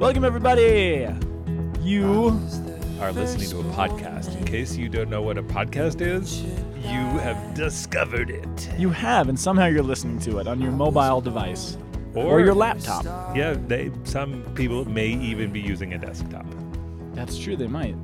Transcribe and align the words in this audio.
Welcome, 0.00 0.24
everybody. 0.24 1.06
You 1.82 2.40
are 3.00 3.12
listening 3.12 3.50
to 3.50 3.60
a 3.60 3.72
podcast. 3.74 4.34
In 4.34 4.46
case 4.46 4.74
you 4.74 4.88
don't 4.88 5.10
know 5.10 5.20
what 5.20 5.36
a 5.36 5.42
podcast 5.42 6.00
is, 6.00 6.40
you 6.40 7.18
have 7.20 7.52
discovered 7.52 8.30
it. 8.30 8.70
you 8.78 8.88
have, 8.88 9.28
and 9.28 9.38
somehow 9.38 9.66
you're 9.66 9.82
listening 9.82 10.18
to 10.20 10.38
it 10.38 10.46
on 10.48 10.58
your 10.58 10.72
mobile 10.72 11.20
device 11.20 11.76
or, 12.14 12.40
your 12.40 12.54
laptop. 12.54 13.04
Yeah, 13.36 13.54
they 13.66 13.92
some 14.04 14.42
people 14.54 14.86
may 14.86 15.08
even 15.08 15.52
be 15.52 15.60
using 15.60 15.92
a 15.92 15.98
desktop. 15.98 16.46
That's 17.12 17.36
true. 17.36 17.54
They 17.54 17.66
might. 17.66 17.94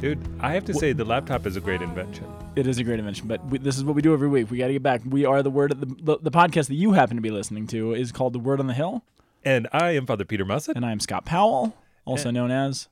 Dude, 0.00 0.26
I 0.40 0.54
have 0.54 0.64
to 0.64 0.72
say 0.72 0.94
the 0.94 1.04
laptop 1.04 1.46
is 1.46 1.56
a 1.56 1.60
great 1.60 1.82
invention. 1.82 2.24
It 2.56 2.66
is 2.66 2.78
a 2.78 2.84
great 2.84 2.98
invention, 2.98 3.28
but 3.28 3.44
we, 3.44 3.58
this 3.58 3.76
is 3.76 3.84
what 3.84 3.94
we 3.94 4.00
do 4.00 4.14
every 4.14 4.28
week. 4.28 4.50
We 4.50 4.56
got 4.56 4.68
to 4.68 4.72
get 4.72 4.82
back. 4.82 5.02
We 5.04 5.26
are 5.26 5.42
the 5.42 5.50
word. 5.50 5.78
The, 5.78 5.86
the, 5.86 6.18
the 6.18 6.30
podcast 6.30 6.68
that 6.68 6.76
you 6.76 6.92
happen 6.92 7.16
to 7.18 7.20
be 7.20 7.30
listening 7.30 7.66
to 7.66 7.92
is 7.92 8.10
called 8.10 8.32
The 8.32 8.38
Word 8.38 8.58
on 8.58 8.68
the 8.68 8.72
Hill, 8.72 9.04
And 9.46 9.68
I 9.72 9.92
am 9.92 10.06
Father 10.06 10.24
Peter 10.24 10.44
Mussett. 10.44 10.74
and 10.76 10.84
I 10.84 10.90
am 10.92 10.98
Scott 11.00 11.24
Powell, 11.24 11.74
also 12.04 12.30
known 12.32 12.50
as 12.50 12.88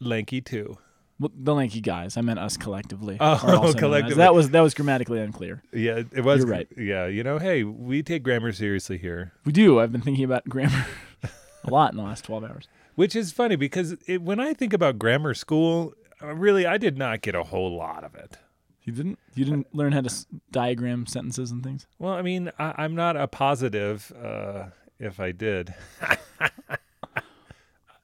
lanky 0.00 0.40
too. 0.40 0.78
well, 1.20 1.30
the 1.34 1.54
Lanky 1.54 1.80
Guys. 1.80 2.16
I 2.16 2.22
meant 2.22 2.38
us 2.38 2.56
collectively. 2.56 3.18
Oh, 3.20 3.24
are 3.26 3.32
also 3.34 3.48
known 3.56 3.64
as- 3.66 3.74
collectively. 3.74 4.14
That 4.16 4.34
was 4.34 4.50
that 4.50 4.60
was 4.62 4.72
grammatically 4.74 5.20
unclear. 5.20 5.62
Yeah, 5.72 6.02
it 6.12 6.24
was. 6.24 6.38
You're 6.40 6.48
right. 6.48 6.68
Yeah, 6.76 7.06
you 7.06 7.22
know, 7.22 7.38
hey, 7.38 7.62
we 7.62 8.02
take 8.02 8.22
grammar 8.22 8.52
seriously 8.52 8.96
here, 8.98 9.32
We 9.44 9.52
do. 9.52 9.78
I've 9.78 9.92
been 9.92 10.00
thinking 10.02 10.24
about 10.24 10.44
grammar 10.48 10.86
a 11.64 11.70
lot 11.70 11.90
in 11.92 11.98
the 11.98 12.02
last 12.04 12.24
twelve 12.24 12.42
hours. 12.42 12.68
which 12.94 13.14
is 13.14 13.30
funny 13.32 13.56
because 13.56 13.96
it, 14.06 14.22
when 14.22 14.40
I 14.40 14.54
think 14.54 14.72
about 14.72 14.98
grammar 14.98 15.34
school, 15.34 15.92
uh, 16.22 16.34
really, 16.34 16.64
I 16.66 16.78
did 16.78 16.96
not 16.96 17.20
get 17.20 17.34
a 17.34 17.42
whole 17.44 17.76
lot 17.76 18.02
of 18.02 18.14
it. 18.14 18.38
You 18.82 18.92
didn't. 18.94 19.18
You 19.34 19.44
didn't 19.44 19.74
learn 19.74 19.92
how 19.92 20.00
to 20.00 20.06
s- 20.10 20.26
diagram 20.50 21.04
sentences 21.06 21.50
and 21.50 21.62
things. 21.62 21.86
Well, 21.98 22.14
I 22.14 22.22
mean, 22.22 22.50
I, 22.58 22.72
I'm 22.78 22.94
not 22.94 23.16
a 23.16 23.26
positive. 23.26 24.10
Uh, 24.12 24.66
if 24.98 25.20
I 25.20 25.32
did, 25.32 25.74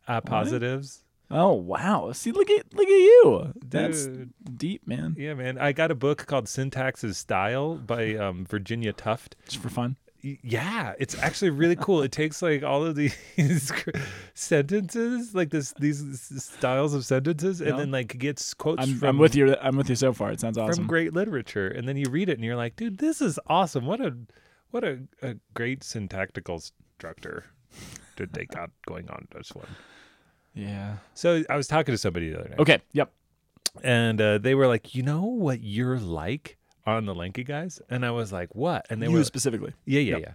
uh, 0.08 0.20
positives. 0.20 1.02
Oh 1.30 1.52
wow! 1.54 2.12
See, 2.12 2.30
look 2.30 2.50
at 2.50 2.74
look 2.74 2.86
at 2.86 2.90
you. 2.90 3.52
That's 3.64 4.04
Dude. 4.06 4.32
deep, 4.58 4.86
man. 4.86 5.16
Yeah, 5.18 5.32
man. 5.34 5.56
I 5.56 5.72
got 5.72 5.90
a 5.90 5.94
book 5.94 6.26
called 6.26 6.46
Syntax 6.46 7.02
is 7.04 7.16
Style 7.16 7.76
by 7.76 8.14
um, 8.16 8.44
Virginia 8.44 8.92
Tufte. 8.92 9.32
Just 9.48 9.62
for 9.62 9.70
fun. 9.70 9.96
Yeah, 10.20 10.92
it's 11.00 11.18
actually 11.18 11.50
really 11.50 11.74
cool. 11.74 12.02
It 12.02 12.12
takes 12.12 12.42
like 12.42 12.62
all 12.62 12.84
of 12.84 12.94
these 12.96 13.16
sentences, 14.34 15.34
like 15.34 15.50
this 15.50 15.72
these 15.80 16.20
styles 16.44 16.94
of 16.94 17.04
sentences, 17.04 17.60
and 17.60 17.70
Yeah. 17.70 17.76
then 17.76 17.90
like 17.90 18.18
gets 18.18 18.52
quotes 18.54 18.82
I'm, 18.82 18.98
from 18.98 19.08
I'm 19.08 19.18
with 19.18 19.34
you. 19.34 19.56
I'm 19.60 19.76
with 19.76 19.88
you 19.88 19.96
so 19.96 20.12
far. 20.12 20.30
It 20.32 20.38
sounds 20.40 20.58
awesome. 20.58 20.84
from 20.84 20.86
great 20.86 21.12
literature, 21.14 21.66
and 21.68 21.88
then 21.88 21.96
you 21.96 22.06
read 22.10 22.28
it 22.28 22.34
and 22.34 22.44
you're 22.44 22.56
like, 22.56 22.76
dude, 22.76 22.98
this 22.98 23.20
is 23.22 23.38
awesome. 23.48 23.86
What 23.86 24.00
a 24.00 24.14
what 24.72 24.82
a, 24.84 24.98
a 25.22 25.36
great 25.54 25.84
syntactical 25.84 26.60
structure 26.98 27.44
that 28.16 28.32
they 28.32 28.44
got 28.46 28.70
going 28.86 29.08
on 29.08 29.28
this 29.34 29.52
one. 29.54 29.68
Yeah. 30.54 30.96
So 31.14 31.44
I 31.48 31.56
was 31.56 31.66
talking 31.68 31.92
to 31.94 31.98
somebody 31.98 32.30
the 32.30 32.40
other 32.40 32.48
day. 32.50 32.54
Okay. 32.58 32.78
Yep. 32.92 33.12
and 33.82 34.20
uh, 34.20 34.38
they 34.38 34.54
were 34.54 34.66
like, 34.66 34.94
"You 34.94 35.02
know 35.02 35.22
what 35.24 35.62
you're 35.62 35.98
like 35.98 36.58
on 36.84 37.06
the 37.06 37.14
Lanky 37.14 37.44
guys?" 37.44 37.80
And 37.88 38.04
I 38.04 38.10
was 38.10 38.32
like, 38.32 38.54
"What?" 38.54 38.86
And 38.90 39.00
they 39.00 39.06
you 39.06 39.12
were, 39.12 39.24
specifically. 39.24 39.72
"Yeah, 39.86 40.00
yeah, 40.00 40.16
yeah." 40.18 40.34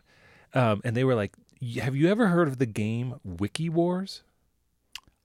Um, 0.72 0.82
and 0.84 0.96
they 0.98 1.04
were 1.04 1.14
like, 1.14 1.34
"Have 1.82 1.96
you 1.96 2.10
ever 2.10 2.28
heard 2.30 2.48
of 2.48 2.58
the 2.58 2.66
game 2.66 3.20
Wiki 3.24 3.70
Wars?" 3.70 4.24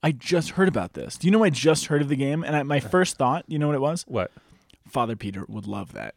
I 0.03 0.11
just 0.13 0.51
heard 0.51 0.67
about 0.69 0.95
this. 0.95 1.17
Do 1.17 1.27
you 1.29 1.31
know 1.31 1.45
I 1.45 1.51
just 1.51 1.87
heard 1.87 2.03
of 2.03 2.09
the 2.09 2.17
game? 2.17 2.43
And 2.43 2.57
I, 2.57 2.63
my 2.65 2.81
first 2.81 3.17
thought, 3.17 3.45
you 3.47 3.57
know 3.57 3.69
what 3.69 3.77
it 3.77 3.81
was? 3.81 4.03
What? 4.09 4.33
Father 4.89 5.15
Peter 5.15 5.45
would 5.49 5.69
love 5.69 5.93
that. 5.93 6.17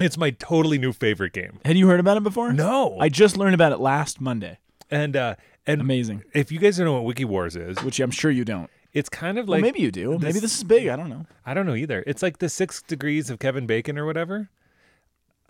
It's 0.00 0.16
my 0.18 0.30
totally 0.30 0.78
new 0.78 0.92
favorite 0.92 1.32
game. 1.32 1.60
Had 1.64 1.76
you 1.76 1.86
heard 1.88 2.00
about 2.00 2.16
it 2.16 2.22
before? 2.22 2.52
No, 2.52 2.98
I 2.98 3.08
just 3.08 3.36
learned 3.36 3.54
about 3.54 3.72
it 3.72 3.78
last 3.78 4.20
Monday. 4.20 4.58
and 4.90 5.16
uh, 5.16 5.34
and 5.66 5.80
Amazing. 5.80 6.24
if 6.34 6.50
you 6.50 6.58
guys 6.58 6.76
don't 6.76 6.86
know 6.86 6.94
what 6.94 7.04
Wiki 7.04 7.24
Wars 7.24 7.54
is, 7.56 7.80
Which 7.82 8.00
I'm 8.00 8.10
sure 8.10 8.30
you 8.30 8.44
don't. 8.44 8.68
it's 8.92 9.08
kind 9.08 9.38
of 9.38 9.46
Well, 9.46 9.58
like 9.58 9.62
maybe 9.62 9.80
you 9.80 9.90
do. 9.92 10.12
maybe 10.18 10.32
this- 10.32 10.40
this 10.42 10.56
is 10.58 10.64
big. 10.64 10.88
I 10.88 10.96
don't 10.96 11.08
know. 11.08 11.26
I 11.46 11.54
don't 11.54 11.66
know 11.66 11.74
either. 11.76 12.02
It's 12.06 12.22
like 12.22 12.38
the 12.38 12.48
six 12.48 12.82
degrees 12.82 13.30
of 13.30 13.38
Kevin 13.38 13.66
Bacon 13.66 13.96
or 13.98 14.04
whatever. 14.06 14.50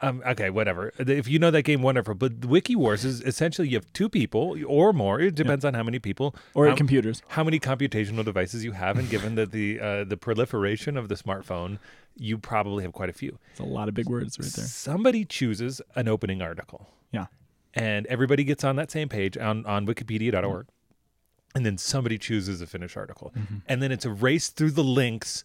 Um, 0.05 0.21
okay, 0.27 0.51
whatever. 0.51 0.93
If 0.99 1.29
you 1.29 1.39
know 1.39 1.53
that 1.53 1.63
game, 1.63 1.81
wonderful. 1.81 2.15
But 2.17 2.41
the 2.41 2.49
Wiki 2.49 2.75
Wars 2.75 3.05
is 3.05 3.21
essentially 3.23 3.69
you 3.69 3.77
have 3.77 3.91
two 3.93 4.09
people 4.09 4.57
or 4.67 4.93
more. 4.93 5.21
It 5.21 5.37
depends 5.37 5.65
on 5.65 5.75
how 5.75 5.85
many 5.85 6.01
people 6.01 6.35
Or 6.55 6.67
how, 6.67 6.75
computers. 6.75 7.23
how 7.29 7.45
many 7.45 7.61
computational 7.61 8.25
devices 8.25 8.65
you 8.65 8.73
have, 8.73 8.99
and 8.99 9.09
given 9.09 9.37
that 9.37 9.53
the 9.53 9.79
uh, 9.79 10.03
the 10.05 10.17
proliferation 10.17 10.97
of 10.97 11.09
the 11.09 11.15
smartphone, 11.15 11.79
you 12.17 12.39
probably 12.39 12.83
have 12.85 12.93
quite 12.93 13.09
a 13.09 13.13
few. 13.13 13.39
It's 13.51 13.61
a 13.61 13.65
lot 13.65 13.89
of 13.89 13.95
big 13.95 14.09
words 14.09 14.39
right 14.39 14.53
there. 14.53 14.65
Somebody 14.67 15.25
chooses 15.25 15.81
an 15.97 16.09
opening 16.09 16.43
article, 16.43 16.89
Yeah. 17.11 17.27
and 17.75 18.07
everybody 18.07 18.45
gets 18.45 18.65
on 18.65 18.77
that 18.77 18.91
same 18.91 19.09
page 19.09 19.37
on 19.39 19.65
on 19.67 19.87
Wikipedia.org, 19.87 20.67
and 21.55 21.65
then 21.67 21.79
somebody 21.79 22.19
chooses 22.19 22.61
a 22.61 22.67
finished 22.67 22.97
article, 22.97 23.33
Mm-hmm. 23.37 23.57
and 23.67 23.83
then 23.83 23.93
it's 23.93 24.05
a 24.05 24.11
race 24.11 24.49
through 24.49 24.73
the 24.73 24.85
links 24.85 25.43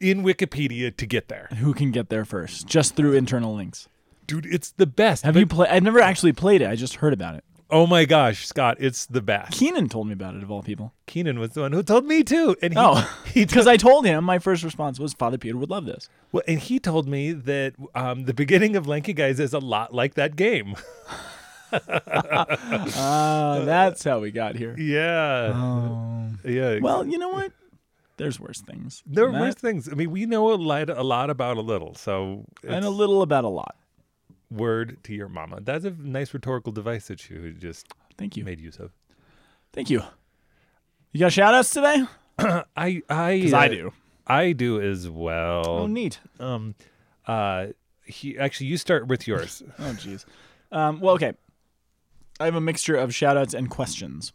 in 0.00 0.22
Wikipedia 0.22 0.96
to 0.96 1.06
get 1.06 1.28
there. 1.28 1.48
Who 1.58 1.74
can 1.74 1.90
get 1.90 2.08
there 2.08 2.24
first? 2.24 2.66
Just 2.66 2.96
through 2.96 3.12
internal 3.14 3.54
links. 3.54 3.86
Dude, 4.26 4.46
it's 4.46 4.70
the 4.70 4.86
best. 4.86 5.24
Have 5.24 5.34
But- 5.34 5.40
you 5.40 5.46
played? 5.46 5.68
I've 5.70 5.82
never 5.82 6.00
actually 6.00 6.32
played 6.32 6.62
it. 6.62 6.68
I 6.68 6.76
just 6.76 6.96
heard 6.96 7.12
about 7.12 7.34
it. 7.34 7.44
Oh 7.72 7.86
my 7.86 8.04
gosh, 8.04 8.46
Scott, 8.46 8.76
it's 8.80 9.06
the 9.06 9.20
best. 9.22 9.52
Keenan 9.52 9.88
told 9.88 10.06
me 10.08 10.12
about 10.12 10.34
it 10.34 10.42
of 10.42 10.50
all 10.50 10.62
people. 10.62 10.92
Keenan 11.06 11.38
was 11.38 11.50
the 11.50 11.60
one 11.62 11.72
who 11.72 11.82
told 11.82 12.04
me 12.04 12.22
too, 12.24 12.56
and 12.62 12.72
he, 12.72 12.78
Oh, 12.80 13.08
because 13.34 13.66
I 13.66 13.76
told 13.76 14.04
him 14.06 14.24
my 14.24 14.38
first 14.38 14.62
response 14.64 14.98
was 14.98 15.12
Father 15.14 15.38
Peter 15.38 15.56
would 15.56 15.70
love 15.70 15.84
this. 15.86 16.08
Well, 16.32 16.42
and 16.48 16.58
he 16.58 16.78
told 16.80 17.08
me 17.08 17.32
that 17.32 17.74
um, 17.94 18.24
the 18.24 18.34
beginning 18.34 18.74
of 18.76 18.86
Lanky 18.88 19.12
Guys 19.12 19.38
is 19.38 19.52
a 19.52 19.58
lot 19.60 19.94
like 19.94 20.14
that 20.14 20.36
game. 20.36 20.74
Ah, 21.72 23.62
that's 23.64 24.02
how 24.04 24.18
we 24.18 24.30
got 24.32 24.56
here. 24.56 24.74
yeah, 24.78 25.52
Oh. 25.54 26.28
yeah. 26.44 26.78
Well, 26.80 27.06
you 27.06 27.16
know 27.18 27.28
what? 27.28 27.52
There's 28.16 28.38
worse 28.40 28.60
things. 28.60 29.02
there 29.06 29.26
are 29.26 29.32
worse 29.32 29.54
things. 29.54 29.88
I 29.88 29.94
mean, 29.94 30.10
we 30.10 30.26
know 30.26 30.52
a 30.52 30.56
lot, 30.56 30.90
a 30.90 31.02
lot 31.02 31.30
about 31.30 31.56
a 31.56 31.60
little. 31.62 31.94
So, 31.94 32.44
and 32.66 32.84
a 32.84 32.90
little 32.90 33.22
about 33.22 33.44
a 33.44 33.48
lot. 33.48 33.76
Word 34.50 34.98
to 35.04 35.14
your 35.14 35.28
mama. 35.28 35.60
That's 35.60 35.84
a 35.84 35.90
nice 35.90 36.32
rhetorical 36.34 36.72
device 36.72 37.08
that 37.08 37.28
you 37.30 37.52
just 37.52 37.86
Thank 38.18 38.36
you. 38.36 38.44
made 38.44 38.60
use 38.60 38.76
of. 38.78 38.90
Thank 39.72 39.90
you. 39.90 40.02
You 41.12 41.20
got 41.20 41.32
shout 41.32 41.54
outs 41.54 41.70
today? 41.70 42.04
I, 42.38 42.64
I, 42.76 43.02
uh, 43.08 43.56
I 43.56 43.68
do. 43.68 43.92
I 44.26 44.52
do 44.52 44.80
as 44.80 45.08
well. 45.08 45.64
Oh, 45.68 45.86
neat. 45.86 46.20
Um, 46.38 46.74
uh, 47.26 47.68
he 48.04 48.38
actually, 48.38 48.66
you 48.68 48.76
start 48.76 49.06
with 49.08 49.26
yours. 49.26 49.62
Oh, 49.78 49.82
jeez. 49.92 50.24
Um, 50.72 51.00
well, 51.00 51.14
okay. 51.14 51.32
I 52.38 52.44
have 52.44 52.54
a 52.54 52.60
mixture 52.60 52.96
of 52.96 53.14
shout 53.14 53.36
outs 53.36 53.54
and 53.54 53.68
questions. 53.68 54.32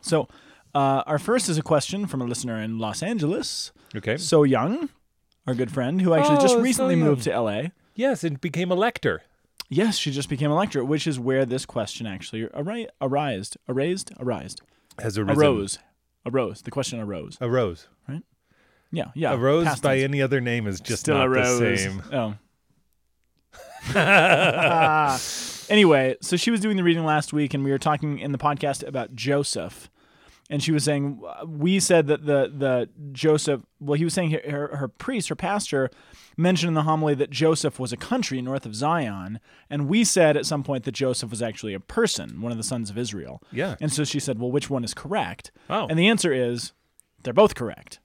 So, 0.00 0.28
uh, 0.74 1.02
our 1.06 1.18
first 1.18 1.48
is 1.48 1.58
a 1.58 1.62
question 1.62 2.06
from 2.06 2.22
a 2.22 2.24
listener 2.24 2.60
in 2.60 2.78
Los 2.78 3.02
Angeles. 3.02 3.72
Okay. 3.94 4.16
So 4.16 4.42
Young, 4.44 4.88
our 5.46 5.54
good 5.54 5.70
friend, 5.70 6.00
who 6.00 6.14
actually 6.14 6.36
just 6.36 6.54
Oh, 6.54 6.58
So 6.58 6.60
recently 6.62 6.94
Young. 6.94 7.04
moved 7.04 7.22
to 7.24 7.38
LA. 7.40 7.62
Yes, 7.94 8.24
and 8.24 8.40
became 8.40 8.70
a 8.70 8.74
lector. 8.74 9.22
Yes, 9.68 9.96
she 9.96 10.10
just 10.10 10.28
became 10.28 10.50
a 10.50 10.54
lecturer, 10.54 10.84
which 10.84 11.06
is 11.06 11.18
where 11.18 11.44
this 11.46 11.64
question 11.64 12.06
actually 12.06 12.48
ari- 12.52 12.88
arised, 13.00 13.56
arised, 13.68 14.12
arised, 14.20 14.60
Has 14.98 15.16
arisen. 15.16 15.38
arose, 15.42 15.78
arose. 16.26 16.62
The 16.62 16.70
question 16.70 17.00
arose. 17.00 17.38
Arose. 17.40 17.86
Right? 18.08 18.22
Yeah, 18.90 19.06
yeah. 19.14 19.32
a 19.32 19.36
rose 19.38 19.64
past 19.64 19.82
by 19.82 19.96
tense. 19.96 20.04
any 20.04 20.20
other 20.20 20.40
name 20.40 20.66
is 20.66 20.80
just 20.80 21.00
Still 21.00 21.16
not 21.16 21.26
a 21.26 21.30
rose. 21.30 21.58
the 21.58 21.76
same. 21.78 22.02
Oh. 22.12 22.34
anyway, 25.68 26.16
so 26.20 26.36
she 26.36 26.50
was 26.50 26.60
doing 26.60 26.76
the 26.76 26.84
reading 26.84 27.04
last 27.04 27.32
week, 27.32 27.54
and 27.54 27.64
we 27.64 27.70
were 27.70 27.78
talking 27.78 28.18
in 28.18 28.32
the 28.32 28.38
podcast 28.38 28.86
about 28.86 29.14
Joseph. 29.14 29.90
And 30.50 30.62
she 30.62 30.72
was 30.72 30.84
saying, 30.84 31.22
we 31.46 31.80
said 31.80 32.08
that 32.08 32.26
the 32.26 32.52
the 32.54 32.88
Joseph, 33.12 33.62
well, 33.80 33.94
he 33.94 34.04
was 34.04 34.12
saying 34.12 34.32
her, 34.32 34.42
her, 34.50 34.76
her 34.76 34.88
priest, 34.88 35.28
her 35.28 35.36
pastor, 35.36 35.88
mentioned 36.36 36.68
in 36.68 36.74
the 36.74 36.82
homily 36.82 37.14
that 37.14 37.30
Joseph 37.30 37.78
was 37.78 37.92
a 37.92 37.96
country 37.96 38.42
north 38.42 38.66
of 38.66 38.74
Zion, 38.74 39.40
and 39.70 39.88
we 39.88 40.04
said 40.04 40.36
at 40.36 40.44
some 40.44 40.62
point 40.62 40.84
that 40.84 40.92
Joseph 40.92 41.30
was 41.30 41.42
actually 41.42 41.74
a 41.74 41.80
person, 41.80 42.40
one 42.40 42.52
of 42.52 42.58
the 42.58 42.64
sons 42.64 42.90
of 42.90 42.98
Israel. 42.98 43.42
Yeah. 43.50 43.76
And 43.80 43.92
so 43.92 44.04
she 44.04 44.20
said, 44.20 44.38
well, 44.38 44.50
which 44.50 44.68
one 44.68 44.84
is 44.84 44.94
correct? 44.94 45.52
Oh. 45.70 45.86
And 45.88 45.98
the 45.98 46.08
answer 46.08 46.32
is, 46.32 46.72
they're 47.22 47.32
both 47.32 47.54
correct. 47.54 48.00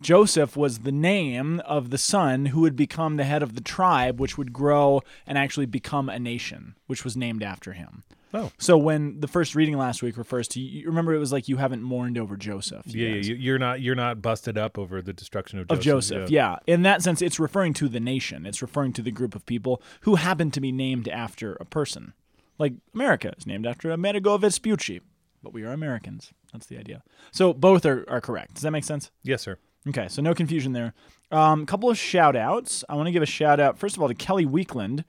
Joseph 0.00 0.56
was 0.56 0.80
the 0.80 0.92
name 0.92 1.60
of 1.60 1.90
the 1.90 1.98
son 1.98 2.46
who 2.46 2.60
would 2.60 2.76
become 2.76 3.16
the 3.16 3.24
head 3.24 3.42
of 3.42 3.54
the 3.54 3.60
tribe, 3.60 4.20
which 4.20 4.36
would 4.36 4.52
grow 4.52 5.00
and 5.26 5.38
actually 5.38 5.66
become 5.66 6.08
a 6.08 6.18
nation, 6.18 6.76
which 6.86 7.04
was 7.04 7.16
named 7.16 7.42
after 7.42 7.72
him. 7.72 8.04
Oh. 8.34 8.50
So 8.58 8.76
when 8.76 9.20
the 9.20 9.28
first 9.28 9.54
reading 9.54 9.78
last 9.78 10.02
week 10.02 10.16
refers 10.16 10.48
to, 10.48 10.60
you 10.60 10.88
remember 10.88 11.14
it 11.14 11.18
was 11.18 11.32
like 11.32 11.48
you 11.48 11.56
haven't 11.56 11.82
mourned 11.82 12.18
over 12.18 12.36
Joseph. 12.36 12.84
you 12.86 13.06
Yeah, 13.06 13.14
yeah, 13.14 13.14
guys. 13.16 13.28
you're 13.28 13.58
not 13.58 13.80
you're 13.80 13.94
not 13.94 14.20
busted 14.20 14.58
up 14.58 14.76
over 14.76 15.00
the 15.00 15.12
destruction 15.12 15.60
of 15.60 15.68
Joseph. 15.68 15.78
of 15.78 15.84
Joseph, 15.84 16.30
yeah. 16.30 16.56
In 16.66 16.82
that 16.82 17.00
sense, 17.00 17.22
it's 17.22 17.38
referring 17.38 17.74
to 17.74 17.88
the 17.88 18.00
nation. 18.00 18.44
It's 18.44 18.60
referring 18.60 18.92
to 18.94 19.02
the 19.02 19.12
group 19.12 19.36
of 19.36 19.46
people 19.46 19.80
who 20.00 20.16
happen 20.16 20.50
to 20.50 20.60
be 20.60 20.72
named 20.72 21.08
after 21.08 21.54
a 21.54 21.64
person. 21.64 22.12
Like 22.58 22.74
America 22.92 23.32
is 23.38 23.46
named 23.46 23.66
after 23.66 23.92
Amerigo 23.92 24.36
Vespucci, 24.36 25.00
but 25.42 25.52
we 25.52 25.62
are 25.62 25.72
Americans. 25.72 26.32
That's 26.52 26.66
the 26.66 26.78
idea. 26.78 27.02
So 27.30 27.52
both 27.52 27.86
are, 27.86 28.04
are 28.08 28.20
correct. 28.20 28.54
Does 28.54 28.62
that 28.64 28.72
make 28.72 28.84
sense? 28.84 29.12
Yes, 29.22 29.42
sir. 29.42 29.58
Okay, 29.88 30.08
so 30.08 30.22
no 30.22 30.34
confusion 30.34 30.72
there. 30.72 30.94
A 31.30 31.36
um, 31.36 31.66
couple 31.66 31.90
of 31.90 31.98
shout 31.98 32.36
outs. 32.36 32.84
I 32.88 32.94
want 32.94 33.06
to 33.06 33.12
give 33.12 33.22
a 33.22 33.26
shout 33.26 33.60
out, 33.60 33.78
first 33.78 33.96
of 33.96 34.02
all, 34.02 34.08
to 34.08 34.14
Kelly 34.14 34.46
Weekland, 34.46 35.04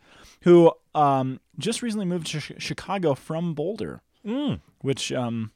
who 0.45 0.71
um, 0.95 1.39
just 1.59 1.81
recently 1.83 2.05
moved 2.05 2.27
to 2.27 2.39
Ch- 2.39 2.53
Chicago 2.57 3.13
from 3.13 3.53
Boulder. 3.53 4.01
Mm. 4.25 4.59
which 4.81 5.11
um, 5.11 5.51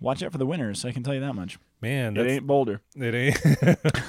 watch 0.00 0.22
out 0.22 0.30
for 0.30 0.38
the 0.38 0.46
winners. 0.46 0.84
I 0.84 0.92
can 0.92 1.02
tell 1.02 1.12
you 1.14 1.18
that 1.20 1.32
much. 1.32 1.58
Man, 1.80 2.16
It 2.16 2.24
ain't 2.30 2.46
Boulder. 2.46 2.80
it 2.94 3.14
ain't. 3.14 3.78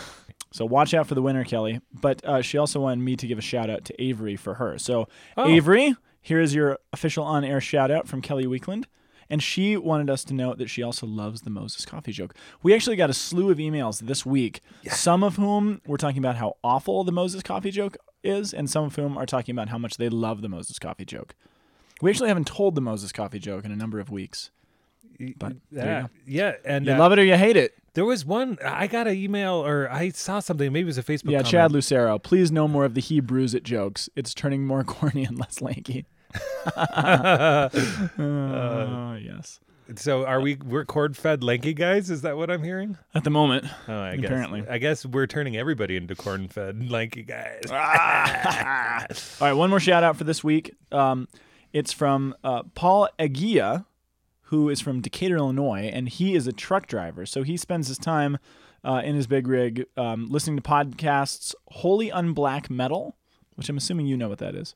So 0.51 0.65
watch 0.65 0.93
out 0.93 1.05
for 1.07 1.13
the 1.13 1.21
winner, 1.21 1.43
Kelly. 1.43 1.81
But 1.93 2.23
uh, 2.25 2.41
she 2.41 2.57
also 2.57 2.79
wanted 2.79 3.03
me 3.03 3.15
to 3.17 3.27
give 3.27 3.37
a 3.37 3.41
shout 3.41 3.69
out 3.69 3.85
to 3.85 4.01
Avery 4.01 4.35
for 4.35 4.55
her. 4.55 4.77
So 4.79 5.07
Oh. 5.35 5.47
Avery, 5.47 5.95
here 6.21 6.39
is 6.39 6.55
your 6.55 6.79
official 6.93 7.23
on-air 7.25 7.61
shout 7.61 7.91
out 7.91 8.07
from 8.07 8.21
Kelly 8.21 8.45
Weekland. 8.45 8.85
And 9.29 9.43
she 9.43 9.75
wanted 9.77 10.09
us 10.09 10.23
to 10.25 10.33
note 10.33 10.57
that 10.59 10.69
she 10.69 10.81
also 10.81 11.05
loves 11.05 11.41
the 11.41 11.49
Moses 11.49 11.85
coffee 11.85 12.13
joke. 12.13 12.33
We 12.63 12.73
actually 12.73 12.95
got 12.95 13.09
a 13.09 13.13
slew 13.13 13.51
of 13.51 13.57
emails 13.57 13.99
this 13.99 14.25
week, 14.25 14.61
some 14.89 15.21
of 15.21 15.35
whom 15.35 15.81
were 15.85 15.97
talking 15.97 16.19
about 16.19 16.37
how 16.37 16.55
awful 16.63 17.03
the 17.03 17.11
Moses 17.11 17.43
coffee 17.43 17.69
joke 17.71 17.97
is, 18.23 18.53
and 18.53 18.69
some 18.69 18.85
of 18.85 18.95
whom 18.95 19.17
are 19.17 19.25
talking 19.25 19.53
about 19.53 19.69
how 19.69 19.77
much 19.77 19.97
they 19.97 20.09
love 20.09 20.41
the 20.41 20.49
Moses 20.49 20.79
coffee 20.79 21.05
joke. 21.05 21.35
We 22.01 22.09
actually 22.11 22.29
haven't 22.29 22.47
told 22.47 22.75
the 22.75 22.81
Moses 22.81 23.11
coffee 23.11 23.39
joke 23.39 23.65
in 23.65 23.71
a 23.71 23.75
number 23.75 23.99
of 23.99 24.09
weeks. 24.09 24.51
But 25.37 25.53
you 25.71 26.07
yeah, 26.27 26.53
and 26.63 26.85
You 26.85 26.93
uh, 26.93 26.99
love 26.99 27.11
it 27.11 27.17
or 27.19 27.23
you 27.23 27.35
hate 27.35 27.57
it. 27.57 27.73
there 27.95 28.05
was 28.05 28.23
one. 28.23 28.59
I 28.63 28.85
got 28.85 29.07
an 29.07 29.15
email 29.15 29.53
or 29.55 29.91
I 29.91 30.09
saw 30.09 30.39
something. 30.39 30.71
Maybe 30.71 30.83
it 30.83 30.85
was 30.85 30.99
a 30.99 31.03
Facebook. 31.03 31.31
Yeah, 31.31 31.39
comment. 31.39 31.47
Chad 31.47 31.71
Lucero, 31.71 32.19
please 32.19 32.51
no 32.51 32.67
more 32.67 32.85
of 32.85 32.93
the 32.93 33.01
he 33.01 33.19
brews 33.19 33.55
it 33.55 33.63
jokes. 33.63 34.09
It's 34.15 34.35
turning 34.35 34.65
more 34.67 34.83
corny 34.85 35.25
and 35.25 35.39
less 35.39 35.61
lanky. 35.61 36.05
Uh, 38.17 39.17
yes. 39.21 39.59
So 39.95 40.25
are 40.25 40.41
we? 40.41 40.55
We're 40.55 40.85
cord 40.85 41.15
fed 41.15 41.43
lanky 41.43 41.73
guys. 41.73 42.09
Is 42.09 42.21
that 42.21 42.37
what 42.37 42.49
I'm 42.51 42.63
hearing? 42.63 42.97
At 43.15 43.23
the 43.23 43.29
moment. 43.29 43.65
Oh, 43.87 43.93
I 43.93 44.11
Apparently. 44.13 44.61
guess. 44.61 44.69
I 44.69 44.77
guess 44.77 45.05
we're 45.05 45.27
turning 45.27 45.55
everybody 45.55 45.95
into 45.95 46.15
corn 46.15 46.47
fed 46.47 46.89
lanky 46.91 47.23
guys. 47.23 47.61
All 47.71 49.47
right, 49.47 49.53
one 49.53 49.69
more 49.69 49.79
shout 49.79 50.03
out 50.03 50.17
for 50.17 50.23
this 50.23 50.43
week. 50.43 50.73
Um, 50.91 51.27
it's 51.73 51.93
from 51.93 52.35
uh, 52.43 52.63
Paul 52.75 53.09
Aguia, 53.19 53.85
who 54.43 54.69
is 54.69 54.81
from 54.81 55.01
Decatur, 55.01 55.37
Illinois, 55.37 55.89
and 55.93 56.09
he 56.09 56.35
is 56.35 56.47
a 56.47 56.53
truck 56.53 56.87
driver. 56.87 57.25
So 57.25 57.43
he 57.43 57.57
spends 57.57 57.87
his 57.87 57.97
time 57.97 58.37
uh, 58.83 59.01
in 59.03 59.15
his 59.15 59.27
big 59.27 59.47
rig 59.47 59.85
um, 59.95 60.27
listening 60.29 60.57
to 60.57 60.61
podcasts 60.63 61.53
Holy 61.69 62.09
Unblack 62.09 62.69
Metal, 62.69 63.15
which 63.55 63.69
I'm 63.69 63.77
assuming 63.77 64.05
you 64.07 64.17
know 64.17 64.29
what 64.29 64.39
that 64.39 64.55
is. 64.55 64.75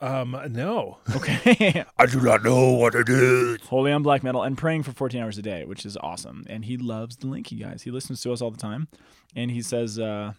Um, 0.00 0.40
no. 0.50 0.98
Okay. 1.14 1.84
I 1.98 2.06
do 2.06 2.20
not 2.20 2.42
know 2.42 2.72
what 2.72 2.94
it 2.94 3.08
is. 3.08 3.60
Holy 3.66 3.90
unblack 3.90 4.22
metal 4.22 4.42
and 4.42 4.56
praying 4.56 4.82
for 4.84 4.92
14 4.92 5.20
hours 5.22 5.38
a 5.38 5.42
day, 5.42 5.64
which 5.64 5.84
is 5.84 5.96
awesome. 5.98 6.44
And 6.48 6.64
he 6.64 6.76
loves 6.76 7.16
the 7.16 7.26
Lanky 7.26 7.56
guys. 7.56 7.82
He 7.82 7.90
listens 7.90 8.22
to 8.22 8.32
us 8.32 8.40
all 8.40 8.50
the 8.50 8.58
time. 8.58 8.88
And 9.36 9.50
he 9.50 9.62
says, 9.62 9.98
uh, 9.98 10.32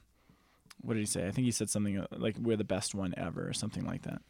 what 0.81 0.95
did 0.95 1.01
he 1.01 1.05
say? 1.05 1.27
I 1.27 1.31
think 1.31 1.45
he 1.45 1.51
said 1.51 1.69
something 1.69 1.99
uh, 1.99 2.07
like, 2.11 2.37
we're 2.39 2.57
the 2.57 2.63
best 2.63 2.95
one 2.95 3.13
ever 3.17 3.47
or 3.47 3.53
something 3.53 3.85
like 3.85 4.01
that. 4.03 4.21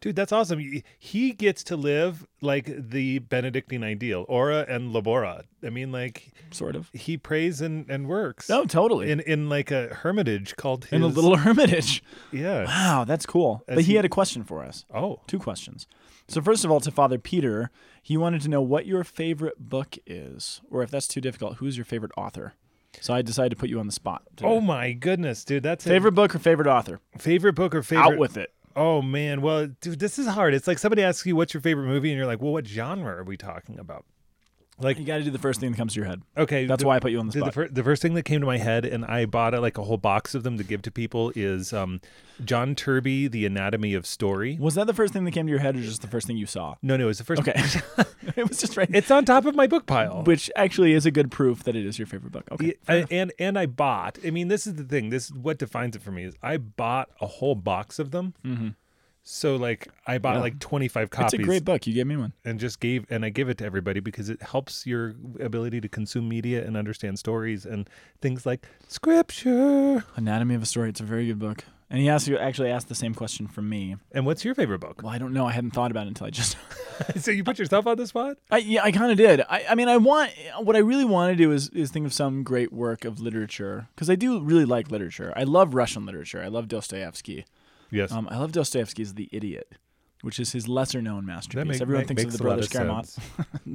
Dude, 0.00 0.14
that's 0.16 0.30
awesome. 0.32 0.60
He- 0.98 1.32
gets 1.32 1.64
to 1.64 1.76
live 1.76 2.26
like 2.40 2.66
the 2.90 3.18
Benedictine 3.18 3.82
ideal, 3.82 4.24
ora 4.28 4.64
and 4.68 4.94
labora. 4.94 5.42
I 5.64 5.70
mean, 5.70 5.90
like 5.92 6.30
Sort 6.52 6.76
of. 6.76 6.88
he 6.92 7.16
prays 7.16 7.60
and, 7.60 7.88
and 7.90 8.06
works. 8.08 8.48
Oh, 8.50 8.64
totally. 8.64 9.10
In, 9.10 9.20
In 9.20 9.32
in 9.44 9.48
like 9.48 9.70
a 9.70 9.88
hermitage 9.88 10.54
called 10.56 10.84
his 10.86 11.00
a 11.02 11.06
little 11.06 11.36
hermitage. 11.46 12.02
yeah. 12.32 12.64
Wow, 12.64 13.04
that's 13.04 13.26
cool. 13.26 13.62
As 13.68 13.74
but 13.76 13.84
he 13.84 13.90
he- 13.92 13.96
had 13.96 14.04
a 14.04 14.08
question 14.08 14.44
for 14.44 14.62
us. 14.62 14.84
Oh, 14.94 15.20
Two 15.26 15.38
questions. 15.38 15.86
So, 16.28 16.40
first 16.42 16.64
of 16.64 16.70
all, 16.70 16.78
to 16.80 16.90
Father 16.90 17.18
Peter, 17.18 17.70
he 18.02 18.16
wanted 18.16 18.42
to 18.42 18.48
know 18.48 18.60
what 18.62 18.84
your 18.86 19.02
favorite 19.02 19.58
book 19.58 19.96
is, 20.06 20.60
or 20.70 20.82
if 20.82 20.90
that's 20.90 21.08
too 21.08 21.20
difficult, 21.22 21.56
who's 21.56 21.76
your 21.78 21.86
favorite 21.86 22.12
author? 22.18 22.54
So 23.00 23.14
I 23.14 23.22
decided 23.22 23.50
to 23.50 23.56
put 23.56 23.68
you 23.68 23.78
on 23.80 23.86
the 23.86 23.92
spot. 23.92 24.22
today. 24.36 24.48
oh 24.48 24.60
my 24.60 24.92
goodness, 24.92 25.44
dude, 25.44 25.62
that's 25.62 25.86
a 25.86 25.88
favorite 25.88 26.12
book 26.12 26.34
or 26.34 26.38
favorite 26.38 26.66
author? 26.68 27.00
favorite 27.16 27.54
book 27.54 27.74
or 27.74 27.82
favorite. 27.82 28.04
Out 28.12 28.18
with 28.18 28.36
it. 28.36 28.52
Oh 28.80 29.02
man, 29.02 29.42
well, 29.42 29.66
dude, 29.66 29.98
this 29.98 30.20
is 30.20 30.28
hard. 30.28 30.54
It's 30.54 30.68
like 30.68 30.78
somebody 30.78 31.02
asks 31.02 31.26
you 31.26 31.34
what's 31.34 31.52
your 31.52 31.60
favorite 31.60 31.88
movie, 31.88 32.10
and 32.10 32.16
you're 32.16 32.28
like, 32.28 32.40
well, 32.40 32.52
what 32.52 32.64
genre 32.64 33.12
are 33.16 33.24
we 33.24 33.36
talking 33.36 33.76
about? 33.76 34.04
Like, 34.80 34.98
You 34.98 35.04
got 35.04 35.18
to 35.18 35.24
do 35.24 35.30
the 35.30 35.38
first 35.38 35.60
thing 35.60 35.70
that 35.72 35.76
comes 35.76 35.94
to 35.94 36.00
your 36.00 36.06
head. 36.08 36.22
okay, 36.36 36.66
That's 36.66 36.82
the- 36.82 36.86
why 36.86 36.96
I 36.96 37.00
put 37.00 37.10
you 37.10 37.18
on 37.20 37.26
the 37.26 37.32
spot. 37.32 37.46
the, 37.46 37.52
fir- 37.52 37.68
the 37.68 37.82
first 37.82 38.00
thing 38.02 38.14
that 38.14 38.22
came 38.24 38.40
to 38.40 38.46
my 38.46 38.58
head, 38.58 38.84
and 38.84 39.04
I 39.04 39.26
bought 39.26 39.54
it 39.54 39.60
like 39.60 39.76
a 39.78 39.82
whole 39.82 39.96
box 39.96 40.34
of 40.34 40.42
them 40.44 40.56
to 40.58 40.64
give 40.64 40.82
to 40.82 40.90
people, 40.90 41.32
is 41.34 41.72
um, 41.72 42.00
John 42.44 42.74
Truby, 42.74 43.26
The 43.28 43.44
Anatomy 43.46 43.94
of 43.94 44.06
Story. 44.06 44.56
Was 44.60 44.74
that 44.76 44.86
the 44.86 44.94
first 44.94 45.12
thing 45.12 45.24
that 45.24 45.32
came 45.32 45.46
to 45.46 45.50
your 45.50 45.58
head, 45.60 45.76
or 45.76 45.80
just 45.80 46.00
the 46.02 46.06
first 46.08 46.26
thing 46.26 46.36
you 46.36 46.46
saw? 46.46 46.76
No, 46.82 46.96
no, 46.96 47.04
it 47.04 47.06
was 47.08 47.18
the 47.18 47.24
first. 47.24 47.40
Okay, 47.42 47.52
it 48.36 48.48
was 48.48 48.58
just 48.60 48.76
right. 48.76 48.88
It's 48.92 49.10
on 49.10 49.24
top 49.24 49.44
of 49.46 49.54
my 49.54 49.66
book 49.66 49.86
pile. 49.86 50.22
which 50.22 50.50
actually 50.54 50.92
is 50.92 51.06
a 51.06 51.10
good 51.10 51.30
proof 51.30 51.64
that 51.64 51.74
it 51.74 51.84
is 51.84 51.98
your 51.98 52.06
favorite 52.06 52.32
book. 52.32 52.44
Okay, 52.52 52.74
Yeah, 52.88 53.06
and 53.10 53.32
and 53.38 53.58
I 53.58 53.66
bought. 53.66 54.18
I 54.24 54.30
mean, 54.30 54.48
this 54.48 54.66
is 54.66 54.74
the 54.76 54.84
thing. 54.84 55.10
This 55.10 55.26
is 55.26 55.32
what 55.34 55.58
defines 55.58 55.96
it 55.96 56.02
for 56.02 56.12
me. 56.12 56.24
Is 56.24 56.34
I 56.42 56.56
bought 56.56 57.08
a 57.20 57.26
whole 57.26 57.54
box 57.56 57.98
of 57.98 58.10
them. 58.12 58.34
So 59.30 59.56
like 59.56 59.88
I 60.06 60.16
bought 60.16 60.36
Yeah. 60.36 60.40
like 60.40 60.58
twenty 60.58 60.88
five 60.88 61.10
copies. 61.10 61.34
it's 61.34 61.42
a 61.42 61.44
great 61.46 61.62
book. 61.64 61.86
You 61.86 61.92
gave 61.92 62.06
me 62.06 62.16
one. 62.16 62.32
and 62.46 62.58
just 62.58 62.80
gave 62.80 63.04
and 63.10 63.26
I 63.26 63.28
give 63.28 63.50
it 63.50 63.58
to 63.58 63.64
everybody 63.66 64.00
because 64.00 64.30
it 64.30 64.40
helps 64.40 64.86
your 64.86 65.14
ability 65.38 65.82
to 65.82 65.88
consume 65.88 66.28
media 66.30 66.64
and 66.64 66.78
understand 66.78 67.18
stories 67.18 67.66
and 67.66 67.90
things 68.22 68.46
like 68.46 68.66
scripture. 68.88 70.04
Anatomy 70.16 70.54
of 70.54 70.62
a 70.62 70.66
Story. 70.66 70.88
It's 70.88 71.00
a 71.00 71.04
very 71.04 71.26
good 71.26 71.38
book. 71.38 71.64
And 71.90 72.00
he 72.00 72.08
asked 72.08 72.26
you 72.26 72.38
actually 72.38 72.70
asked 72.70 72.88
the 72.88 72.94
same 72.94 73.14
question 73.14 73.48
from 73.48 73.68
me. 73.68 73.96
And 74.12 74.24
what's 74.24 74.44
your 74.46 74.54
favorite 74.54 74.78
book? 74.78 75.02
Well, 75.02 75.12
I 75.12 75.18
don't 75.18 75.32
know. 75.34 75.46
I 75.46 75.52
hadn't 75.52 75.70
thought 75.72 75.90
about 75.90 76.04
it 76.06 76.08
until 76.08 76.26
I 76.26 76.30
just. 76.30 76.56
so 77.16 77.30
you 77.30 77.44
put 77.44 77.58
yourself 77.58 77.86
on 77.86 77.96
the 77.98 78.06
spot? 78.06 78.38
I, 78.50 78.58
yeah, 78.58 78.82
I 78.84 78.92
kind 78.92 79.10
of 79.10 79.18
did. 79.18 79.42
I, 79.48 79.64
I 79.70 79.74
mean, 79.74 79.88
I 79.88 79.98
want 79.98 80.30
what 80.60 80.74
I 80.76 80.80
really 80.80 81.04
want 81.04 81.32
to 81.32 81.36
do 81.36 81.52
is 81.52 81.68
is 81.70 81.90
think 81.90 82.06
of 82.06 82.14
some 82.14 82.42
great 82.44 82.72
work 82.72 83.04
of 83.04 83.20
literature 83.20 83.88
because 83.94 84.08
I 84.08 84.14
do 84.16 84.40
really 84.40 84.64
like 84.64 84.90
literature. 84.90 85.34
I 85.36 85.44
love 85.44 85.74
Russian 85.74 86.06
literature. 86.06 86.42
I 86.42 86.48
love 86.48 86.66
Dostoevsky. 86.68 87.44
Yes. 87.90 88.12
Um, 88.12 88.28
I 88.30 88.38
love 88.38 88.52
Dostoevsky's 88.52 89.14
The 89.14 89.28
Idiot, 89.32 89.72
which 90.22 90.38
is 90.38 90.52
his 90.52 90.68
lesser 90.68 91.00
known 91.02 91.24
masterpiece. 91.26 91.66
make- 91.66 91.80
Everyone 91.82 92.00
make- 92.02 92.08
thinks 92.08 92.24
of 92.24 92.32
the 92.32 92.38
Brothers 92.44 92.68
Karamazov. 92.70 93.22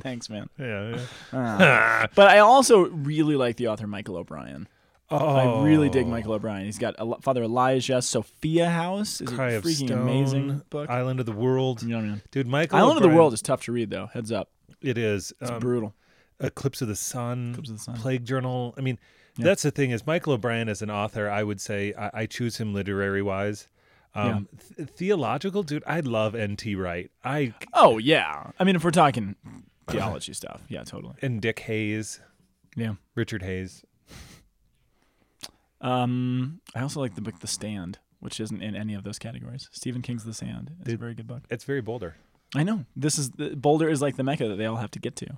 Thanks, 0.02 0.30
man. 0.30 0.50
yeah. 0.60 0.96
yeah. 0.96 1.00
Ah. 1.34 2.08
but 2.16 2.28
I 2.30 2.40
also 2.40 2.86
really 2.90 3.36
like 3.36 3.58
the 3.58 3.68
author 3.68 3.88
Michael 3.88 4.18
O'Brien. 4.18 4.68
Oh, 5.10 5.18
I 5.18 5.64
really 5.64 5.90
dig 5.90 6.08
Michael 6.08 6.34
O'Brien. 6.34 6.66
He's 6.66 6.80
got 6.80 6.96
El- 6.98 7.20
Father 7.22 7.44
Elijah, 7.44 8.02
Sophia 8.02 8.70
House 8.70 9.22
is 9.22 9.30
Cry 9.30 9.52
a 9.52 9.62
freaking 9.62 9.88
Stone, 9.88 10.02
amazing 10.02 10.62
book. 10.70 10.90
Island 10.90 11.20
of 11.20 11.26
the 11.28 11.32
World. 11.34 11.84
You 11.84 11.90
know 11.90 11.98
what 11.98 12.06
I 12.06 12.08
mean? 12.08 12.22
Dude, 12.32 12.48
Michael 12.48 12.80
Island 12.80 12.98
of 12.98 13.04
the 13.04 13.16
World 13.16 13.34
is 13.34 13.42
tough 13.42 13.64
to 13.64 13.72
read, 13.72 13.90
though. 13.92 14.08
Heads 14.08 14.32
up, 14.32 14.50
It 14.82 14.98
is. 14.98 15.32
it's 15.40 15.52
Um, 15.52 15.60
brutal. 15.60 15.94
Eclipse 16.40 16.82
of 16.82 16.88
the 16.88 16.96
Sun, 16.96 17.52
Eclipse 17.52 17.70
of 17.70 17.78
the 17.78 17.84
Sun. 17.84 17.96
Plague 17.98 18.26
Journal. 18.26 18.74
I 18.78 18.82
mean, 18.82 18.98
Yeah. 19.38 19.46
that's 19.46 19.62
the 19.62 19.72
thing 19.72 19.92
is 19.92 20.08
Michael 20.08 20.34
O'Brien 20.34 20.68
as 20.68 20.82
an 20.82 20.90
author, 20.90 21.30
I 21.30 21.44
would 21.44 21.62
say 21.62 21.94
I, 21.98 22.22
I 22.22 22.26
choose 22.26 22.58
him 22.58 22.74
literary 22.74 23.22
wise. 23.22 23.68
Um, 24.16 24.48
th- 24.78 24.90
theological, 24.90 25.64
dude, 25.64 25.84
I 25.88 26.00
love 26.02 26.36
N.T. 26.36 26.76
Wright. 26.76 27.10
I 27.24 27.54
Oh 27.74 27.98
yeah. 27.98 28.52
I 28.60 28.64
mean, 28.64 28.76
if 28.76 28.84
we're 28.84 28.92
talking 28.92 29.36
theology 29.88 30.34
stuff, 30.42 30.62
yeah, 30.70 30.84
totally. 30.84 31.16
and 31.22 31.42
Dick 31.42 31.60
Hays, 31.60 32.20
Yeah. 32.76 32.94
Richard 33.16 33.42
Hays. 33.44 33.84
Um, 35.82 36.62
I 36.76 36.82
also 36.82 37.00
like 37.00 37.16
the 37.16 37.22
book 37.22 37.40
The 37.40 37.48
Stand, 37.48 38.00
which 38.20 38.40
isn't 38.40 38.62
in 38.62 38.76
any 38.76 38.94
of 38.94 39.04
those 39.04 39.20
categories. 39.20 39.70
Stephen 39.72 40.02
King's 40.02 40.24
The 40.24 40.34
Stand. 40.34 40.72
It's 40.82 40.94
a 40.94 40.98
very 40.98 41.14
good 41.14 41.28
book. 41.28 41.44
It's 41.50 41.66
very 41.66 41.82
bolder. 41.82 42.16
I 42.56 42.64
know. 42.64 42.86
This 42.96 43.18
is 43.18 43.32
the, 43.32 43.56
Boulder 43.56 43.90
is 43.90 44.02
like 44.02 44.16
the 44.16 44.24
mecca 44.24 44.48
that 44.48 44.56
they 44.58 44.66
all 44.66 44.78
have 44.78 44.92
to 44.92 45.00
get 45.00 45.16
to. 45.18 45.28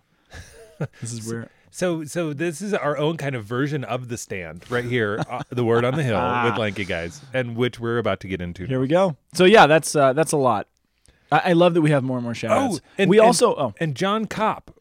This 0.99 1.13
is 1.13 1.25
where 1.31 1.49
So, 1.75 2.05
so 2.05 2.31
this 2.31 2.61
is 2.61 2.73
our 2.73 2.97
own 2.97 3.17
kind 3.17 3.35
of 3.35 3.43
version 3.43 3.83
of 3.83 4.07
the 4.07 4.17
stand 4.17 4.63
right 4.71 4.85
here, 4.85 5.21
uh, 5.29 5.43
the 5.49 5.65
word 5.65 5.83
on 5.83 5.95
the 5.95 6.03
hill 6.03 6.15
with 6.45 6.57
lanky 6.57 6.85
guys, 6.85 7.19
and 7.33 7.57
which 7.57 7.81
we're 7.81 7.97
about 7.97 8.21
to 8.21 8.29
get 8.29 8.39
into. 8.39 8.65
here 8.65 8.79
we 8.79 8.87
go. 8.87 9.17
So 9.33 9.43
yeah, 9.43 9.67
that's 9.67 9.93
uh, 9.93 10.13
that's 10.13 10.31
a 10.31 10.37
lot. 10.37 10.69
I, 11.33 11.41
I 11.47 11.51
love 11.51 11.73
that 11.73 11.81
we 11.81 11.91
have 11.91 12.01
more 12.01 12.15
and 12.15 12.23
more 12.23 12.33
shout 12.33 12.51
outs. 12.51 12.79
Oh, 12.81 12.89
and- 12.97 13.09
we 13.09 13.17
and- 13.17 13.25
also 13.27 13.55
oh 13.55 13.73
and 13.77 13.93
John 13.93 14.25
Kopp. 14.25 14.71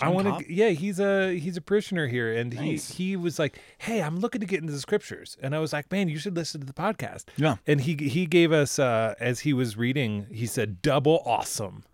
I 0.00 0.08
want 0.08 0.40
to. 0.40 0.52
Yeah, 0.52 0.70
he's 0.70 0.98
a 0.98 1.38
he's 1.38 1.56
a 1.56 1.60
parishioner 1.60 2.08
here, 2.08 2.34
and 2.34 2.52
Nice. 2.52 2.90
he 2.94 3.10
he 3.10 3.16
was 3.16 3.38
like, 3.38 3.60
"Hey, 3.78 4.02
I'm 4.02 4.18
looking 4.18 4.40
to 4.40 4.46
get 4.46 4.60
into 4.60 4.72
the 4.72 4.80
scriptures," 4.80 5.36
and 5.40 5.54
I 5.54 5.60
was 5.60 5.72
like, 5.72 5.92
"Man, 5.92 6.08
you 6.08 6.18
should 6.18 6.34
listen 6.34 6.60
to 6.62 6.66
the 6.66 6.72
podcast." 6.72 7.26
Yeah. 7.36 7.56
And 7.64 7.82
he 7.82 7.94
he 7.94 8.26
gave 8.26 8.50
us 8.50 8.80
uh, 8.80 9.14
as 9.20 9.40
he 9.40 9.52
was 9.52 9.76
reading, 9.76 10.26
he 10.32 10.46
said, 10.46 10.82
"Double 10.82 11.22
awesome." 11.24 11.84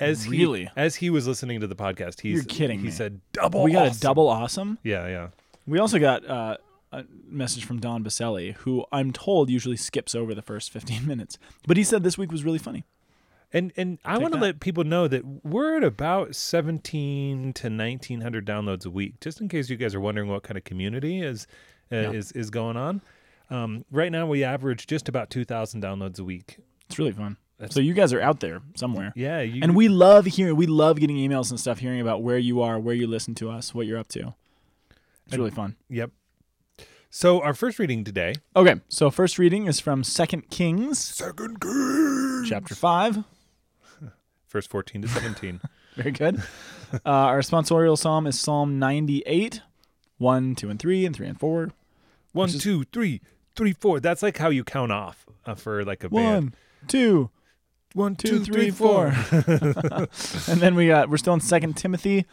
As 0.00 0.24
he- 0.24 0.30
Really? 0.38 0.70
as 0.76 0.96
he 0.96 1.10
was 1.10 1.26
listening 1.26 1.60
to 1.60 1.66
the 1.66 1.76
podcast, 1.76 2.20
he's 2.20 2.34
You're 2.34 2.44
kidding 2.44 2.78
He 2.80 2.86
me. 2.86 2.90
said, 2.90 3.20
"Double." 3.32 3.62
we 3.62 3.72
got 3.72 3.86
awesome." 3.88 3.96
a 3.96 4.00
double 4.00 4.28
awesome. 4.28 4.78
Yeah, 4.82 5.06
yeah. 5.08 5.28
We 5.66 5.78
also 5.78 5.98
got 5.98 6.24
uh, 6.28 6.56
a 6.92 7.04
message 7.28 7.64
from 7.64 7.80
Don 7.80 8.02
Baselli, 8.04 8.54
who 8.54 8.84
I'm 8.92 9.12
told 9.12 9.50
usually 9.50 9.76
skips 9.76 10.14
over 10.14 10.34
the 10.34 10.42
first 10.42 10.70
15 10.70 11.06
minutes, 11.12 11.38
but 11.66 11.76
he 11.76 11.84
said 11.84 12.02
this 12.02 12.18
week 12.18 12.30
was 12.32 12.44
really 12.44 12.58
funny. 12.58 12.84
And 13.52 13.72
and 13.76 13.98
I 14.04 14.18
want 14.18 14.34
to 14.34 14.40
let 14.40 14.58
people 14.58 14.82
know 14.82 15.06
that 15.06 15.22
we're 15.44 15.76
at 15.76 15.84
about 15.84 16.34
seventeen 16.34 17.52
to 17.52 17.70
nineteen 17.70 18.20
hundred 18.20 18.44
downloads 18.46 18.84
a 18.84 18.90
week, 18.90 19.20
just 19.20 19.40
in 19.40 19.48
case 19.48 19.70
you 19.70 19.76
guys 19.76 19.94
are 19.94 20.00
wondering 20.00 20.28
what 20.28 20.42
kind 20.42 20.58
of 20.58 20.64
community 20.64 21.20
is 21.22 21.46
uh, 21.92 21.96
Yeah. 21.96 22.10
is 22.12 22.32
is 22.32 22.50
going 22.50 22.76
on. 22.76 23.00
Um, 23.50 23.84
right 23.92 24.10
now, 24.10 24.26
we 24.26 24.42
average 24.42 24.88
just 24.88 25.08
about 25.08 25.30
two 25.30 25.44
thousand 25.44 25.82
downloads 25.84 26.18
a 26.18 26.24
week. 26.24 26.56
It's 26.88 26.98
really 26.98 27.12
fun. 27.12 27.36
That's- 27.58 27.74
so 27.74 27.80
you 27.80 27.94
guys 27.94 28.12
are 28.12 28.20
out 28.20 28.40
there 28.40 28.60
somewhere. 28.74 29.12
Yeah, 29.14 29.40
you, 29.40 29.60
And 29.62 29.76
we 29.76 29.88
love 29.88 30.26
hearing, 30.26 30.56
we 30.56 30.66
love 30.66 30.98
getting 30.98 31.16
emails 31.16 31.50
and 31.50 31.58
stuff, 31.60 31.78
hearing 31.78 32.00
about 32.00 32.22
where 32.22 32.38
you 32.38 32.60
are, 32.62 32.78
where 32.78 32.94
you 32.94 33.06
listen 33.06 33.34
to 33.36 33.50
us, 33.50 33.74
what 33.74 33.86
you're 33.86 33.98
up 33.98 34.08
to. 34.08 34.34
It's 35.26 35.32
And- 35.32 35.38
really 35.38 35.50
fun. 35.50 35.76
Yep. 35.88 36.10
So 37.10 37.40
our 37.40 37.54
first 37.54 37.78
reading 37.78 38.02
today, 38.02 38.34
Okay, 38.56 38.80
so 38.88 39.08
first 39.10 39.38
reading 39.38 39.66
is 39.66 39.78
from 39.78 40.02
Second 40.02 40.50
Kings, 40.50 40.98
Second 40.98 41.60
King, 41.60 42.44
chapter 42.48 42.74
five. 42.74 43.18
verse 44.48 44.66
fourteen 44.66 45.02
to 45.02 45.08
seventeen. 45.08 45.60
Very 45.96 46.10
good. 46.10 46.42
Uh, 46.92 46.98
our 47.04 47.38
sponsorial 47.40 47.96
psalm 47.96 48.26
is 48.26 48.38
Psalm 48.38 48.80
98, 48.80 49.62
1, 50.18 50.54
2, 50.56 50.68
and 50.70 50.78
3, 50.80 51.06
and 51.06 51.14
3 51.14 51.26
and 51.28 51.38
4. 51.38 51.70
One, 52.32 52.48
is- 52.48 52.60
two, 52.60 52.82
three, 52.92 53.20
three, 53.54 53.72
four. 53.74 54.00
That's 54.00 54.20
like 54.20 54.38
how 54.38 54.48
you 54.48 54.64
count 54.64 54.90
off 54.90 55.24
uh, 55.46 55.54
for 55.54 55.84
like 55.84 56.02
a 56.02 56.08
band. 56.08 56.44
One, 56.46 56.54
two, 56.88 57.30
One, 57.94 58.16
two, 58.16 58.40
three, 58.44 58.70
four. 58.70 59.06
and 59.32 60.60
then 60.60 60.74
we 60.74 60.88
got 60.88 61.08
we're 61.08 61.16
still 61.16 61.34
in 61.34 61.40
Second 61.40 61.76
Timothy, 61.76 62.26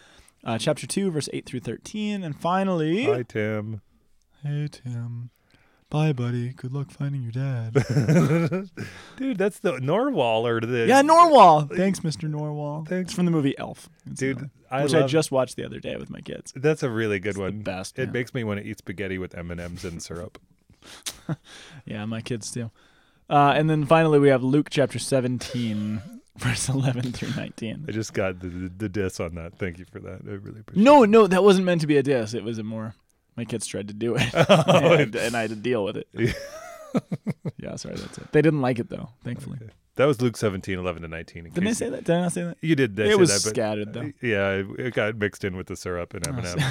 uh, 0.43 0.57
chapter 0.57 0.87
two, 0.87 1.11
verse 1.11 1.29
eight 1.33 1.45
through 1.45 1.59
thirteen, 1.61 2.23
and 2.23 2.35
finally, 2.35 3.05
Hi, 3.05 3.21
Tim. 3.23 3.81
hey 4.43 4.67
Tim, 4.71 5.29
bye 5.91 6.13
buddy, 6.13 6.49
good 6.49 6.73
luck 6.73 6.89
finding 6.89 7.21
your 7.21 7.31
dad. 7.31 7.73
Dude, 9.17 9.37
that's 9.37 9.59
the 9.59 9.79
Narwhal 9.79 10.47
or 10.47 10.59
the 10.61 10.87
yeah, 10.87 11.03
Narwhal. 11.03 11.67
Thanks, 11.67 12.03
Mister 12.03 12.27
Narwhal. 12.27 12.85
Thanks. 12.89 13.09
It's 13.09 13.13
from 13.15 13.25
the 13.25 13.31
movie 13.31 13.55
Elf. 13.59 13.87
It's, 14.09 14.19
Dude, 14.19 14.41
uh, 14.41 14.45
I 14.71 14.83
which 14.83 14.93
love. 14.93 15.03
I 15.03 15.07
just 15.07 15.31
watched 15.31 15.57
the 15.57 15.63
other 15.65 15.79
day 15.79 15.95
with 15.95 16.09
my 16.09 16.21
kids. 16.21 16.53
that's 16.55 16.81
a 16.81 16.89
really 16.89 17.19
good 17.19 17.35
the 17.35 17.41
one. 17.41 17.61
best, 17.61 17.99
It 17.99 18.05
yeah. 18.07 18.11
makes 18.11 18.33
me 18.33 18.43
want 18.43 18.59
to 18.61 18.65
eat 18.65 18.79
spaghetti 18.79 19.19
with 19.19 19.37
M 19.37 19.51
and 19.51 19.61
M's 19.61 19.85
and 19.85 20.01
syrup. 20.01 20.39
Yeah, 21.85 22.05
my 22.05 22.21
kids 22.21 22.51
too. 22.51 22.71
Uh, 23.31 23.53
and 23.55 23.69
then 23.69 23.85
finally, 23.85 24.19
we 24.19 24.27
have 24.29 24.43
Luke 24.43 24.67
chapter 24.69 24.99
seventeen, 24.99 26.01
verse 26.37 26.67
eleven 26.69 27.11
through 27.13 27.33
nineteen. 27.35 27.85
I 27.87 27.91
just 27.93 28.13
got 28.13 28.39
the, 28.41 28.47
the, 28.49 28.69
the 28.77 28.89
diss 28.89 29.19
on 29.19 29.35
that. 29.35 29.57
Thank 29.57 29.79
you 29.79 29.85
for 29.91 29.99
that. 30.01 30.19
I 30.27 30.31
really 30.33 30.59
appreciate. 30.59 30.83
No, 30.83 31.05
no, 31.05 31.27
that 31.27 31.43
wasn't 31.43 31.65
meant 31.65 31.81
to 31.81 31.87
be 31.87 31.97
a 31.97 32.03
diss. 32.03 32.33
It 32.33 32.43
was 32.43 32.57
a 32.57 32.63
more. 32.63 32.93
My 33.37 33.45
kids 33.45 33.65
tried 33.65 33.87
to 33.87 33.93
do 33.93 34.15
it, 34.17 34.33
and, 34.49 35.15
and 35.15 35.35
I 35.37 35.41
had 35.41 35.49
to 35.51 35.55
deal 35.55 35.83
with 35.85 35.95
it. 35.97 36.07
Yeah. 36.13 36.33
yeah, 37.57 37.75
sorry, 37.77 37.95
that's 37.95 38.17
it. 38.17 38.29
They 38.33 38.41
didn't 38.41 38.59
like 38.61 38.77
it 38.79 38.89
though, 38.89 39.09
thankfully. 39.23 39.59
it. 39.61 39.69
That 39.95 40.05
was 40.05 40.21
Luke 40.21 40.35
17, 40.37 40.77
11 40.77 41.01
to 41.03 41.07
19. 41.07 41.45
in 41.45 41.51
Didn't 41.53 41.67
I 41.67 41.69
case 41.71 41.77
say 41.77 41.89
that? 41.89 42.03
Did 42.03 42.15
I 42.15 42.21
not 42.21 42.31
say 42.33 42.43
that? 42.43 42.57
You 42.61 42.75
did. 42.75 42.97
it 42.99 43.07
say 43.11 43.15
was 43.15 43.29
that, 43.29 43.47
but 43.47 43.55
scattered 43.55 43.93
though. 43.93 44.01
Uh, 44.01 44.11
yeah, 44.21 44.49
it, 44.51 44.67
it 44.79 44.93
got 44.93 45.15
mixed 45.15 45.43
in 45.45 45.55
with 45.55 45.67
the 45.67 45.75
syrup 45.77 46.13
and 46.13 46.27
M 46.27 46.37
and 46.39 46.47
M's. 46.47 46.63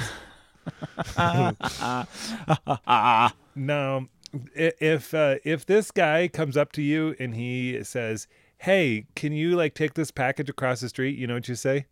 Now, 3.55 3.97
i- 3.97 4.09
if 4.55 5.13
uh, 5.13 5.35
if 5.43 5.65
this 5.65 5.91
guy 5.91 6.27
comes 6.27 6.57
up 6.57 6.71
to 6.73 6.81
you 6.81 7.15
and 7.19 7.35
he 7.35 7.83
says, 7.83 8.27
"Hey, 8.59 9.05
can 9.15 9.33
you 9.33 9.55
like 9.55 9.73
take 9.73 9.93
this 9.93 10.11
package 10.11 10.49
across 10.49 10.81
the 10.81 10.89
street?" 10.89 11.17
You 11.17 11.27
know 11.27 11.35
what 11.35 11.47
you 11.47 11.55
say? 11.55 11.85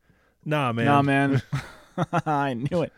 Nah, 0.46 0.72
man. 0.72 0.86
Nah, 0.86 1.02
man. 1.02 1.42
I 2.26 2.54
knew 2.54 2.84
it. 2.84 2.94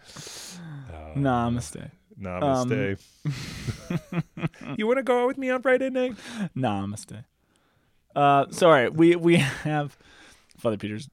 Uh, 0.92 1.16
Namaste. 1.16 1.92
Namaste. 2.20 3.00
Um, 3.26 4.76
you 4.78 4.86
want 4.86 4.98
to 4.98 5.04
go 5.04 5.24
out 5.24 5.28
with 5.28 5.38
me 5.38 5.50
on 5.50 5.62
Friday 5.62 5.90
night? 5.90 6.16
Namaste. 6.56 7.24
Uh, 8.16 8.46
sorry, 8.52 8.90
we 8.90 9.16
we 9.16 9.38
have 9.38 9.98
Father 10.58 10.78
Peter's. 10.78 11.10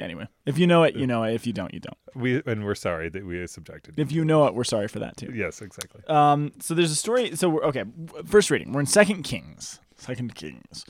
Anyway, 0.00 0.26
if 0.44 0.58
you 0.58 0.66
know 0.66 0.82
it, 0.82 0.96
you 0.96 1.06
know 1.06 1.22
it. 1.22 1.34
If 1.34 1.46
you 1.46 1.52
don't, 1.52 1.72
you 1.72 1.80
don't. 1.80 1.96
We 2.16 2.42
and 2.46 2.64
we're 2.64 2.74
sorry 2.74 3.08
that 3.10 3.24
we 3.24 3.46
subjected. 3.46 3.94
If 3.98 4.10
you 4.10 4.24
know 4.24 4.46
it, 4.46 4.54
we're 4.54 4.64
sorry 4.64 4.88
for 4.88 4.98
that 4.98 5.16
too. 5.16 5.30
Yes, 5.32 5.62
exactly. 5.62 6.02
Um, 6.08 6.52
so 6.60 6.74
there's 6.74 6.90
a 6.90 6.96
story. 6.96 7.36
So 7.36 7.48
we're 7.48 7.64
okay. 7.64 7.84
First 8.26 8.50
reading. 8.50 8.72
We're 8.72 8.80
in 8.80 8.86
Second 8.86 9.22
Kings. 9.22 9.78
Second 9.96 10.34
Kings. 10.34 10.84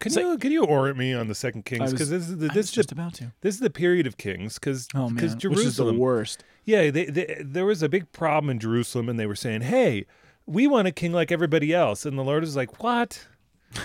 Can 0.00 0.10
So- 0.12 0.20
you 0.32 0.38
can 0.38 0.52
you 0.52 0.64
orient 0.64 0.98
me 0.98 1.12
on 1.14 1.28
the 1.28 1.34
second 1.34 1.64
Kings 1.64 1.92
because 1.92 2.08
this 2.10 2.28
is 2.28 2.38
the, 2.38 2.48
this 2.48 2.66
is 2.66 2.72
just 2.72 2.88
the, 2.90 2.94
about 2.94 3.14
to. 3.14 3.32
this 3.42 3.54
is 3.54 3.60
the 3.60 3.68
period 3.70 4.06
of 4.06 4.16
kings 4.16 4.54
because 4.58 4.88
Oh 4.94 5.08
man, 5.10 5.14
because 5.16 5.34
which 5.34 5.44
is 5.44 5.50
the 5.52 5.60
Jerusalem 5.62 5.98
worst. 5.98 6.44
yeah 6.64 6.90
they, 6.90 7.04
they, 7.04 7.42
there 7.44 7.66
was 7.66 7.82
a 7.82 7.90
big 7.90 8.10
problem 8.12 8.48
in 8.48 8.58
Jerusalem 8.58 9.10
and 9.10 9.20
they 9.20 9.26
were 9.26 9.34
saying 9.36 9.60
hey 9.62 10.06
we 10.46 10.66
want 10.66 10.88
a 10.88 10.92
king 10.92 11.12
like 11.12 11.30
everybody 11.30 11.74
else 11.74 12.06
and 12.06 12.18
the 12.18 12.22
Lord 12.24 12.42
is 12.42 12.56
like 12.56 12.82
what 12.82 13.26
come 13.74 13.82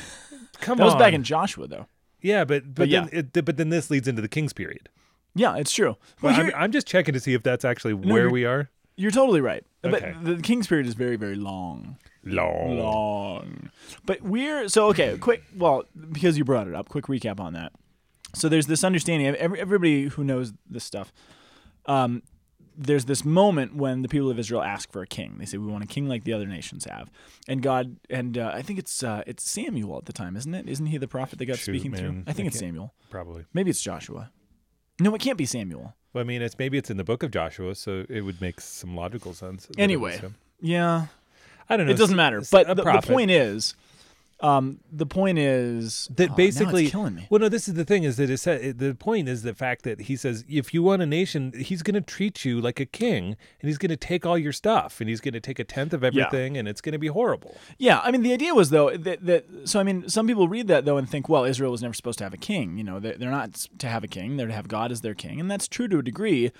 That 0.61 0.69
on 0.71 0.77
That 0.77 0.85
was 0.85 0.95
back 0.95 1.13
in 1.13 1.23
Joshua 1.23 1.67
though. 1.67 1.87
Yeah 2.21 2.43
but 2.43 2.63
but, 2.73 2.75
But 2.75 2.89
then 2.89 3.09
it, 3.11 3.45
but 3.45 3.57
then 3.57 3.69
this 3.69 3.89
leads 3.89 4.07
into 4.07 4.21
the 4.21 4.27
Kings 4.27 4.53
period 4.53 4.89
Yeah, 5.35 5.55
it's 5.57 5.71
true. 5.71 5.97
well, 6.21 6.35
Well, 6.35 6.47
I'm, 6.47 6.51
I'm 6.55 6.71
just 6.71 6.87
checking 6.87 7.13
to 7.13 7.19
see 7.19 7.33
if 7.33 7.43
that's 7.43 7.65
actually 7.65 7.93
where 7.93 8.29
we 8.29 8.45
are 8.45 8.69
you're 8.97 9.11
totally 9.11 9.41
right. 9.41 9.63
Okay. 9.85 10.15
But 10.21 10.25
the 10.25 10.41
King's 10.41 10.67
period 10.67 10.87
is 10.87 10.95
very, 10.95 11.15
very 11.15 11.35
long. 11.35 11.97
long 12.23 12.79
long. 12.79 13.69
But 14.05 14.23
we're 14.23 14.67
so 14.67 14.87
okay. 14.87 15.17
Quick, 15.19 15.43
well, 15.55 15.83
because 16.11 16.37
you 16.37 16.43
brought 16.43 16.67
it 16.67 16.73
up, 16.73 16.89
quick 16.89 17.05
recap 17.05 17.39
on 17.39 17.53
that. 17.53 17.71
So 18.33 18.49
there's 18.49 18.65
this 18.65 18.83
understanding 18.83 19.27
of 19.27 19.35
every, 19.35 19.59
everybody 19.59 20.05
who 20.05 20.23
knows 20.23 20.51
this 20.67 20.83
stuff. 20.83 21.13
Um, 21.85 22.23
there's 22.77 23.05
this 23.05 23.25
moment 23.25 23.75
when 23.75 24.03
the 24.03 24.07
people 24.07 24.29
of 24.29 24.37
Israel 24.37 24.61
ask 24.61 24.91
for 24.91 25.01
a 25.01 25.07
king. 25.07 25.35
They 25.39 25.45
say 25.45 25.57
we 25.57 25.67
want 25.67 25.83
a 25.83 25.87
king 25.87 26.07
like 26.07 26.23
the 26.23 26.33
other 26.33 26.45
nations 26.45 26.85
have, 26.85 27.09
and 27.47 27.61
God 27.61 27.97
and 28.09 28.37
uh, 28.37 28.51
I 28.53 28.61
think 28.61 28.77
it's 28.79 29.01
uh, 29.03 29.23
it's 29.25 29.49
Samuel 29.49 29.97
at 29.97 30.05
the 30.05 30.13
time, 30.13 30.35
isn't 30.37 30.53
it? 30.53 30.69
Isn't 30.69 30.85
he 30.87 30.97
the 30.97 31.07
prophet 31.07 31.39
that 31.39 31.45
God 31.45 31.57
Shoot, 31.57 31.73
speaking 31.73 31.93
through? 31.93 32.23
I 32.27 32.33
think 32.33 32.45
I 32.45 32.49
it's 32.49 32.59
Samuel. 32.59 32.93
probably 33.09 33.45
Maybe 33.53 33.69
it's 33.71 33.81
Joshua. 33.81 34.31
No, 34.99 35.13
it 35.15 35.21
can't 35.21 35.37
be 35.37 35.45
Samuel. 35.45 35.95
well 36.13 36.21
I 36.21 36.25
mean 36.25 36.41
it's 36.41 36.57
maybe 36.57 36.77
it's 36.77 36.89
in 36.89 36.97
the 36.97 37.03
book 37.03 37.23
of 37.23 37.31
Joshua 37.31 37.75
so 37.75 38.05
it 38.09 38.21
would 38.21 38.41
make 38.41 38.59
some 38.61 38.95
logical 38.95 39.33
sense 39.33 39.67
Anyway. 39.77 40.19
Yeah, 40.59 41.07
I 41.69 41.77
don't 41.77 41.85
know 41.87 41.91
it 41.93 41.97
doesn't 41.97 42.15
matter. 42.15 42.39
s- 42.39 42.49
But 42.49 42.67
the, 42.67 42.75
the 42.83 43.01
point 43.01 43.29
is, 43.31 43.75
um, 44.39 44.79
the 44.91 45.07
point 45.07 45.39
is 45.39 46.07
that 46.15 46.31
oh, 46.31 46.35
basically 46.35 46.89
killing 46.89 47.15
me. 47.15 47.27
Well, 47.29 47.39
no, 47.39 47.49
this 47.49 47.67
is 47.67 47.73
the 47.73 47.83
thing: 47.85 48.03
is 48.03 48.17
that 48.17 48.29
it 48.29 48.37
said, 48.37 48.77
the 48.77 48.93
point 48.93 49.27
is 49.27 49.41
the 49.41 49.55
fact 49.55 49.83
that 49.83 50.01
he 50.01 50.15
says 50.15 50.45
if 50.47 50.73
you 50.73 50.83
want 50.83 51.01
a 51.01 51.07
nation, 51.07 51.53
he's 51.57 51.81
going 51.81 51.95
to 51.95 52.01
treat 52.01 52.45
you 52.45 52.61
like 52.61 52.79
a 52.79 52.85
king, 52.85 53.35
and 53.59 53.67
he's 53.67 53.79
going 53.79 53.89
to 53.89 53.97
take 53.97 54.25
all 54.27 54.37
your 54.37 54.51
stuff, 54.53 55.01
and 55.01 55.09
he's 55.09 55.21
going 55.21 55.33
to 55.33 55.39
take 55.39 55.57
a 55.57 55.63
tenth 55.63 55.91
of 55.91 56.03
everything, 56.03 56.55
and 56.55 56.67
it's 56.67 56.81
going 56.81 56.93
to 56.93 56.99
be 56.99 57.07
horrible. 57.07 57.57
Yeah, 57.79 57.99
I 58.03 58.11
mean 58.11 58.21
the 58.21 58.33
idea 58.33 58.53
was 58.53 58.69
though 58.69 58.95
that, 58.95 59.25
that 59.25 59.45
so 59.65 59.79
I 59.79 59.83
mean 59.83 60.07
some 60.07 60.27
people 60.27 60.47
read 60.47 60.67
that 60.67 60.85
though 60.85 60.97
and 60.97 61.09
think 61.09 61.27
well 61.27 61.43
Israel 61.43 61.71
was 61.71 61.81
never 61.81 61.95
supposed 61.95 62.19
to 62.19 62.23
have 62.23 62.33
a 62.33 62.37
king. 62.37 62.77
You 62.77 62.83
know 62.83 62.99
they're, 62.99 63.17
they're 63.17 63.31
not 63.31 63.53
to 63.79 63.87
have 63.87 64.03
a 64.03 64.07
king; 64.07 64.37
they're 64.37 64.47
to 64.47 64.53
have 64.53 64.67
God 64.67 64.91
as 64.91 65.01
their 65.01 65.15
king, 65.15 65.39
and 65.39 65.49
that's 65.49 65.67
true 65.67 65.87
to 65.87 65.99
a 65.99 66.03
degree. 66.03 66.51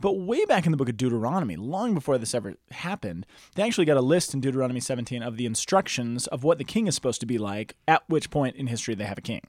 But 0.00 0.18
way 0.18 0.44
back 0.46 0.64
in 0.64 0.70
the 0.72 0.78
book 0.78 0.88
of 0.88 0.96
Deuteronomy, 0.96 1.56
long 1.56 1.92
before 1.94 2.16
this 2.16 2.34
ever 2.34 2.54
happened, 2.70 3.26
they 3.54 3.62
actually 3.62 3.84
got 3.84 3.98
a 3.98 4.02
list 4.02 4.32
in 4.32 4.40
Deuteronomy 4.40 4.80
17 4.80 5.22
of 5.22 5.36
the 5.36 5.44
instructions 5.46 6.26
of 6.28 6.42
what 6.42 6.58
the 6.58 6.64
king 6.64 6.86
is 6.86 6.94
supposed 6.94 7.20
to 7.20 7.26
be 7.26 7.36
like. 7.38 7.76
At 7.86 8.02
which 8.08 8.30
point 8.30 8.56
in 8.56 8.68
history 8.68 8.94
they 8.94 9.04
have 9.04 9.18
a 9.18 9.22
king. 9.22 9.42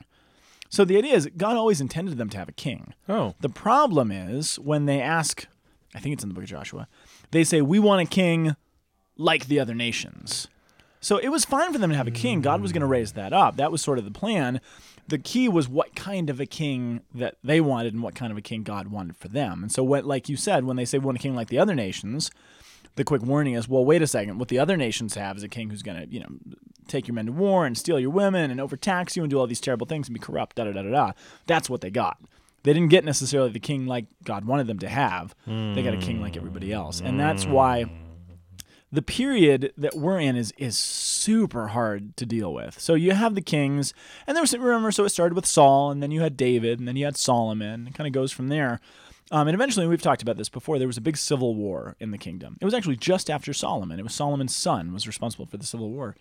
So 0.69 0.85
the 0.85 0.97
idea 0.97 1.15
is 1.15 1.29
God 1.37 1.55
always 1.55 1.81
intended 1.81 2.17
them 2.17 2.29
to 2.29 2.37
have 2.37 2.49
a 2.49 2.53
king. 2.53 2.93
Oh, 3.07 3.35
The 3.39 3.49
problem 3.49 4.11
is 4.11 4.59
when 4.59 4.85
they 4.85 5.01
ask, 5.01 5.47
I 5.95 5.99
think 5.99 6.13
it's 6.13 6.23
in 6.23 6.29
the 6.29 6.35
book 6.35 6.43
of 6.43 6.49
Joshua, 6.49 6.87
they 7.31 7.43
say, 7.43 7.61
We 7.61 7.79
want 7.79 8.01
a 8.01 8.05
king 8.09 8.55
like 9.17 9.47
the 9.47 9.59
other 9.59 9.75
nations. 9.75 10.47
So 11.01 11.17
it 11.17 11.29
was 11.29 11.45
fine 11.45 11.73
for 11.73 11.79
them 11.79 11.89
to 11.89 11.97
have 11.97 12.07
a 12.07 12.11
king. 12.11 12.41
God 12.41 12.61
was 12.61 12.71
going 12.71 12.81
to 12.81 12.87
raise 12.87 13.13
that 13.13 13.33
up. 13.33 13.57
That 13.57 13.71
was 13.71 13.81
sort 13.81 13.97
of 13.97 14.05
the 14.05 14.11
plan. 14.11 14.61
The 15.11 15.17
key 15.17 15.49
was 15.49 15.67
what 15.67 15.93
kind 15.93 16.29
of 16.29 16.39
a 16.39 16.45
king 16.45 17.01
that 17.13 17.35
they 17.43 17.59
wanted 17.59 17.93
and 17.93 18.01
what 18.01 18.15
kind 18.15 18.31
of 18.31 18.37
a 18.37 18.41
king 18.41 18.63
God 18.63 18.87
wanted 18.87 19.17
for 19.17 19.27
them. 19.27 19.61
And 19.61 19.71
so, 19.71 19.83
what, 19.83 20.05
like 20.05 20.29
you 20.29 20.37
said, 20.37 20.63
when 20.63 20.77
they 20.77 20.85
say 20.85 20.97
want 20.99 21.17
a 21.17 21.21
king 21.21 21.35
like 21.35 21.49
the 21.49 21.59
other 21.59 21.75
nations, 21.75 22.31
the 22.95 23.03
quick 23.03 23.21
warning 23.21 23.53
is, 23.55 23.67
well, 23.67 23.83
wait 23.83 24.01
a 24.01 24.07
second. 24.07 24.39
What 24.39 24.47
the 24.47 24.57
other 24.59 24.77
nations 24.77 25.15
have 25.15 25.35
is 25.35 25.43
a 25.43 25.49
king 25.49 25.69
who's 25.69 25.83
going 25.83 26.01
to, 26.01 26.07
you 26.07 26.21
know, 26.21 26.29
take 26.87 27.07
your 27.07 27.15
men 27.15 27.25
to 27.25 27.31
war 27.31 27.65
and 27.65 27.77
steal 27.77 27.99
your 27.99 28.09
women 28.09 28.51
and 28.51 28.61
overtax 28.61 29.17
you 29.17 29.23
and 29.23 29.29
do 29.29 29.37
all 29.37 29.47
these 29.47 29.61
terrible 29.61 29.85
things 29.85 30.07
and 30.07 30.13
be 30.13 30.19
corrupt. 30.19 30.55
Da 30.55 30.63
da 30.63 30.71
da 30.71 30.81
da 30.81 30.89
da. 30.89 31.11
That's 31.45 31.69
what 31.69 31.81
they 31.81 31.91
got. 31.91 32.17
They 32.63 32.73
didn't 32.73 32.89
get 32.89 33.03
necessarily 33.03 33.49
the 33.49 33.59
king 33.59 33.87
like 33.87 34.05
God 34.23 34.45
wanted 34.45 34.67
them 34.67 34.79
to 34.79 34.87
have. 34.89 35.35
They 35.73 35.83
got 35.83 35.93
a 35.93 35.97
king 35.97 36.21
like 36.21 36.37
everybody 36.37 36.71
else, 36.71 37.01
and 37.01 37.19
that's 37.19 37.45
why 37.45 37.85
the 38.91 39.01
period 39.01 39.73
that 39.77 39.95
we're 39.95 40.19
in 40.19 40.35
is 40.35 40.53
is 40.57 40.77
super 40.77 41.69
hard 41.69 42.15
to 42.17 42.25
deal 42.25 42.53
with. 42.53 42.79
So 42.79 42.93
you 42.93 43.11
have 43.13 43.35
the 43.35 43.41
kings, 43.41 43.93
and 44.27 44.35
there 44.35 44.43
was 44.43 44.53
remember, 44.53 44.91
so 44.91 45.05
it 45.05 45.09
started 45.09 45.35
with 45.35 45.45
Saul, 45.45 45.91
and 45.91 46.03
then 46.03 46.11
you 46.11 46.21
had 46.21 46.35
David, 46.35 46.79
and 46.79 46.87
then 46.87 46.95
you 46.95 47.05
had 47.05 47.17
Solomon. 47.17 47.87
It 47.87 47.93
kind 47.93 48.07
of 48.07 48.13
goes 48.13 48.31
from 48.31 48.49
there. 48.49 48.79
Um, 49.31 49.47
and 49.47 49.55
eventually, 49.55 49.87
we've 49.87 50.01
talked 50.01 50.21
about 50.21 50.35
this 50.35 50.49
before. 50.49 50.77
There 50.77 50.87
was 50.87 50.97
a 50.97 51.01
big 51.01 51.15
civil 51.15 51.55
war 51.55 51.95
in 52.01 52.11
the 52.11 52.17
kingdom. 52.17 52.57
It 52.59 52.65
was 52.65 52.73
actually 52.73 52.97
just 52.97 53.29
after 53.29 53.53
Solomon. 53.53 53.97
It 53.97 54.03
was 54.03 54.13
Solomon's 54.13 54.53
son 54.53 54.93
was 54.93 55.07
responsible 55.07 55.45
for 55.45 55.55
the 55.55 55.65
civil 55.65 55.89
war, 55.89 56.17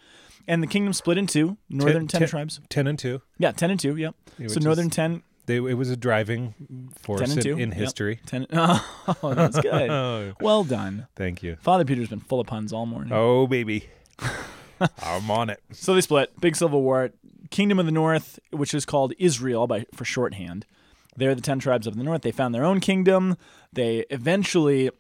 and 0.47 0.63
the 0.63 0.69
kingdom 0.69 0.93
split 0.93 1.19
in 1.19 1.27
two. 1.27 1.57
Northern 1.69 2.07
ten, 2.07 2.21
ten- 2.21 2.29
tribes. 2.29 2.61
ten 2.69 2.87
and 2.87 2.97
two. 2.97 3.21
Yeah, 3.37 3.51
ten 3.51 3.73
and 3.73 3.81
two. 3.81 3.97
Yep. 3.97 4.15
which 4.39 4.51
so 4.51 4.61
northern 4.61 4.91
ten, 4.91 5.25
They, 5.47 5.57
it 5.57 5.75
was 5.75 5.91
a 5.91 5.97
driving 5.97 6.55
force 7.01 7.21
ten 7.21 7.31
and 7.33 7.43
two 7.43 7.53
in, 7.55 7.59
in 7.61 7.73
history. 7.73 8.21
Ten. 8.27 8.47
Oh, 8.53 9.35
that's 9.35 9.61
good. 9.61 10.35
Well 10.41 10.65
done. 10.65 11.07
thank 11.17 11.43
you. 11.43 11.57
Father 11.61 11.85
Peter's 11.85 12.09
been 12.09 12.21
full 12.21 12.41
of 12.41 12.47
puns 12.47 12.73
all 12.73 12.87
morning. 12.87 13.13
Oh, 13.13 13.47
baby, 13.47 13.89
I'm 15.03 15.31
on 15.31 15.51
it. 15.51 15.61
So 15.73 15.95
they 15.95 16.01
split. 16.01 16.39
Big 16.41 16.57
civil 16.57 16.83
war. 16.83 17.11
Kingdom 17.51 17.79
of 17.81 17.87
the 17.87 17.93
North, 17.93 18.39
which 18.51 18.73
is 18.75 18.85
called 18.87 19.13
Israel 19.19 19.67
by 19.67 19.87
for 19.95 20.05
shorthand. 20.05 20.67
They're 21.17 21.35
the 21.35 21.41
ten 21.43 21.59
tribes 21.59 21.87
of 21.87 21.97
the 21.97 22.05
north. 22.05 22.23
They 22.23 22.31
found 22.31 22.55
their 22.55 22.65
own 22.65 22.79
kingdom. 22.81 23.37
They 23.73 24.05
eventually, 24.11 24.91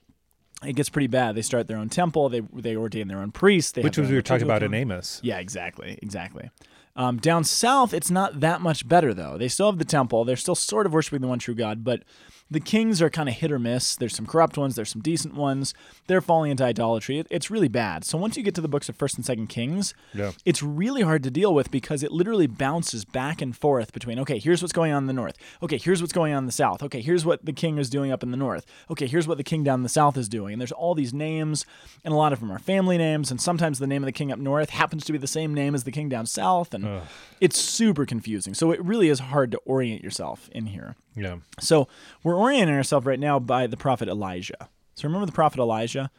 it 0.64 0.72
gets 0.74 0.88
pretty 0.88 1.06
bad. 1.06 1.36
They 1.36 1.42
start 1.42 1.68
their 1.68 1.76
own 1.78 1.88
temple. 1.88 2.28
They 2.28 2.40
they 2.40 2.74
ordain 2.76 3.06
their 3.08 3.18
own 3.20 3.30
priests. 3.30 3.72
They 3.72 3.82
Which 3.82 3.96
was 3.96 4.08
we 4.10 4.16
were 4.16 4.22
talking 4.22 4.42
about 4.42 4.62
liturgical 4.62 4.74
in. 4.74 4.80
Amos. 4.90 5.20
Yeah, 5.22 5.38
exactly, 5.38 5.98
exactly. 6.02 6.50
Um, 6.96 7.18
down 7.18 7.44
south, 7.44 7.94
it's 7.94 8.10
not 8.10 8.40
that 8.40 8.60
much 8.60 8.86
better 8.88 9.14
though. 9.14 9.38
They 9.38 9.48
still 9.48 9.70
have 9.70 9.78
the 9.78 9.84
temple. 9.84 10.24
They're 10.24 10.36
still 10.36 10.54
sort 10.54 10.86
of 10.86 10.92
worshiping 10.92 11.20
the 11.20 11.28
one 11.28 11.38
true 11.38 11.54
God, 11.54 11.84
but 11.84 12.02
the 12.50 12.60
kings 12.60 13.00
are 13.00 13.08
kind 13.10 13.28
of 13.28 13.36
hit 13.36 13.52
or 13.52 13.58
miss. 13.58 13.94
There's 13.94 14.14
some 14.14 14.26
corrupt 14.26 14.58
ones, 14.58 14.74
there's 14.74 14.90
some 14.90 15.02
decent 15.02 15.34
ones. 15.34 15.72
They're 16.08 16.20
falling 16.20 16.50
into 16.50 16.64
idolatry. 16.64 17.18
It, 17.18 17.26
it's 17.30 17.50
really 17.50 17.68
bad. 17.68 18.04
So 18.04 18.18
once 18.18 18.36
you 18.36 18.42
get 18.42 18.54
to 18.56 18.60
the 18.60 18.68
books 18.68 18.88
of 18.88 18.96
First 18.96 19.16
and 19.16 19.24
Second 19.24 19.46
Kings, 19.48 19.94
Yeah. 20.12 20.32
it's 20.44 20.62
really 20.62 21.02
hard 21.02 21.22
to 21.22 21.30
deal 21.30 21.54
with 21.54 21.70
because 21.70 22.02
it 22.02 22.10
literally 22.10 22.46
bounces 22.48 23.04
back 23.04 23.40
and 23.40 23.56
forth 23.56 23.92
between 23.92 24.18
okay, 24.18 24.38
here's 24.38 24.62
what's 24.62 24.72
going 24.72 24.92
on 24.92 25.04
in 25.04 25.06
the 25.06 25.12
north. 25.12 25.36
Okay, 25.62 25.78
here's 25.78 26.00
what's 26.00 26.12
going 26.12 26.32
on 26.32 26.38
in 26.42 26.46
the 26.46 26.52
south. 26.52 26.82
Okay, 26.82 27.00
here's 27.00 27.24
what 27.24 27.44
the 27.44 27.52
king 27.52 27.78
is 27.78 27.88
doing 27.88 28.10
up 28.10 28.22
in 28.22 28.30
the 28.32 28.36
north. 28.36 28.66
Okay, 28.90 29.06
here's 29.06 29.28
what 29.28 29.36
the 29.38 29.44
king 29.44 29.62
down 29.62 29.78
in 29.80 29.82
the 29.84 29.88
south 29.88 30.16
is 30.16 30.28
doing. 30.28 30.54
And 30.54 30.60
there's 30.60 30.72
all 30.72 30.94
these 30.94 31.14
names, 31.14 31.64
and 32.04 32.12
a 32.12 32.16
lot 32.16 32.32
of 32.32 32.40
them 32.40 32.50
are 32.50 32.58
family 32.58 32.98
names, 32.98 33.30
and 33.30 33.40
sometimes 33.40 33.78
the 33.78 33.86
name 33.86 34.02
of 34.02 34.06
the 34.06 34.12
king 34.12 34.32
up 34.32 34.38
north 34.38 34.70
happens 34.70 35.04
to 35.04 35.12
be 35.12 35.18
the 35.18 35.26
same 35.28 35.54
name 35.54 35.74
as 35.74 35.84
the 35.84 35.92
king 35.92 36.08
down 36.08 36.26
south, 36.26 36.74
and 36.74 37.02
it's 37.40 37.58
super 37.60 38.04
confusing. 38.04 38.54
So 38.54 38.72
it 38.72 38.84
really 38.84 39.08
is 39.08 39.20
hard 39.20 39.52
to 39.52 39.58
orient 39.58 40.02
yourself 40.02 40.48
in 40.52 40.66
here. 40.66 40.96
Yeah. 41.16 41.36
So 41.58 41.88
we're 42.22 42.36
orienting 42.36 42.74
ourselves 42.76 43.06
right 43.06 43.18
now 43.20 43.38
by 43.38 43.66
the 43.66 43.76
prophet 43.76 44.08
Elijah. 44.08 44.68
So 44.94 45.08
remember 45.08 45.26
the 45.26 45.32
prophet 45.32 45.58
Elijah? 45.60 46.10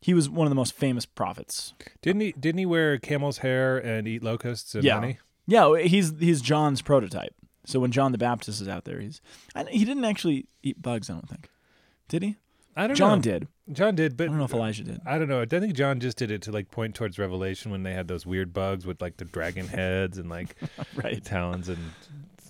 He 0.00 0.14
was 0.14 0.28
one 0.30 0.46
of 0.46 0.50
the 0.50 0.54
most 0.56 0.72
famous 0.74 1.04
prophets. 1.06 1.74
Didn't 2.02 2.20
he? 2.22 2.32
Didn't 2.32 2.58
he 2.58 2.66
wear 2.66 2.98
camel's 2.98 3.38
hair 3.38 3.76
and 3.78 4.08
eat 4.08 4.22
locusts 4.22 4.74
and 4.74 4.82
Yeah. 4.84 4.94
honey? 4.94 5.18
Yeah, 5.46 5.78
he's 5.78 6.12
he's 6.18 6.40
John's 6.40 6.80
prototype. 6.82 7.34
So 7.66 7.78
when 7.80 7.92
John 7.92 8.12
the 8.12 8.18
Baptist 8.18 8.60
is 8.60 8.68
out 8.68 8.84
there, 8.84 9.00
he's 9.00 9.20
he 9.68 9.84
didn't 9.84 10.04
actually 10.04 10.46
eat 10.62 10.80
bugs. 10.80 11.10
I 11.10 11.14
don't 11.14 11.28
think. 11.28 11.48
Did 12.08 12.22
he? 12.22 12.36
I 12.76 12.82
don't 12.82 12.90
know. 12.90 12.94
John 12.94 13.18
know. 13.18 13.22
did. 13.22 13.48
John 13.72 13.94
did, 13.94 14.16
but 14.16 14.24
I 14.24 14.26
don't 14.28 14.38
know 14.38 14.44
if 14.44 14.52
Elijah 14.54 14.84
did. 14.84 15.00
I 15.04 15.18
don't 15.18 15.28
know. 15.28 15.42
I 15.42 15.44
think 15.44 15.74
John 15.74 16.00
just 16.00 16.16
did 16.16 16.30
it 16.30 16.40
to 16.42 16.52
like 16.52 16.70
point 16.70 16.94
towards 16.94 17.18
Revelation 17.18 17.70
when 17.70 17.82
they 17.82 17.92
had 17.92 18.08
those 18.08 18.24
weird 18.24 18.52
bugs 18.52 18.86
with 18.86 19.00
like 19.02 19.18
the 19.18 19.24
dragon 19.26 19.68
heads 19.68 20.18
and 20.18 20.30
like 20.30 20.56
Right. 20.96 21.22
talons 21.24 21.68
and 21.68 21.78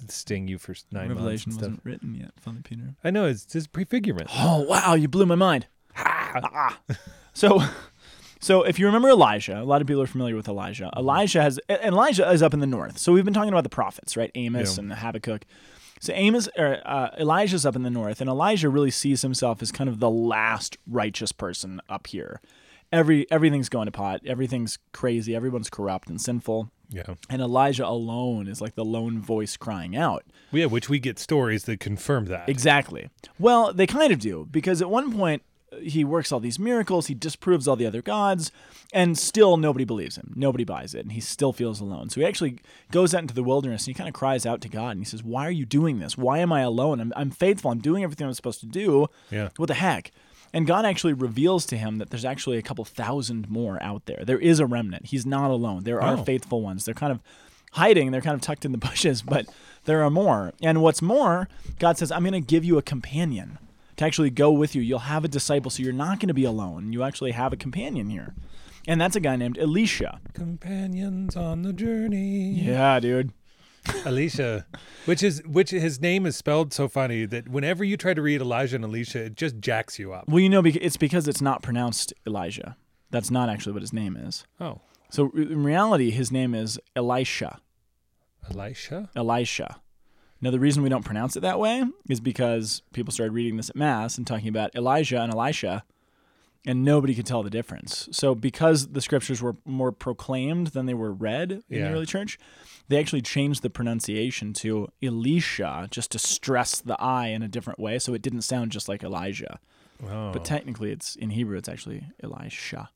sting 0.08 0.48
you 0.48 0.58
for 0.58 0.74
nine 0.90 1.08
Revelation 1.08 1.18
months 1.30 1.44
and 1.44 1.52
stuff. 1.54 1.62
wasn't 1.62 1.84
written 1.84 2.14
yet. 2.14 2.30
Father 2.40 2.60
Peter. 2.62 2.94
I 3.04 3.10
know 3.10 3.26
it's 3.26 3.44
just 3.44 3.72
prefigurement. 3.72 4.28
Oh 4.34 4.60
wow, 4.62 4.94
you 4.94 5.08
blew 5.08 5.26
my 5.26 5.34
mind. 5.34 5.66
Ah. 5.96 6.78
so, 7.32 7.60
so 8.40 8.62
if 8.62 8.78
you 8.78 8.86
remember 8.86 9.08
Elijah, 9.10 9.60
a 9.60 9.64
lot 9.64 9.80
of 9.80 9.86
people 9.86 10.02
are 10.02 10.06
familiar 10.06 10.36
with 10.36 10.48
Elijah. 10.48 10.90
Elijah 10.96 11.42
has 11.42 11.58
and 11.68 11.92
Elijah 11.94 12.30
is 12.30 12.42
up 12.42 12.54
in 12.54 12.60
the 12.60 12.66
north. 12.66 12.98
So 12.98 13.12
we've 13.12 13.24
been 13.24 13.34
talking 13.34 13.52
about 13.52 13.64
the 13.64 13.68
prophets, 13.70 14.16
right? 14.16 14.30
Amos 14.34 14.76
Yeah. 14.76 14.82
and 14.84 14.92
Habakkuk. 14.94 15.44
So 16.02 16.14
Amos, 16.14 16.48
or, 16.56 16.78
uh, 16.86 17.10
Elijah's 17.18 17.66
up 17.66 17.76
in 17.76 17.82
the 17.82 17.90
north, 17.90 18.22
and 18.22 18.30
Elijah 18.30 18.70
really 18.70 18.90
sees 18.90 19.20
himself 19.20 19.60
as 19.60 19.70
kind 19.70 19.90
of 19.90 20.00
the 20.00 20.08
last 20.08 20.78
righteous 20.88 21.30
person 21.30 21.78
up 21.90 22.06
here. 22.06 22.40
Every 22.92 23.30
everything's 23.30 23.68
going 23.68 23.86
to 23.86 23.92
pot. 23.92 24.20
Everything's 24.26 24.78
crazy. 24.92 25.34
Everyone's 25.34 25.70
corrupt 25.70 26.08
and 26.08 26.20
sinful. 26.20 26.70
Yeah. 26.88 27.14
And 27.28 27.40
Elijah 27.40 27.86
alone 27.86 28.48
is 28.48 28.60
like 28.60 28.74
the 28.74 28.84
lone 28.84 29.20
voice 29.20 29.56
crying 29.56 29.96
out. 29.96 30.24
Yeah, 30.50 30.66
which 30.66 30.88
we 30.88 30.98
get 30.98 31.18
stories 31.18 31.64
that 31.64 31.78
confirm 31.78 32.26
that. 32.26 32.48
Exactly. 32.48 33.08
Well, 33.38 33.72
they 33.72 33.86
kind 33.86 34.12
of 34.12 34.18
do 34.18 34.48
because 34.50 34.82
at 34.82 34.90
one 34.90 35.16
point 35.16 35.42
uh, 35.72 35.76
he 35.76 36.02
works 36.02 36.32
all 36.32 36.40
these 36.40 36.58
miracles, 36.58 37.06
he 37.06 37.14
disproves 37.14 37.68
all 37.68 37.76
the 37.76 37.86
other 37.86 38.02
gods, 38.02 38.50
and 38.92 39.16
still 39.16 39.56
nobody 39.56 39.84
believes 39.84 40.16
him. 40.16 40.32
Nobody 40.34 40.64
buys 40.64 40.92
it, 40.92 41.02
and 41.02 41.12
he 41.12 41.20
still 41.20 41.52
feels 41.52 41.80
alone. 41.80 42.10
So 42.10 42.20
he 42.20 42.26
actually 42.26 42.58
goes 42.90 43.14
out 43.14 43.22
into 43.22 43.34
the 43.34 43.44
wilderness 43.44 43.82
and 43.86 43.94
he 43.94 43.98
kind 43.98 44.08
of 44.08 44.14
cries 44.14 44.44
out 44.44 44.60
to 44.62 44.68
God 44.68 44.90
and 44.90 45.00
he 45.00 45.04
says, 45.04 45.22
"Why 45.22 45.46
are 45.46 45.52
you 45.52 45.64
doing 45.64 46.00
this? 46.00 46.18
Why 46.18 46.38
am 46.38 46.52
I 46.52 46.62
alone? 46.62 47.00
I'm, 47.00 47.12
I'm 47.14 47.30
faithful. 47.30 47.70
I'm 47.70 47.78
doing 47.78 48.02
everything 48.02 48.26
I'm 48.26 48.34
supposed 48.34 48.60
to 48.60 48.66
do. 48.66 49.06
Yeah. 49.30 49.50
What 49.58 49.66
the 49.66 49.74
heck?" 49.74 50.10
And 50.52 50.66
God 50.66 50.84
actually 50.84 51.12
reveals 51.12 51.64
to 51.66 51.76
him 51.76 51.98
that 51.98 52.10
there's 52.10 52.24
actually 52.24 52.58
a 52.58 52.62
couple 52.62 52.84
thousand 52.84 53.48
more 53.48 53.80
out 53.82 54.06
there. 54.06 54.24
There 54.24 54.38
is 54.38 54.58
a 54.60 54.66
remnant. 54.66 55.06
He's 55.06 55.24
not 55.24 55.50
alone. 55.50 55.84
There 55.84 56.02
are 56.02 56.16
Oh. 56.18 56.24
faithful 56.24 56.60
ones. 56.60 56.84
They're 56.84 56.94
kind 56.94 57.12
of 57.12 57.20
hiding. 57.72 58.10
They're 58.10 58.20
kind 58.20 58.34
of 58.34 58.40
tucked 58.40 58.64
in 58.64 58.72
the 58.72 58.78
bushes, 58.88 59.22
but 59.22 59.46
there 59.84 60.02
are 60.02 60.10
more. 60.10 60.52
And 60.60 60.82
what's 60.82 61.00
more, 61.00 61.48
God 61.78 61.98
says, 61.98 62.10
I'm 62.10 62.22
going 62.22 62.32
to 62.32 62.40
give 62.40 62.64
you 62.64 62.78
a 62.78 62.82
companion 62.82 63.58
to 63.96 64.04
actually 64.04 64.30
go 64.30 64.50
with 64.50 64.74
you. 64.74 64.82
You'll 64.82 64.98
have 65.00 65.24
a 65.24 65.28
disciple, 65.28 65.70
so 65.70 65.82
you're 65.82 65.92
not 65.92 66.18
going 66.18 66.28
to 66.28 66.34
be 66.34 66.44
alone. 66.44 66.92
You 66.92 67.02
actually 67.04 67.30
have 67.32 67.52
a 67.52 67.56
companion 67.56 68.10
here. 68.10 68.34
And 68.88 69.00
that's 69.00 69.14
a 69.14 69.20
guy 69.20 69.36
named 69.36 69.56
Elisha. 69.58 70.20
Companions 70.32 71.36
on 71.36 71.62
the 71.62 71.72
journey. 71.72 72.50
Yeah, 72.52 72.98
dude. 72.98 73.30
Alicia, 74.04 74.66
which 75.04 75.22
is 75.22 75.42
which 75.46 75.70
his 75.70 76.00
name 76.00 76.26
is 76.26 76.36
spelled 76.36 76.72
so 76.72 76.88
funny 76.88 77.24
that 77.26 77.48
whenever 77.48 77.84
you 77.84 77.96
try 77.96 78.14
to 78.14 78.22
read 78.22 78.40
Elijah 78.40 78.76
and 78.76 78.84
Alicia, 78.84 79.24
it 79.26 79.36
just 79.36 79.58
jacks 79.60 79.98
you 79.98 80.12
up. 80.12 80.28
Well, 80.28 80.40
you 80.40 80.48
know, 80.48 80.62
it's 80.64 80.96
because 80.96 81.28
it's 81.28 81.40
not 81.40 81.62
pronounced 81.62 82.12
Elijah. 82.26 82.76
That's 83.10 83.30
not 83.30 83.48
actually 83.48 83.72
what 83.72 83.82
his 83.82 83.92
name 83.92 84.16
is. 84.16 84.44
Oh, 84.60 84.80
So 85.10 85.30
in 85.34 85.64
reality, 85.64 86.10
his 86.10 86.30
name 86.30 86.54
is 86.54 86.78
Elisha. 86.94 87.60
Elisha. 88.48 89.10
Elisha. 89.16 89.80
Now, 90.40 90.50
the 90.50 90.60
reason 90.60 90.82
we 90.82 90.88
don't 90.88 91.04
pronounce 91.04 91.36
it 91.36 91.40
that 91.40 91.58
way 91.58 91.84
is 92.08 92.20
because 92.20 92.82
people 92.94 93.12
started 93.12 93.32
reading 93.32 93.56
this 93.56 93.68
at 93.68 93.76
Mass 93.76 94.16
and 94.16 94.26
talking 94.26 94.48
about 94.48 94.74
Elijah 94.74 95.20
and 95.20 95.32
Elisha, 95.32 95.84
and 96.66 96.84
nobody 96.84 97.14
could 97.14 97.26
tell 97.26 97.42
the 97.42 97.50
difference. 97.50 98.08
So, 98.12 98.34
because 98.34 98.88
the 98.88 99.00
scriptures 99.00 99.40
were 99.40 99.56
more 99.64 99.92
proclaimed 99.92 100.68
than 100.68 100.86
they 100.86 100.94
were 100.94 101.12
read 101.12 101.52
in 101.70 101.78
Yeah. 101.78 101.88
the 101.88 101.94
early 101.94 102.06
church, 102.06 102.38
they 102.88 102.98
actually 102.98 103.22
changed 103.22 103.62
the 103.62 103.70
pronunciation 103.70 104.52
to 104.54 104.88
Elisha 105.02 105.88
just 105.90 106.10
to 106.12 106.18
stress 106.18 106.80
the 106.80 107.00
I 107.00 107.28
in 107.28 107.42
a 107.42 107.48
different 107.48 107.78
way 107.78 107.98
so 107.98 108.12
it 108.14 108.20
didn't 108.22 108.42
sound 108.42 108.72
just 108.72 108.88
like 108.88 109.02
Elijah. 109.02 109.58
Oh, 110.02 110.32
But 110.32 110.44
technically, 110.44 110.90
it's 110.92 111.14
in 111.16 111.30
Hebrew, 111.30 111.56
it's 111.56 111.68
actually 111.68 112.04
Elisha. 112.22 112.90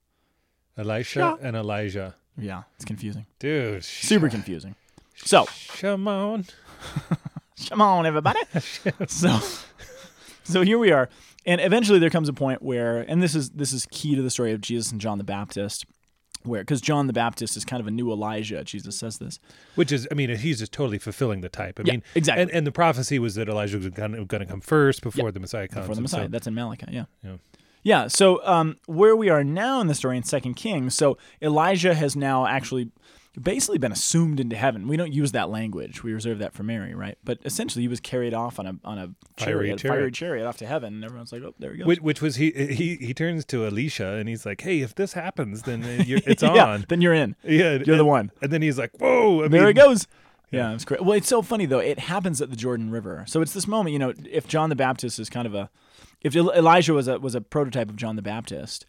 Elisha 0.77 1.39
and 1.41 1.55
Elijah, 1.57 2.17
Yeah, 2.37 2.63
it's 2.77 2.85
confusing. 2.85 3.27
dude. 3.39 3.85
Super 3.85 4.29
confusing. 4.29 4.75
So, 5.17 5.47
Shimon. 5.47 6.47
Come 7.69 7.81
on, 7.81 8.05
everybody. 8.05 8.41
so, 9.07 9.39
so 10.43 10.63
here 10.63 10.79
we 10.79 10.91
are, 10.91 11.09
and 11.47 11.61
eventually 11.61 11.99
there 11.99 12.11
comes 12.11 12.29
a 12.29 12.33
point 12.33 12.63
where, 12.63 13.01
and 13.01 13.23
this 13.23 13.35
is 13.35 13.51
this 13.51 13.73
is 13.73 13.87
key 13.91 14.15
to 14.15 14.23
the 14.23 14.31
story 14.31 14.53
of 14.53 14.61
Jesus 14.61 14.93
and 14.93 15.01
John 15.01 15.19
the 15.19 15.25
Baptist, 15.25 15.85
where 16.43 16.61
because 16.63 16.81
John 16.81 17.07
the 17.07 17.13
Baptist 17.13 17.57
is 17.57 17.65
kind 17.65 17.81
of 17.81 17.87
a 17.87 17.91
new 17.91 18.11
Elijah. 18.11 18.65
Jesus 18.65 18.97
says 18.99 19.19
this. 19.19 19.39
Which 19.75 19.91
is, 19.93 20.07
I 20.11 20.15
mean, 20.15 20.35
he's 20.37 20.59
just 20.59 20.73
totally 20.73 20.99
fulfilling 20.99 21.41
the 21.41 21.49
type. 21.49 21.79
I 21.81 21.85
Yeah, 21.87 21.93
mean, 21.95 22.03
exactly. 22.15 22.43
And, 22.43 22.51
and 22.51 22.67
the 22.67 22.73
prophecy 22.73 23.19
was 23.19 23.35
that 23.37 23.49
Elijah 23.49 23.79
was 23.79 23.89
going 23.89 24.27
to 24.27 24.47
come 24.47 24.61
first 24.61 25.03
before 25.03 25.33
the 25.33 25.41
Messiah 25.41 25.69
comes. 25.69 25.83
before 25.87 25.95
the 25.95 26.01
and 26.01 26.11
so- 26.11 26.17
Messiah. 26.19 26.29
That's 26.29 26.47
in 26.47 26.55
Malachi. 26.55 26.87
Yeah. 26.91 27.05
Yeah. 27.23 27.37
Yeah. 27.83 28.07
So 28.09 28.41
um, 28.47 28.79
where 28.87 29.15
we 29.15 29.29
are 29.29 29.45
now 29.45 29.81
in 29.81 29.87
the 29.89 29.95
story 29.95 30.17
in 30.17 30.23
Second 30.23 30.55
Kings, 30.55 30.95
so 30.95 31.19
Elijah 31.43 31.95
has 31.95 32.17
now 32.17 32.47
actually 32.47 32.91
basically 33.41 33.79
been 33.79 33.93
assumed 33.93 34.41
into 34.41 34.57
heaven. 34.57 34.87
We 34.89 34.97
don't 34.97 35.13
use 35.13 35.33
that 35.33 35.51
language. 35.51 36.03
We 36.03 36.13
reserve 36.13 36.39
that 36.39 36.55
for 36.55 36.63
Mary, 36.63 36.95
right? 36.95 37.19
But 37.25 37.39
essentially, 37.45 37.83
he 37.83 37.89
was 37.89 38.01
carried 38.01 38.35
off 38.35 38.59
on 38.59 38.67
a 38.67 38.77
on 38.85 38.99
a 38.99 39.15
Fiery 39.37 39.69
chariot, 39.69 39.79
chariot. 39.79 39.99
fiery 39.99 40.11
chariot 40.13 40.47
off 40.47 40.57
to 40.59 40.67
heaven, 40.67 40.95
and 40.95 41.05
everyone's 41.05 41.33
like, 41.33 41.43
"Oh, 41.43 41.55
there 41.59 41.73
he 41.73 41.79
goes." 41.79 41.87
Which, 41.87 42.01
which 42.01 42.23
was 42.23 42.37
he, 42.37 42.51
he? 42.53 42.97
He 42.97 43.15
turns 43.15 43.45
to 43.47 43.67
Elisha 43.67 44.15
and 44.15 44.29
he's 44.29 44.47
like, 44.47 44.61
"Hey, 44.61 44.81
if 44.81 44.95
this 44.95 45.15
happens, 45.15 45.63
then 45.63 45.83
uh, 45.83 46.05
you're, 46.05 46.21
it's 46.27 46.43
yeah, 46.43 46.65
on." 46.65 46.85
then 46.89 47.01
you're 47.01 47.15
in. 47.15 47.37
Yeah, 47.43 47.79
You're 47.85 47.97
the 47.97 48.05
one. 48.05 48.31
And 48.41 48.53
then 48.53 48.63
he's 48.63 48.79
like, 48.79 48.93
"Whoa!" 48.99 49.45
I 49.45 49.49
there 49.49 49.63
mean, 49.63 49.71
it 49.71 49.75
goes. 49.75 50.07
Yeah, 50.51 50.73
it's 50.73 50.85
great. 50.85 51.05
Well, 51.05 51.15
it's 51.15 51.29
so 51.29 51.43
funny 51.43 51.67
though. 51.67 51.81
It 51.81 51.99
happens 51.99 52.41
at 52.41 52.49
the 52.51 52.57
Jordan 52.57 52.91
River, 52.91 53.25
so 53.27 53.41
it's 53.41 53.53
this 53.53 53.67
moment. 53.67 53.93
You 53.93 53.99
know, 53.99 54.13
if 54.31 54.47
John 54.47 54.69
the 54.69 54.77
Baptist 54.77 55.19
is 55.19 55.29
kind 55.29 55.47
of 55.47 55.55
a, 55.55 55.69
if 56.23 56.37
Elijah 56.37 56.95
was 56.95 57.09
a 57.09 57.19
was 57.19 57.35
a 57.35 57.41
prototype 57.41 57.89
of 57.89 57.97
John 57.97 58.15
the 58.15 58.23
Baptist, 58.23 58.87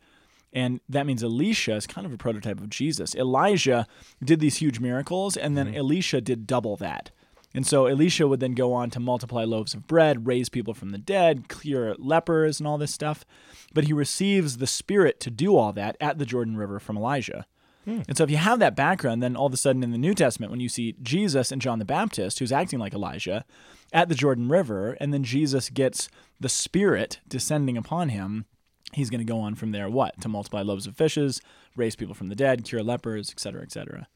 and 0.56 0.80
that 0.88 1.06
means 1.06 1.22
Elisha 1.22 1.76
is 1.76 1.86
kind 1.86 2.08
of 2.08 2.14
a 2.14 2.18
prototype 2.18 2.62
of 2.62 2.70
Jesus. 2.70 3.14
Elijah 3.14 3.86
did 4.24 4.40
these 4.40 4.58
huge 4.58 4.80
miracles, 4.80 5.36
and 5.36 5.58
then 5.58 5.68
mm-hmm. 5.68 5.76
Elisha 5.76 6.22
did 6.22 6.48
double 6.48 6.78
that. 6.78 7.12
And 7.54 7.68
so 7.68 7.86
Elisha 7.86 8.28
would 8.28 8.40
then 8.40 8.54
go 8.54 8.74
on 8.74 8.90
to 8.92 9.00
multiply 9.00 9.44
loaves 9.44 9.74
of 9.74 9.86
bread, 9.86 10.26
raise 10.28 10.50
people 10.50 10.74
from 10.74 10.90
the 10.90 10.98
dead, 10.98 11.50
clear 11.50 11.96
lepers, 11.98 12.60
and 12.60 12.68
all 12.68 12.78
this 12.78 12.94
stuff. 12.94 13.26
But 13.74 13.86
he 13.86 13.94
receives 13.94 14.58
the 14.58 14.68
Spirit 14.68 15.20
to 15.22 15.30
do 15.30 15.58
all 15.58 15.74
that 15.74 15.98
at 16.00 16.20
the 16.20 16.26
Jordan 16.26 16.58
River 16.58 16.80
from 16.80 16.98
Elijah. 16.98 17.46
Hmm. 17.84 18.02
And 18.08 18.18
so 18.18 18.24
if 18.24 18.32
you 18.32 18.38
have 18.38 18.60
that 18.60 18.76
background, 18.76 19.22
then 19.22 19.36
all 19.36 19.46
of 19.46 19.54
a 19.54 19.58
sudden 19.58 19.84
in 19.84 19.92
the 19.92 19.98
New 19.98 20.14
Testament, 20.14 20.52
when 20.52 20.60
you 20.60 20.70
see 20.70 20.96
Jesus 21.02 21.52
and 21.52 21.62
John 21.62 21.80
the 21.80 21.86
Baptist, 21.86 22.40
who's 22.40 22.52
acting 22.52 22.80
like 22.80 22.94
Elijah, 22.94 23.46
at 23.94 24.10
the 24.10 24.16
Jordan 24.16 24.50
River, 24.50 24.98
and 25.00 25.14
then 25.14 25.24
Jesus 25.24 25.70
gets 25.70 26.10
the 26.40 26.50
Spirit 26.50 27.20
descending 27.28 27.78
upon 27.78 28.10
him, 28.10 28.46
he's 28.96 29.10
going 29.10 29.20
to 29.20 29.26
go 29.26 29.40
on 29.40 29.56
from 29.56 29.72
there, 29.72 29.90
what? 29.90 30.20
To 30.22 30.28
multiply 30.30 30.62
loaves 30.62 30.88
of 30.88 30.96
fishes, 30.96 31.42
raise 31.76 31.96
people 31.96 32.16
from 32.16 32.30
the 32.30 32.36
dead, 32.36 32.64
cure 32.64 32.84
lepers, 32.84 33.30
et 33.32 33.40
cetera, 33.40 33.62
et 33.62 33.72
cetera. 33.72 34.08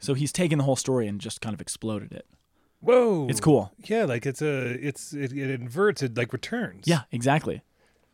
So 0.00 0.14
he's 0.14 0.32
taken 0.32 0.58
the 0.58 0.64
whole 0.64 0.76
story 0.76 1.06
and 1.06 1.20
just 1.20 1.40
kind 1.40 1.52
of 1.54 1.60
exploded 1.60 2.12
it. 2.12 2.26
Whoa! 2.80 3.26
It's 3.28 3.40
cool. 3.40 3.72
Yeah, 3.84 4.04
like 4.06 4.24
it's 4.24 4.40
a, 4.40 4.70
it's 4.70 5.12
it, 5.12 5.32
it 5.32 5.50
inverts, 5.50 6.02
it 6.02 6.16
like 6.16 6.32
returns. 6.32 6.84
Yeah, 6.86 7.02
exactly. 7.12 7.60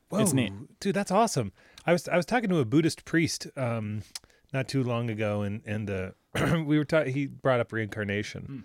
Whoa, 0.08 0.20
it's 0.20 0.32
neat. 0.32 0.52
dude. 0.80 0.94
That's 0.94 1.12
awesome. 1.12 1.52
I 1.86 1.92
was 1.92 2.08
I 2.08 2.16
was 2.16 2.26
talking 2.26 2.48
to 2.50 2.58
a 2.58 2.64
Buddhist 2.64 3.04
priest 3.04 3.46
um, 3.56 4.02
not 4.52 4.66
too 4.66 4.82
long 4.82 5.08
ago, 5.08 5.42
and 5.42 5.62
and 5.64 5.88
uh, 5.88 6.10
we 6.66 6.78
were 6.78 6.84
talking. 6.84 7.12
He 7.12 7.26
brought 7.26 7.60
up 7.60 7.72
reincarnation, 7.72 8.64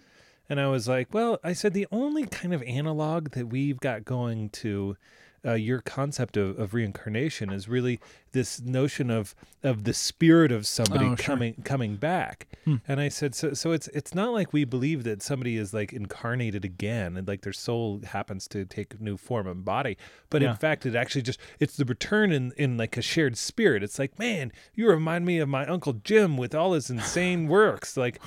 And 0.50 0.60
I 0.60 0.68
was 0.68 0.88
like, 0.88 1.14
well, 1.14 1.40
I 1.44 1.54
said 1.54 1.74
the 1.74 1.88
only 1.92 2.26
kind 2.26 2.54
of 2.54 2.64
analog 2.64 3.32
that 3.32 3.48
we've 3.48 3.80
got 3.80 4.04
going 4.04 4.50
to 4.50 4.98
uh, 5.46 5.54
your 5.54 5.82
concept 5.82 6.38
of, 6.38 6.60
of 6.60 6.74
reincarnation 6.74 7.52
is 7.52 7.68
really 7.68 8.00
this 8.32 8.62
notion 8.62 9.10
of 9.10 9.34
of 9.64 9.84
the 9.86 9.94
spirit 9.94 10.52
of 10.52 10.66
somebody 10.68 11.06
Oh, 11.06 11.16
sure. 11.16 11.18
coming 11.18 11.56
coming 11.64 11.96
back. 11.96 12.48
And 12.88 13.00
I 13.02 13.10
said, 13.10 13.34
so 13.36 13.54
so 13.54 13.72
it's 13.72 13.88
it's 13.88 14.14
not 14.14 14.34
like 14.34 14.54
we 14.54 14.66
believe 14.66 15.04
that 15.04 15.22
somebody 15.24 15.58
is 15.58 15.74
like 15.74 15.94
incarnated 15.94 16.64
again 16.64 17.18
and 17.18 17.28
like 17.28 17.42
their 17.42 17.54
soul 17.54 18.02
happens 18.06 18.48
to 18.50 18.66
take 18.66 19.02
new 19.02 19.18
form 19.18 19.48
and 19.48 19.66
body, 19.66 19.98
but 20.30 20.42
Yeah. 20.44 20.52
in 20.52 20.58
fact 20.58 20.86
it 20.86 20.96
actually 20.96 21.24
just 21.24 21.40
it's 21.60 21.76
the 21.76 21.86
return 21.86 22.32
in 22.32 22.52
in 22.58 22.78
like 22.78 22.96
a 22.98 23.02
shared 23.02 23.38
spirit. 23.38 23.82
It's 23.84 23.98
like, 24.00 24.20
man, 24.20 24.52
you 24.76 24.88
remind 24.88 25.26
me 25.26 25.40
of 25.40 25.50
my 25.50 25.66
uncle 25.66 25.94
Jim 25.94 26.38
with 26.38 26.54
all 26.54 26.74
his 26.74 26.90
insane 26.90 27.48
works, 27.58 27.98
like. 27.98 28.20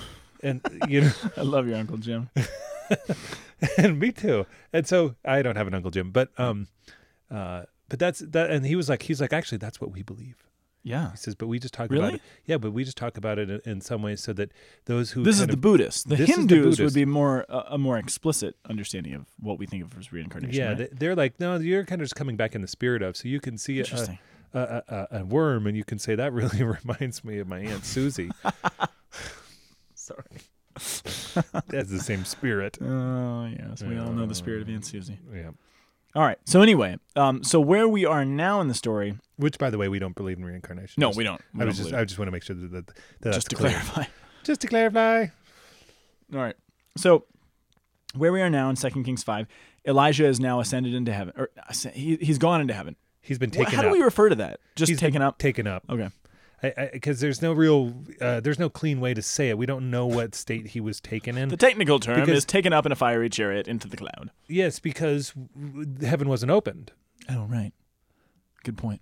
And 0.43 0.61
you 0.89 1.01
know, 1.01 1.13
I 1.39 1.41
love 1.41 1.67
your 1.67 1.79
Uncle 1.79 1.97
Jim. 1.97 2.29
and 3.79 3.99
me 3.99 4.13
too. 4.13 4.45
And 4.75 4.87
so 4.87 5.15
I 5.25 5.41
don't 5.41 5.57
have 5.57 5.67
an 5.67 5.73
Uncle 5.75 5.91
Jim, 5.91 6.11
but 6.11 6.29
um, 6.39 6.69
uh, 7.31 7.63
but 7.89 7.99
that's 7.99 8.21
that. 8.21 8.51
And 8.51 8.65
he 8.67 8.77
was 8.77 8.89
like, 8.89 9.03
he's 9.03 9.21
like, 9.21 9.33
actually, 9.33 9.59
that's 9.59 9.81
what 9.81 9.91
we 9.93 10.03
believe. 10.03 10.37
Yeah. 10.87 11.13
He 11.13 11.17
says, 11.17 11.35
but 11.35 11.47
we 11.47 11.59
just 11.59 11.73
talk 11.73 11.91
Really? 11.91 12.03
about 12.05 12.15
it. 12.17 12.23
Yeah, 12.45 12.59
but 12.59 12.73
we 12.73 12.85
just 12.85 12.99
talk 12.99 13.17
about 13.17 13.39
it 13.39 13.49
in, 13.49 13.61
in 13.65 13.81
some 13.81 14.03
ways 14.03 14.21
so 14.23 14.35
that 14.35 14.53
those 14.85 15.13
who 15.13 15.23
This 15.23 15.37
is 15.37 15.41
kind 15.41 15.51
the 15.51 15.55
of- 15.55 15.61
Buddhists. 15.63 16.03
The 16.05 16.17
this 16.17 16.29
is 16.29 16.47
the 16.47 16.55
Hindus 16.57 16.79
would 16.81 16.93
be 16.93 17.07
more 17.07 17.47
uh, 17.49 17.63
a 17.71 17.79
more 17.79 17.97
explicit 17.97 18.57
understanding 18.69 19.15
of 19.15 19.25
what 19.41 19.59
we 19.59 19.65
think 19.67 19.83
of 19.85 19.97
as 19.99 20.13
reincarnation. 20.13 20.55
yeah, 20.55 20.69
right? 20.69 20.77
they, 20.79 20.89
they're 20.93 21.15
like, 21.17 21.41
no, 21.41 21.57
you're 21.57 21.85
kind 21.87 22.03
of 22.03 22.05
just 22.05 22.17
coming 22.17 22.37
back 22.37 22.55
in 22.55 22.61
the 22.61 22.69
spirit 22.69 23.01
of. 23.01 23.17
So 23.17 23.29
you 23.29 23.41
can 23.41 23.57
see 23.57 23.81
a, 23.81 23.85
a, 24.53 24.59
a, 24.61 24.83
a, 24.89 25.09
a 25.21 25.25
worm, 25.25 25.67
and 25.67 25.75
you 25.75 25.85
can 25.85 25.99
say 25.99 26.15
that 26.17 26.33
really 26.35 26.63
reminds 26.85 27.25
me 27.25 27.39
of 27.39 27.49
my 27.49 27.61
aunt 27.61 27.87
Susie. 27.87 28.31
Sorry. 29.95 30.21
That's 30.75 31.89
the 31.91 32.01
same 32.03 32.25
spirit. 32.25 32.77
Oh 32.83 33.47
yes, 33.47 33.83
we 33.83 33.97
all 33.99 34.11
know 34.13 34.27
the 34.27 34.35
spirit 34.35 34.61
of 34.63 34.69
Aunt 34.69 34.85
Susie. 34.85 35.19
Yeah. 35.33 35.51
All 36.15 36.23
right. 36.23 36.39
So 36.45 36.63
anyway, 36.63 36.97
um, 37.17 37.43
so 37.43 37.61
where 37.61 37.89
we 37.89 38.05
are 38.05 38.25
now 38.25 38.61
in 38.61 38.69
the 38.69 38.75
story? 38.75 39.19
Which, 39.37 39.59
by 39.59 39.71
the 39.71 39.79
way, 39.79 39.89
we 39.89 39.99
don't 39.99 40.15
believe 40.15 40.39
in 40.39 40.45
reincarnation. 40.45 41.01
No, 41.01 41.09
Just- 41.09 41.19
we 41.19 41.25
don't. 41.25 41.41
We 41.53 41.59
I 41.59 41.61
don't 41.61 41.67
was 41.69 41.77
just, 41.79 41.89
believe 41.91 42.01
I 42.01 42.05
just 42.05 42.19
want 42.19 42.29
to 42.29 42.33
make 42.33 42.43
sure 42.45 42.55
that, 42.57 42.71
that, 42.73 42.87
that 42.87 42.95
that's 43.21 43.37
just 43.37 43.51
to 43.51 43.57
clear. 43.57 43.71
clarify. 43.71 44.05
Just 44.45 44.61
to 44.61 44.67
clarify. 44.67 45.27
All 46.35 46.39
right. 46.41 46.55
So 46.99 47.25
where 48.15 48.31
we 48.31 48.43
are 48.43 48.51
now 48.51 48.69
in 48.69 48.77
Second 48.77 49.05
Kings 49.05 49.23
five, 49.23 49.47
Elijah 49.87 50.27
is 50.27 50.39
now 50.39 50.61
ascended 50.61 50.93
into 50.95 51.15
heaven, 51.15 51.33
or 51.37 51.49
he, 51.95 52.17
he's 52.17 52.37
gone 52.39 52.61
into 52.61 52.75
heaven. 52.75 52.95
He's 53.23 53.39
been 53.39 53.51
taken 53.51 53.73
How 53.73 53.81
up. 53.81 53.85
do 53.87 53.93
we 53.93 54.03
refer 54.03 54.29
to 54.29 54.35
that? 54.35 54.61
Just 54.77 54.91
He's 54.91 55.01
taken 55.01 55.23
up. 55.23 55.39
Taken 55.39 55.67
up. 55.67 55.83
Okay. 55.89 56.11
Because 56.63 57.21
there's 57.21 57.43
no 57.43 57.53
real 57.53 57.95
uh, 58.21 58.41
there's 58.41 58.59
no 58.59 58.69
clean 58.71 59.01
way 59.01 59.13
to 59.15 59.23
say 59.23 59.51
it. 59.51 59.59
We 59.59 59.67
don't 59.67 59.91
know 59.91 60.07
what 60.07 60.35
state 60.35 60.69
he 60.69 60.81
was 60.81 61.01
taken 61.01 61.37
in. 61.37 61.49
The 61.51 61.57
technical 61.57 62.01
term 62.01 62.21
Because- 62.21 62.39
is 62.39 62.45
taken 62.45 62.73
up 62.73 62.87
in 62.87 62.93
a 62.93 62.97
fiery 62.97 63.29
chariot 63.29 63.69
into 63.69 63.89
the 63.89 63.97
cloud. 63.97 64.31
yes, 64.49 64.79
because 64.79 65.33
heaven 66.01 66.29
wasn't 66.29 66.51
opened. 66.53 66.93
Oh 67.29 67.45
right. 67.45 67.73
Good 68.65 68.77
point. 68.79 69.01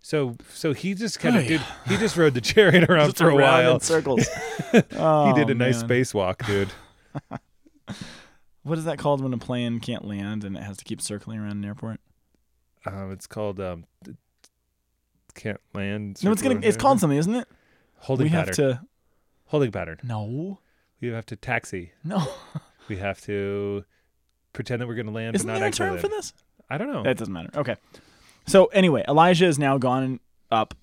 So 0.00 0.36
so 0.52 0.72
he 0.72 0.94
just 0.94 1.20
kind 1.20 1.36
of 1.36 1.46
did. 1.46 1.60
He 1.86 1.96
just 1.96 2.16
rode 2.16 2.34
the 2.34 2.40
chariot 2.40 2.84
around 2.90 3.16
for 3.16 3.30
a 3.30 3.34
around 3.36 3.64
while. 3.64 3.74
in 3.74 3.80
circles. 3.80 4.26
he 4.72 4.82
Oh, 4.96 5.32
did 5.34 5.48
a 5.50 5.54
nice 5.54 5.80
man. 5.82 5.88
spacewalk, 5.90 6.46
dude. 6.46 6.70
What 8.64 8.78
is 8.78 8.84
that 8.84 8.96
called 8.98 9.20
when 9.20 9.32
a 9.32 9.38
plane 9.38 9.80
can't 9.80 10.04
land 10.04 10.44
and 10.44 10.56
it 10.56 10.62
has 10.62 10.76
to 10.76 10.84
keep 10.84 11.00
circling 11.02 11.40
around 11.40 11.56
an 11.58 11.64
airport? 11.64 11.98
Um, 12.86 13.10
it's 13.10 13.26
called 13.26 13.58
um, 13.58 13.86
can't 15.34 15.60
land. 15.74 16.22
No, 16.22 16.32
it's 16.32 16.42
gonna. 16.42 16.60
It's 16.62 16.76
called 16.76 17.00
something, 17.00 17.18
isn't 17.18 17.34
it? 17.34 17.48
holding 17.98 18.24
we 18.26 18.30
pattern. 18.30 18.46
have 18.46 18.56
to. 18.56 18.80
holding 19.46 19.70
pattern. 19.72 19.98
No. 20.02 20.58
We 21.00 21.08
have 21.08 21.26
to 21.26 21.36
taxi. 21.36 21.92
No. 22.04 22.26
We 22.88 22.96
have 22.96 23.20
to 23.22 23.84
pretend 24.52 24.82
that 24.82 24.88
we're 24.88 24.96
going 24.96 25.06
to 25.06 25.12
land, 25.12 25.36
Isn't 25.36 25.46
but 25.46 25.52
not 25.52 25.58
there 25.60 25.66
a 25.66 25.68
actually 25.68 25.88
term 25.90 25.98
for 25.98 26.08
this? 26.08 26.32
I 26.68 26.78
don't 26.78 26.92
know. 26.92 27.04
That 27.04 27.16
doesn't 27.16 27.32
matter. 27.32 27.50
Okay. 27.54 27.76
So 28.46 28.66
anyway, 28.66 29.04
Elijah 29.08 29.46
is 29.46 29.56
now 29.56 29.78
gone 29.78 30.18
up 30.50 30.74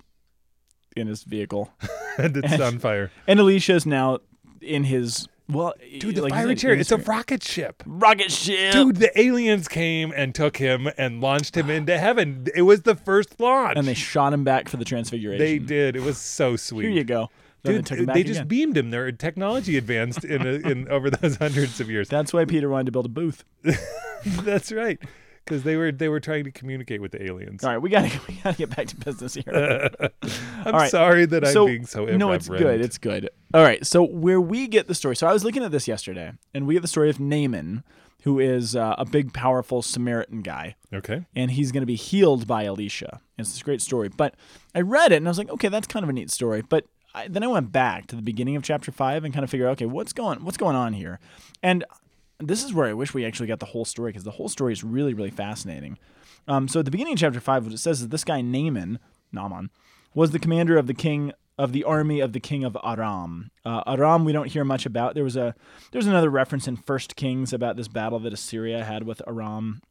in 0.96 1.06
his 1.06 1.22
vehicle, 1.24 1.70
and 2.18 2.38
it's 2.38 2.58
on 2.58 2.78
fire, 2.78 3.12
and 3.26 3.38
Elisha 3.38 3.74
is 3.74 3.84
now 3.84 4.20
in 4.62 4.84
his 4.84 5.28
well, 5.52 5.74
dude. 5.98 6.14
The 6.16 6.22
like 6.22 6.32
fiery 6.32 6.54
chariot. 6.54 6.80
It's 6.80 6.92
a 6.92 6.96
rocket 6.96 7.42
ship. 7.42 7.82
rocket 7.86 8.30
ship. 8.30 8.72
Dude, 8.72 8.96
the 8.96 9.18
aliens 9.20 9.68
came 9.68 10.12
and 10.14 10.34
took 10.34 10.56
him 10.56 10.88
and 10.96 11.20
launched 11.20 11.56
him 11.56 11.70
into 11.70 11.98
heaven. 11.98 12.46
It 12.54 12.62
was 12.62 12.82
the 12.82 12.94
first 12.94 13.40
launch. 13.40 13.76
and 13.76 13.86
they 13.86 13.94
shot 13.94 14.32
him 14.32 14.44
back 14.44 14.68
for 14.68 14.76
the 14.76 14.84
transfiguration. 14.84 15.44
They 15.44 15.58
did. 15.58 15.96
It 15.96 16.02
was 16.02 16.18
so 16.18 16.56
sweet. 16.56 16.84
Here 16.84 16.92
you 16.92 17.04
go. 17.04 17.30
Dude, 17.62 17.76
they 17.76 17.82
took 17.82 17.98
him 17.98 18.06
back 18.06 18.14
they 18.14 18.22
just 18.22 18.48
beamed 18.48 18.76
him. 18.76 18.90
Their 18.90 19.12
technology 19.12 19.76
advanced 19.76 20.24
in, 20.24 20.46
a, 20.46 20.52
in 20.70 20.88
over 20.88 21.10
those 21.10 21.36
hundreds 21.36 21.78
of 21.80 21.90
years. 21.90 22.08
That's 22.08 22.32
why 22.32 22.46
Peter 22.46 22.68
wanted 22.70 22.86
to 22.86 22.92
build 22.92 23.06
a 23.06 23.10
booth. 23.10 23.44
That's 24.24 24.72
right, 24.72 24.98
because 25.50 25.64
they 25.64 25.74
were 25.74 25.90
they 25.90 26.08
were 26.08 26.20
trying 26.20 26.44
to 26.44 26.52
communicate 26.52 27.02
with 27.02 27.10
the 27.10 27.22
aliens. 27.24 27.64
All 27.64 27.70
right, 27.70 27.82
we 27.82 27.90
gotta 27.90 28.08
we 28.28 28.34
gotta 28.34 28.56
get 28.56 28.74
back 28.74 28.86
to 28.88 28.96
business 28.96 29.34
here. 29.34 29.90
I'm 30.64 30.74
right. 30.74 30.90
sorry 30.90 31.26
that 31.26 31.44
I'm 31.44 31.66
being 31.66 31.86
so 31.86 32.04
no, 32.04 32.30
it's 32.30 32.48
good. 32.48 32.80
It's 32.80 32.98
good. 32.98 33.28
All 33.52 33.62
right, 33.62 33.84
so 33.84 34.04
where 34.04 34.40
we 34.40 34.68
get 34.68 34.86
the 34.86 34.94
story. 34.94 35.16
So 35.16 35.26
I 35.26 35.32
was 35.32 35.44
looking 35.44 35.64
at 35.64 35.72
this 35.72 35.88
yesterday, 35.88 36.32
and 36.54 36.66
we 36.66 36.74
get 36.74 36.82
the 36.82 36.88
story 36.88 37.10
of 37.10 37.18
Naaman, 37.18 37.82
who 38.22 38.38
is 38.38 38.76
uh, 38.76 38.94
a 38.96 39.04
big, 39.04 39.32
powerful 39.32 39.82
Samaritan 39.82 40.42
guy. 40.42 40.76
okay. 40.94 41.26
and 41.34 41.50
he's 41.50 41.72
going 41.72 41.82
to 41.82 41.86
be 41.86 41.96
healed 41.96 42.46
by 42.46 42.64
Elisha. 42.64 43.20
It's 43.38 43.52
this 43.52 43.62
great 43.62 43.82
story. 43.82 44.08
But 44.08 44.34
I 44.74 44.82
read 44.82 45.10
it 45.10 45.16
and 45.16 45.26
I 45.26 45.30
was 45.30 45.38
like, 45.38 45.50
okay, 45.50 45.68
that's 45.68 45.86
kind 45.86 46.04
of 46.04 46.10
a 46.10 46.12
neat 46.12 46.30
story. 46.30 46.62
But 46.62 46.86
I, 47.14 47.26
then 47.26 47.42
I 47.42 47.48
went 47.48 47.72
back 47.72 48.06
to 48.08 48.16
the 48.16 48.22
beginning 48.22 48.56
of 48.56 48.62
chapter 48.62 48.92
five 48.92 49.24
and 49.24 49.34
kind 49.34 49.42
of 49.42 49.50
figured, 49.50 49.68
out, 49.68 49.72
okay, 49.72 49.86
what's 49.86 50.12
going 50.12 50.44
what's 50.44 50.58
going 50.58 50.76
on 50.76 50.92
here? 50.92 51.18
And 51.62 51.84
this 52.40 52.64
is 52.64 52.74
where 52.74 52.88
I 52.88 52.92
wish 52.92 53.14
we 53.14 53.24
actually 53.24 53.46
got 53.46 53.60
the 53.60 53.66
whole 53.66 53.84
story 53.84 54.10
because 54.10 54.24
the 54.24 54.32
whole 54.32 54.48
story 54.48 54.72
is 54.72 54.82
really 54.84 55.14
really 55.14 55.30
fascinating. 55.30 55.98
Um, 56.48 56.68
so 56.68 56.80
at 56.80 56.84
the 56.84 56.90
beginning 56.90 57.14
of 57.14 57.18
chapter 57.18 57.40
five, 57.40 57.64
what 57.64 57.72
it 57.72 57.78
says 57.78 58.00
is 58.00 58.08
this 58.08 58.24
guy 58.24 58.40
Naaman, 58.40 58.98
Naaman, 59.32 59.70
was 60.14 60.30
the 60.30 60.38
commander 60.38 60.76
of 60.76 60.86
the 60.86 60.94
king 60.94 61.32
of 61.58 61.72
the 61.72 61.84
army 61.84 62.20
of 62.20 62.32
the 62.32 62.40
king 62.40 62.64
of 62.64 62.74
Aram. 62.82 63.50
Uh, 63.66 63.82
Aram, 63.86 64.24
we 64.24 64.32
don't 64.32 64.50
hear 64.50 64.64
much 64.64 64.86
about. 64.86 65.14
There 65.14 65.24
was 65.24 65.36
a 65.36 65.54
there's 65.92 66.06
another 66.06 66.30
reference 66.30 66.66
in 66.66 66.76
First 66.76 67.16
Kings 67.16 67.52
about 67.52 67.76
this 67.76 67.88
battle 67.88 68.18
that 68.20 68.32
Assyria 68.32 68.82
had 68.82 69.02
with 69.02 69.20
Aram 69.26 69.82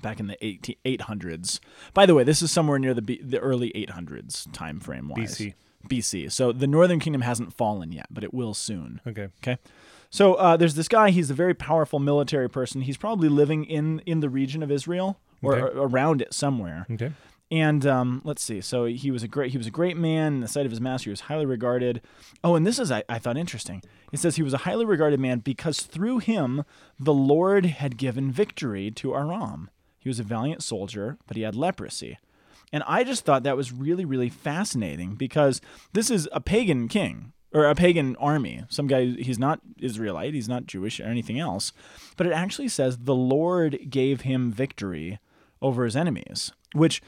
back 0.00 0.20
in 0.20 0.28
the 0.28 0.44
18, 0.44 0.76
800s. 0.84 1.58
By 1.92 2.06
the 2.06 2.14
way, 2.14 2.22
this 2.22 2.40
is 2.40 2.52
somewhere 2.52 2.78
near 2.78 2.94
the 2.94 3.02
B, 3.02 3.20
the 3.20 3.40
early 3.40 3.70
800s 3.72 4.50
time 4.52 4.78
frame 4.78 5.08
wise. 5.08 5.36
BC. 5.36 5.54
BC. 5.88 6.30
So 6.30 6.52
the 6.52 6.68
Northern 6.68 7.00
Kingdom 7.00 7.22
hasn't 7.22 7.52
fallen 7.52 7.90
yet, 7.90 8.06
but 8.10 8.22
it 8.22 8.32
will 8.32 8.54
soon. 8.54 9.00
Okay. 9.06 9.28
Okay. 9.42 9.58
So 10.10 10.34
uh, 10.34 10.56
there's 10.56 10.74
this 10.74 10.88
guy. 10.88 11.10
He's 11.10 11.30
a 11.30 11.34
very 11.34 11.54
powerful 11.54 11.98
military 11.98 12.48
person. 12.48 12.82
He's 12.82 12.96
probably 12.96 13.28
living 13.28 13.64
in 13.64 14.00
in 14.06 14.20
the 14.20 14.28
region 14.30 14.62
of 14.62 14.70
Israel 14.70 15.18
or, 15.42 15.56
Okay. 15.56 15.78
or 15.78 15.86
around 15.86 16.22
it 16.22 16.32
somewhere. 16.32 16.86
Okay. 16.90 17.12
And 17.50 17.86
um, 17.86 18.20
let's 18.24 18.42
see. 18.42 18.60
So 18.60 18.84
he 18.84 19.10
was 19.10 19.22
a 19.22 19.28
great 19.28 19.52
he 19.52 19.58
was 19.58 19.66
a 19.66 19.70
great 19.70 19.96
man 19.96 20.34
in 20.34 20.40
the 20.40 20.48
sight 20.48 20.66
of 20.66 20.72
his 20.72 20.80
master. 20.80 21.04
He 21.04 21.12
was 21.12 21.20
highly 21.22 21.46
regarded. 21.46 22.02
Oh, 22.44 22.54
and 22.56 22.66
this 22.66 22.78
is 22.78 22.90
I, 22.92 23.04
I 23.08 23.18
thought 23.18 23.36
interesting. 23.38 23.82
It 24.12 24.18
says 24.18 24.36
he 24.36 24.42
was 24.42 24.54
a 24.54 24.58
highly 24.58 24.84
regarded 24.84 25.18
man 25.20 25.38
because 25.40 25.80
through 25.82 26.18
him 26.18 26.64
the 26.98 27.14
Lord 27.14 27.66
had 27.66 27.96
given 27.96 28.30
victory 28.32 28.90
to 28.92 29.14
Aram. 29.14 29.70
He 29.98 30.08
was 30.08 30.20
a 30.20 30.24
valiant 30.24 30.62
soldier, 30.62 31.18
but 31.26 31.36
he 31.36 31.42
had 31.42 31.54
leprosy. 31.54 32.18
And 32.72 32.82
I 32.86 33.02
just 33.02 33.24
thought 33.24 33.42
that 33.44 33.56
was 33.56 33.72
really, 33.72 34.04
really 34.04 34.28
fascinating 34.28 35.14
because 35.14 35.60
this 35.94 36.10
is 36.10 36.28
a 36.32 36.40
pagan 36.40 36.86
king 36.88 37.32
or 37.52 37.64
a 37.64 37.74
pagan 37.74 38.16
army. 38.16 38.64
Some 38.68 38.86
guy, 38.86 39.06
he's 39.06 39.38
not 39.38 39.60
Israelite, 39.78 40.34
he's 40.34 40.48
not 40.48 40.66
Jewish 40.66 41.00
or 41.00 41.04
anything 41.04 41.38
else. 41.38 41.72
But 42.16 42.26
it 42.26 42.32
actually 42.32 42.68
says 42.68 42.98
the 42.98 43.14
Lord 43.14 43.90
gave 43.90 44.22
him 44.22 44.52
victory 44.52 45.18
over 45.60 45.84
his 45.84 45.96
enemies, 45.96 46.52
which 46.72 47.02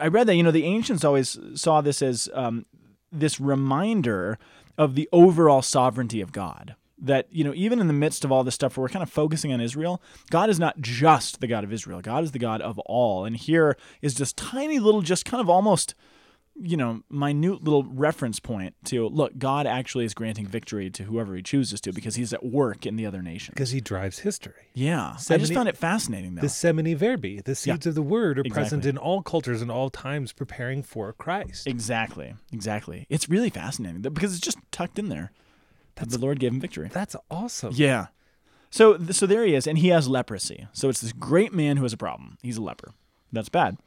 I, 0.00 0.06
read 0.08 0.26
that, 0.28 0.36
you 0.36 0.42
know, 0.42 0.50
the 0.50 0.64
ancients 0.64 1.04
always 1.04 1.38
saw 1.54 1.80
this 1.80 2.00
as 2.00 2.28
um, 2.32 2.66
this 3.10 3.40
reminder 3.40 4.38
of 4.78 4.94
the 4.94 5.08
overall 5.12 5.62
sovereignty 5.62 6.20
of 6.20 6.32
God. 6.32 6.76
That, 6.98 7.26
you 7.30 7.44
know, 7.44 7.52
even 7.54 7.80
in 7.80 7.88
the 7.88 7.92
midst 7.92 8.24
of 8.24 8.32
all 8.32 8.42
this 8.42 8.54
stuff 8.54 8.76
where 8.76 8.82
we're 8.82 8.88
kind 8.88 9.02
of 9.02 9.10
focusing 9.10 9.52
on 9.52 9.60
Israel, 9.60 10.00
God 10.30 10.48
is 10.48 10.58
not 10.58 10.80
just 10.80 11.40
the 11.40 11.46
God 11.46 11.62
of 11.62 11.72
Israel. 11.72 12.00
God 12.00 12.24
is 12.24 12.32
the 12.32 12.38
God 12.38 12.62
of 12.62 12.78
all. 12.80 13.24
And 13.24 13.36
here 13.36 13.76
is 14.00 14.14
this 14.14 14.32
tiny 14.32 14.78
little, 14.78 15.02
just 15.02 15.26
kind 15.26 15.40
of 15.40 15.50
almost, 15.50 15.94
you 16.60 16.76
know, 16.76 17.02
minute 17.10 17.62
little 17.62 17.84
reference 17.84 18.40
point 18.40 18.74
to 18.86 19.08
look, 19.08 19.36
God 19.38 19.66
actually 19.66 20.04
is 20.04 20.14
granting 20.14 20.46
victory 20.46 20.90
to 20.90 21.04
whoever 21.04 21.34
he 21.34 21.42
chooses 21.42 21.80
to 21.82 21.92
because 21.92 22.14
he's 22.14 22.32
at 22.32 22.44
work 22.44 22.86
in 22.86 22.96
the 22.96 23.06
other 23.06 23.22
nations. 23.22 23.54
Because 23.54 23.70
he 23.70 23.80
drives 23.80 24.20
history. 24.20 24.70
Yeah. 24.74 25.16
I 25.30 25.36
just 25.36 25.52
found 25.52 25.68
it 25.68 25.76
fascinating, 25.76 26.34
though. 26.34 26.42
The 26.42 26.48
semina 26.48 26.96
verbi, 26.96 27.40
the 27.44 27.54
seeds 27.54 27.86
of 27.86 27.94
the 27.94 28.02
word, 28.02 28.38
are 28.38 28.44
present 28.44 28.86
in 28.86 28.96
all 28.96 29.22
cultures 29.22 29.62
and 29.62 29.70
all 29.70 29.90
times, 29.90 30.32
preparing 30.32 30.82
for 30.82 31.12
Christ. 31.12 31.66
Exactly. 31.66 32.34
Exactly. 32.52 33.06
It's 33.08 33.28
really 33.28 33.50
fascinating 33.50 34.00
because 34.00 34.32
it's 34.32 34.44
just 34.44 34.58
tucked 34.70 34.98
in 34.98 35.08
there. 35.08 35.32
That 35.96 36.10
the 36.10 36.18
Lord 36.18 36.40
gave 36.40 36.52
him 36.52 36.60
victory. 36.60 36.90
That's 36.92 37.16
awesome. 37.30 37.72
Yeah. 37.74 38.08
So 38.70 38.98
so 39.10 39.26
there 39.26 39.44
he 39.44 39.54
is, 39.54 39.66
and 39.66 39.78
he 39.78 39.88
has 39.88 40.08
leprosy. 40.08 40.68
So 40.72 40.90
it's 40.90 41.00
this 41.00 41.12
great 41.12 41.54
man 41.54 41.78
who 41.78 41.84
has 41.84 41.94
a 41.94 41.96
problem. 41.96 42.36
He's 42.42 42.58
a 42.58 42.62
leper. 42.62 42.92
That's 43.32 43.48
bad. 43.48 43.78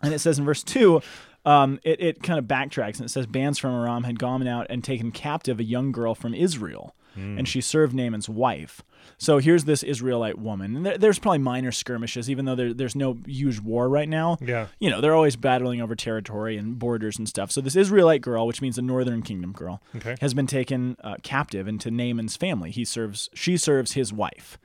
And 0.00 0.14
it 0.14 0.20
says 0.20 0.38
in 0.38 0.44
verse 0.44 0.62
two, 0.62 1.02
um, 1.48 1.80
it, 1.82 2.00
it 2.00 2.22
kind 2.22 2.38
of 2.38 2.44
backtracks 2.44 2.96
and 2.96 3.06
it 3.06 3.10
says 3.10 3.26
bands 3.26 3.58
from 3.58 3.72
Aram 3.74 4.04
had 4.04 4.18
gone 4.18 4.46
out 4.46 4.66
and 4.70 4.84
taken 4.84 5.10
captive 5.10 5.58
a 5.60 5.64
young 5.64 5.92
girl 5.92 6.14
from 6.14 6.34
Israel. 6.34 6.94
and 7.16 7.48
she 7.48 7.60
served 7.60 7.94
Naaman's 7.94 8.28
wife. 8.28 8.80
So 9.16 9.38
here's 9.38 9.64
this 9.64 9.82
Israelite 9.82 10.38
woman. 10.38 10.76
And 10.76 10.86
there, 10.86 10.96
there's 10.98 11.18
probably 11.18 11.38
minor 11.40 11.72
skirmishes, 11.72 12.30
even 12.30 12.44
though 12.44 12.54
there, 12.54 12.72
there's 12.72 12.94
no 12.94 13.18
huge 13.26 13.58
war 13.58 13.88
right 13.88 14.08
now. 14.08 14.36
Yeah. 14.40 14.68
You 14.78 14.88
know, 14.88 15.00
they're 15.00 15.16
always 15.16 15.34
battling 15.34 15.80
over 15.80 15.96
territory 15.96 16.56
and 16.56 16.78
borders 16.78 17.18
and 17.18 17.28
stuff. 17.28 17.50
So 17.50 17.60
this 17.60 17.74
Israelite 17.74 18.20
girl, 18.22 18.46
which 18.46 18.62
means 18.62 18.78
a 18.78 18.82
northern 18.82 19.22
kingdom 19.22 19.50
girl, 19.50 19.82
Okay. 19.96 20.14
has 20.20 20.32
been 20.32 20.46
taken 20.46 20.96
uh, 21.02 21.16
captive 21.24 21.66
into 21.66 21.90
Naaman's 21.90 22.36
family. 22.36 22.70
He 22.70 22.84
serves, 22.84 23.28
she 23.34 23.56
serves 23.56 23.92
his 23.94 24.12
wife. 24.12 24.56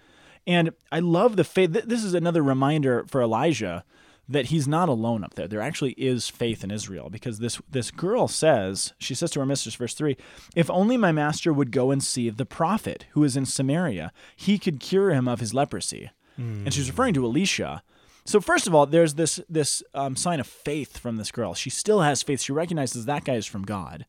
And 0.45 0.71
I 0.91 0.99
love 0.99 1.37
the 1.37 1.43
faith. 1.43 1.73
th- 1.73 1.85
This 1.85 2.03
is 2.03 2.13
another 2.13 2.43
reminder 2.43 3.03
for 3.07 3.19
Elijah 3.23 3.83
that 4.29 4.45
he's 4.47 4.67
not 4.67 4.87
alone 4.89 5.23
up 5.23 5.33
there. 5.33 5.47
There 5.47 5.61
actually 5.61 5.91
is 5.93 6.29
faith 6.29 6.63
in 6.63 6.71
Israel 6.71 7.09
because 7.09 7.39
this 7.39 7.61
this 7.69 7.91
girl 7.91 8.27
says, 8.27 8.93
she 8.97 9.13
says 9.15 9.31
to 9.31 9.39
her 9.41 9.45
mistress, 9.45 9.75
verse 9.75 9.93
three, 9.93 10.15
if 10.55 10.69
only 10.69 10.95
my 10.97 11.11
master 11.11 11.51
would 11.51 11.71
go 11.71 11.91
and 11.91 12.01
see 12.03 12.29
the 12.29 12.45
prophet 12.45 13.05
who 13.11 13.23
is 13.23 13.35
in 13.35 13.45
Samaria, 13.45 14.11
he 14.35 14.57
could 14.57 14.79
cure 14.79 15.11
him 15.11 15.27
of 15.27 15.39
his 15.39 15.53
leprosy. 15.53 16.09
And 16.37 16.73
she's 16.73 16.89
referring 16.89 17.13
to 17.13 17.25
Elisha. 17.25 17.83
So 18.25 18.39
first 18.41 18.65
of 18.65 18.73
all, 18.73 18.85
there's 18.87 19.15
this 19.15 19.39
this 19.49 19.83
um, 19.93 20.15
sign 20.15 20.39
of 20.39 20.47
faith 20.47 20.97
from 20.97 21.17
this 21.17 21.31
girl. 21.31 21.53
She 21.53 21.69
still 21.69 22.01
has 22.01 22.23
faith. 22.23 22.41
She 22.41 22.51
recognizes 22.53 23.05
that 23.05 23.25
guy 23.25 23.35
is 23.35 23.45
from 23.45 23.63
God. 23.63 24.05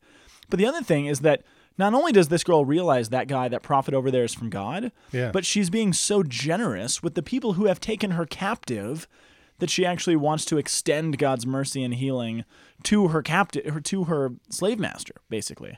But 0.49 0.57
the 0.57 0.65
other 0.65 0.81
thing 0.81 1.05
is 1.05 1.19
that 1.19 1.43
not 1.77 1.93
only 1.93 2.13
does 2.13 2.29
this 2.29 2.43
girl 2.45 2.63
realize 2.63 3.09
that 3.09 3.27
guy, 3.27 3.49
that 3.49 3.61
prophet 3.61 3.93
over 3.93 4.09
there 4.09 4.23
is 4.23 4.33
from 4.33 4.49
God, 4.49 4.91
Yeah. 5.11 5.31
but 5.31 5.45
she's 5.45 5.69
being 5.69 5.91
so 5.91 6.23
generous 6.23 7.03
with 7.03 7.15
the 7.15 7.21
people 7.21 7.53
who 7.53 7.65
have 7.65 7.81
taken 7.81 8.11
her 8.11 8.25
captive 8.25 9.07
that 9.59 9.69
she 9.69 9.85
actually 9.85 10.15
wants 10.15 10.45
to 10.45 10.57
extend 10.57 11.17
God's 11.17 11.45
mercy 11.45 11.83
and 11.83 11.93
healing 11.93 12.45
to 12.83 13.09
her 13.09 13.21
captive, 13.21 13.73
her 13.73 13.79
to 13.81 14.05
her 14.05 14.33
slave 14.49 14.79
master, 14.79 15.15
basically. 15.29 15.77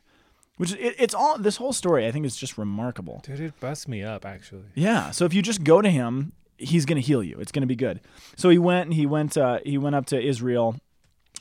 Which 0.58 0.74
it, 0.74 0.96
it's 0.98 1.14
all 1.14 1.38
this 1.38 1.58
whole 1.58 1.74
story. 1.74 2.08
I 2.08 2.12
think 2.12 2.26
is 2.26 2.36
just 2.36 2.58
remarkable. 2.58 3.22
Dude, 3.24 3.40
it 3.40 3.60
busts 3.60 3.88
me 3.88 4.04
up 4.04 4.26
actually. 4.26 4.66
Yeah. 4.74 5.12
So 5.12 5.26
if 5.26 5.34
you 5.34 5.42
just 5.42 5.64
go 5.64 5.82
to 5.82 5.90
him, 5.90 6.34
he's 6.58 6.86
going 6.86 6.96
to 6.96 7.02
heal 7.02 7.24
you. 7.24 7.38
It's 7.40 7.52
going 7.52 7.62
to 7.62 7.68
be 7.68 7.76
good. 7.76 8.02
So 8.36 8.50
he 8.50 8.58
went 8.58 8.94
he 8.94 9.06
went 9.06 9.38
uh, 9.38 9.60
he 9.64 9.78
went 9.78 9.96
up 9.96 10.08
to 10.08 10.20
Israel, 10.20 10.76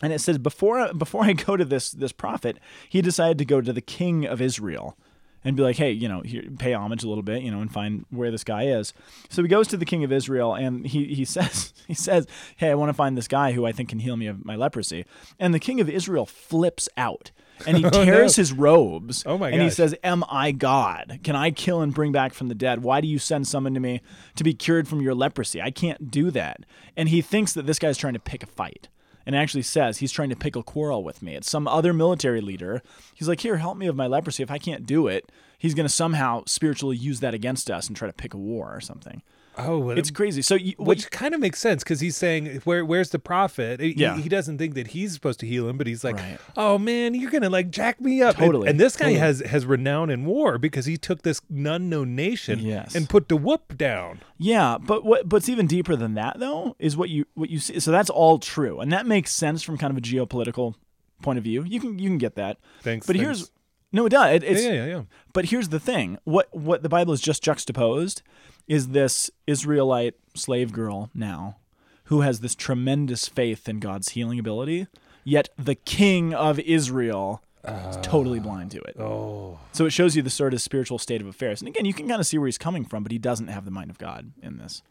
and 0.02 0.12
it 0.12 0.20
says 0.20 0.38
before 0.38 0.92
before 0.92 1.24
I 1.24 1.32
go 1.32 1.56
to 1.56 1.64
this 1.64 1.90
this 1.90 2.12
prophet, 2.12 2.58
he 2.88 3.00
decided 3.00 3.38
to 3.38 3.44
go 3.44 3.60
to 3.60 3.72
the 3.72 3.80
king 3.80 4.26
of 4.26 4.40
Israel. 4.40 4.98
And 5.46 5.56
be 5.56 5.62
like, 5.62 5.76
hey, 5.76 5.92
you 5.92 6.08
know, 6.08 6.22
here, 6.22 6.42
pay 6.58 6.74
homage 6.74 7.04
a 7.04 7.08
little 7.08 7.22
bit, 7.22 7.42
you 7.42 7.52
know, 7.52 7.60
and 7.60 7.72
find 7.72 8.04
where 8.10 8.32
this 8.32 8.42
guy 8.42 8.64
is. 8.64 8.92
So 9.28 9.42
he 9.42 9.48
goes 9.48 9.68
to 9.68 9.76
the 9.76 9.84
king 9.84 10.02
of 10.02 10.10
Israel, 10.10 10.54
and 10.54 10.84
he 10.84 11.14
he 11.14 11.24
says 11.36 11.72
he 11.86 11.94
says, 11.94 12.26
hey, 12.56 12.70
I 12.70 12.74
want 12.74 12.88
to 12.88 12.94
find 12.94 13.16
this 13.16 13.28
guy 13.28 13.52
who 13.52 13.64
I 13.64 13.70
think 13.70 13.88
can 13.88 14.00
heal 14.00 14.16
me 14.16 14.26
of 14.26 14.44
my 14.44 14.56
leprosy. 14.56 15.04
And 15.38 15.54
the 15.54 15.60
king 15.60 15.80
of 15.80 15.88
Israel 15.88 16.26
flips 16.26 16.88
out, 16.96 17.30
and 17.64 17.76
he 17.76 17.84
oh, 17.92 18.04
tears 18.04 18.36
his 18.36 18.52
robes. 18.52 19.22
Oh 19.24 19.38
my 19.38 19.50
And 19.50 19.62
he 19.62 19.70
says, 19.70 19.94
Am 20.02 20.24
I 20.28 20.50
God? 20.50 21.20
Can 21.22 21.36
I 21.36 21.52
kill 21.52 21.80
and 21.80 21.94
bring 21.94 22.10
back 22.10 22.34
from 22.34 22.48
the 22.48 22.54
dead? 22.54 22.82
Why 22.82 23.00
do 23.00 23.06
you 23.06 23.18
send 23.20 23.46
someone 23.46 23.74
to 23.74 23.80
me 23.80 24.00
to 24.34 24.44
be 24.44 24.52
cured 24.52 24.88
from 24.88 25.00
your 25.00 25.14
leprosy? 25.14 25.62
I 25.62 25.70
can't 25.70 26.10
do 26.10 26.30
that. 26.32 26.66
And 26.96 27.08
he 27.08 27.22
thinks 27.22 27.52
that 27.52 27.66
this 27.66 27.78
guy's 27.78 27.96
trying 27.96 28.14
to 28.14 28.20
pick 28.20 28.42
a 28.42 28.46
fight. 28.46 28.88
And 29.26 29.34
actually 29.34 29.62
says 29.62 29.98
he's 29.98 30.12
trying 30.12 30.30
to 30.30 30.36
pick 30.36 30.54
a 30.54 30.62
quarrel 30.62 31.02
with 31.02 31.20
me. 31.20 31.34
It's 31.34 31.50
some 31.50 31.66
other 31.66 31.92
military 31.92 32.40
leader. 32.40 32.80
He's 33.12 33.28
like, 33.28 33.40
Here, 33.40 33.56
help 33.56 33.76
me 33.76 33.88
with 33.88 33.96
my 33.96 34.06
leprosy. 34.06 34.42
If 34.42 34.50
I 34.50 34.58
can't 34.58 34.86
do 34.86 35.08
it, 35.08 35.30
he's 35.58 35.74
going 35.74 35.86
to 35.86 35.92
somehow 35.92 36.44
spiritually 36.46 36.96
use 36.96 37.20
that 37.20 37.34
against 37.34 37.70
us 37.70 37.88
and 37.88 37.96
try 37.96 38.06
to 38.06 38.14
pick 38.14 38.34
a 38.34 38.38
war 38.38 38.72
or 38.72 38.80
something. 38.80 39.22
Oh, 39.58 39.78
well, 39.78 39.98
It's 39.98 40.10
crazy. 40.10 40.42
So, 40.42 40.54
you, 40.54 40.74
which 40.78 41.10
kind 41.10 41.34
of 41.34 41.40
makes 41.40 41.58
sense 41.58 41.82
because 41.82 42.00
he's 42.00 42.16
saying, 42.16 42.60
"Where, 42.64 42.84
where's 42.84 43.10
the 43.10 43.18
prophet?" 43.18 43.80
He, 43.80 43.94
Yeah. 43.96 44.18
he 44.18 44.28
doesn't 44.28 44.58
think 44.58 44.74
that 44.74 44.88
he's 44.88 45.14
supposed 45.14 45.40
to 45.40 45.46
heal 45.46 45.68
him, 45.68 45.78
but 45.78 45.86
he's 45.86 46.04
like, 46.04 46.16
Right. 46.16 46.38
"Oh 46.56 46.76
man, 46.78 47.14
you're 47.14 47.30
gonna 47.30 47.48
like 47.48 47.70
jack 47.70 48.00
me 48.00 48.20
up." 48.22 48.36
Totally, 48.36 48.68
And, 48.68 48.78
this 48.78 48.96
guy 48.96 49.06
totally. 49.06 49.20
has 49.20 49.40
has 49.40 49.64
renown 49.64 50.10
in 50.10 50.24
war 50.26 50.58
because 50.58 50.84
he 50.86 50.96
took 50.96 51.22
this 51.22 51.40
unknown 51.50 52.14
nation 52.14 52.58
Yes. 52.60 52.94
and 52.94 53.08
put 53.08 53.28
the 53.28 53.36
whoop 53.36 53.76
down. 53.78 54.20
Yeah, 54.38 54.76
but 54.78 55.04
what 55.04 55.28
what's 55.32 55.48
even 55.48 55.66
deeper 55.66 55.96
than 55.96 56.14
that 56.14 56.38
though 56.38 56.76
is 56.78 56.96
what 56.96 57.08
you 57.08 57.24
what 57.34 57.48
you 57.48 57.58
see. 57.58 57.80
So 57.80 57.90
that's 57.90 58.10
all 58.10 58.38
true, 58.38 58.80
and 58.80 58.92
that 58.92 59.06
makes 59.06 59.32
sense 59.32 59.62
from 59.62 59.78
kind 59.78 59.90
of 59.90 59.96
a 59.96 60.00
geopolitical 60.02 60.74
point 61.22 61.38
of 61.38 61.44
view. 61.44 61.64
You 61.64 61.80
can 61.80 61.98
you 61.98 62.10
can 62.10 62.18
get 62.18 62.34
that. 62.34 62.58
Thanks. 62.82 63.06
But 63.06 63.16
thanks. 63.16 63.24
here's 63.38 63.50
no, 63.92 64.04
it 64.04 64.10
does. 64.10 64.42
It, 64.42 64.60
yeah, 64.60 64.72
yeah, 64.72 64.84
yeah. 64.84 65.02
But 65.32 65.46
here's 65.46 65.70
the 65.70 65.80
thing: 65.80 66.18
what 66.24 66.54
what 66.54 66.82
the 66.82 66.88
Bible 66.90 67.14
is 67.14 67.20
just 67.22 67.42
juxtaposed 67.42 68.20
is 68.68 68.88
this 68.88 69.30
Israelite 69.46 70.14
slave 70.34 70.72
girl 70.72 71.10
now, 71.14 71.56
who 72.04 72.20
has 72.22 72.40
this 72.40 72.54
tremendous 72.54 73.28
faith 73.28 73.68
in 73.68 73.80
God's 73.80 74.10
healing 74.10 74.38
ability, 74.38 74.86
yet 75.24 75.48
the 75.58 75.74
King 75.74 76.34
of 76.34 76.58
Israel 76.60 77.42
is 77.64 77.96
totally 78.02 78.38
blind 78.38 78.70
to 78.70 78.80
it. 78.82 78.96
Oh, 79.00 79.58
So 79.72 79.86
it 79.86 79.90
shows 79.90 80.14
you 80.14 80.22
the 80.22 80.30
sort 80.30 80.54
of 80.54 80.60
spiritual 80.60 80.98
state 80.98 81.20
of 81.20 81.26
affairs. 81.26 81.60
And 81.60 81.66
again, 81.68 81.84
you 81.84 81.92
can 81.94 82.06
kind 82.08 82.20
of 82.20 82.26
see 82.26 82.38
where 82.38 82.46
he's 82.46 82.58
coming 82.58 82.84
from, 82.84 83.02
but 83.02 83.10
he 83.10 83.18
doesn't 83.18 83.48
have 83.48 83.64
the 83.64 83.72
mind 83.72 83.90
of 83.90 83.98
God 83.98 84.32
in 84.42 84.58
this. 84.58 84.82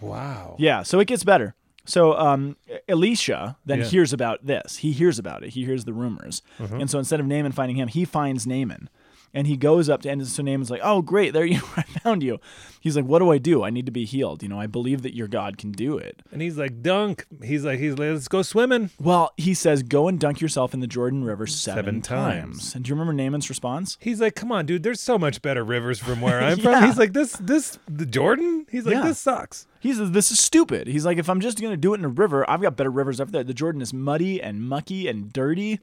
wow. 0.00 0.56
Yeah, 0.58 0.82
so 0.82 0.98
it 0.98 1.06
gets 1.08 1.24
better. 1.24 1.54
So 1.84 2.14
um, 2.16 2.56
Elisha 2.88 3.56
then 3.66 3.80
Yeah. 3.80 3.84
hears 3.86 4.12
about 4.12 4.46
this. 4.46 4.78
He 4.78 4.92
hears 4.92 5.18
about 5.18 5.42
it. 5.42 5.50
He 5.50 5.64
hears 5.64 5.84
the 5.84 5.92
rumors. 5.92 6.40
And 6.58 6.88
so 6.88 6.98
instead 6.98 7.20
of 7.20 7.26
Naaman 7.26 7.52
finding 7.52 7.76
him, 7.76 7.88
he 7.88 8.04
finds 8.04 8.46
Naaman. 8.46 8.88
And 9.34 9.46
he 9.46 9.56
goes 9.56 9.88
up 9.88 10.02
to, 10.02 10.10
and 10.10 10.26
so 10.26 10.42
Naaman's 10.42 10.70
like, 10.70 10.82
oh, 10.84 11.00
great, 11.00 11.32
there 11.32 11.46
you 11.46 11.56
are. 11.76 11.78
I 11.78 11.98
found 12.00 12.22
you. 12.22 12.38
He's 12.80 12.96
like, 12.96 13.06
what 13.06 13.20
do 13.20 13.30
I 13.30 13.38
do? 13.38 13.62
I 13.62 13.70
need 13.70 13.86
to 13.86 13.92
be 13.92 14.04
healed. 14.04 14.42
You 14.42 14.48
know, 14.50 14.60
I 14.60 14.66
believe 14.66 15.02
that 15.02 15.14
your 15.14 15.28
God 15.28 15.56
can 15.56 15.72
do 15.72 15.96
it. 15.96 16.20
And 16.32 16.42
he's 16.42 16.58
like, 16.58 16.82
"Dunk." 16.82 17.26
He's 17.42 17.64
like, 17.64 17.78
"He's 17.78 17.92
like, 17.92 18.10
let's 18.12 18.26
go 18.28 18.42
swimming." 18.42 18.90
Well, 19.00 19.32
he 19.36 19.54
says, 19.54 19.82
go 19.84 20.08
and 20.08 20.18
dunk 20.18 20.40
yourself 20.40 20.74
in 20.74 20.80
the 20.80 20.86
Jordan 20.88 21.22
River 21.24 21.46
seven, 21.46 21.76
Seven 21.84 22.02
times. 22.02 22.58
times. 22.58 22.74
And 22.74 22.84
do 22.84 22.88
you 22.88 22.94
remember 22.96 23.12
Naaman's 23.12 23.48
response? 23.48 23.96
He's 24.00 24.20
like, 24.20 24.34
"Come 24.34 24.50
on, 24.50 24.66
dude. 24.66 24.82
There's 24.82 25.00
so 25.00 25.16
much 25.16 25.40
better 25.42 25.64
rivers 25.64 25.98
from 26.00 26.20
where 26.20 26.40
I'm 26.42 26.58
Yeah. 26.58 26.80
from." 26.80 26.84
He's 26.88 26.98
like, 26.98 27.12
"This, 27.12 27.32
this, 27.36 27.78
the 27.88 28.04
Jordan." 28.06 28.66
He's 28.70 28.84
like, 28.84 28.96
Yeah. 28.96 29.02
"This 29.04 29.18
sucks." 29.20 29.66
He 29.80 29.92
says, 29.94 30.10
This 30.10 30.30
is 30.30 30.38
stupid. 30.40 30.86
He's 30.88 31.04
like, 31.06 31.18
If 31.18 31.28
I'm 31.30 31.40
just 31.40 31.60
going 31.60 31.72
to 31.72 31.76
do 31.76 31.94
it 31.94 31.98
in 31.98 32.04
a 32.04 32.08
river, 32.08 32.48
I've 32.50 32.60
got 32.62 32.76
better 32.76 32.90
rivers 32.90 33.20
up 33.20 33.30
there. 33.30 33.44
The 33.44 33.54
Jordan 33.54 33.80
is 33.80 33.92
muddy 33.94 34.42
and 34.42 34.60
mucky 34.68 35.06
and 35.08 35.32
dirty. 35.32 35.80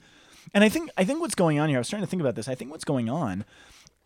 And 0.53 0.63
I 0.63 0.69
think 0.69 0.89
I 0.97 1.03
think 1.03 1.19
what's 1.19 1.35
going 1.35 1.59
on 1.59 1.69
here, 1.69 1.77
I 1.77 1.81
was 1.81 1.87
starting 1.87 2.05
to 2.05 2.09
think 2.09 2.21
about 2.21 2.35
this. 2.35 2.47
I 2.47 2.55
think 2.55 2.71
what's 2.71 2.83
going 2.85 3.09
on, 3.09 3.45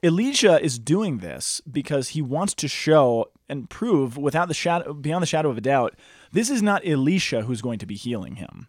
Elisha 0.02 0.62
is 0.64 0.78
doing 0.80 1.20
this 1.20 1.62
because 1.70 2.10
he 2.10 2.22
wants 2.22 2.54
to 2.56 2.68
show 2.68 3.30
and 3.48 3.70
prove 3.70 4.18
without 4.18 4.48
the 4.48 4.54
shadow 4.54 4.94
beyond 4.94 5.22
the 5.22 5.28
shadow 5.28 5.50
of 5.50 5.58
a 5.58 5.62
doubt, 5.62 5.96
this 6.32 6.50
is 6.50 6.62
not 6.62 6.86
Elisha 6.86 7.44
who's 7.44 7.62
going 7.62 7.80
to 7.80 7.86
be 7.86 7.96
healing 7.96 8.36
him. 8.36 8.68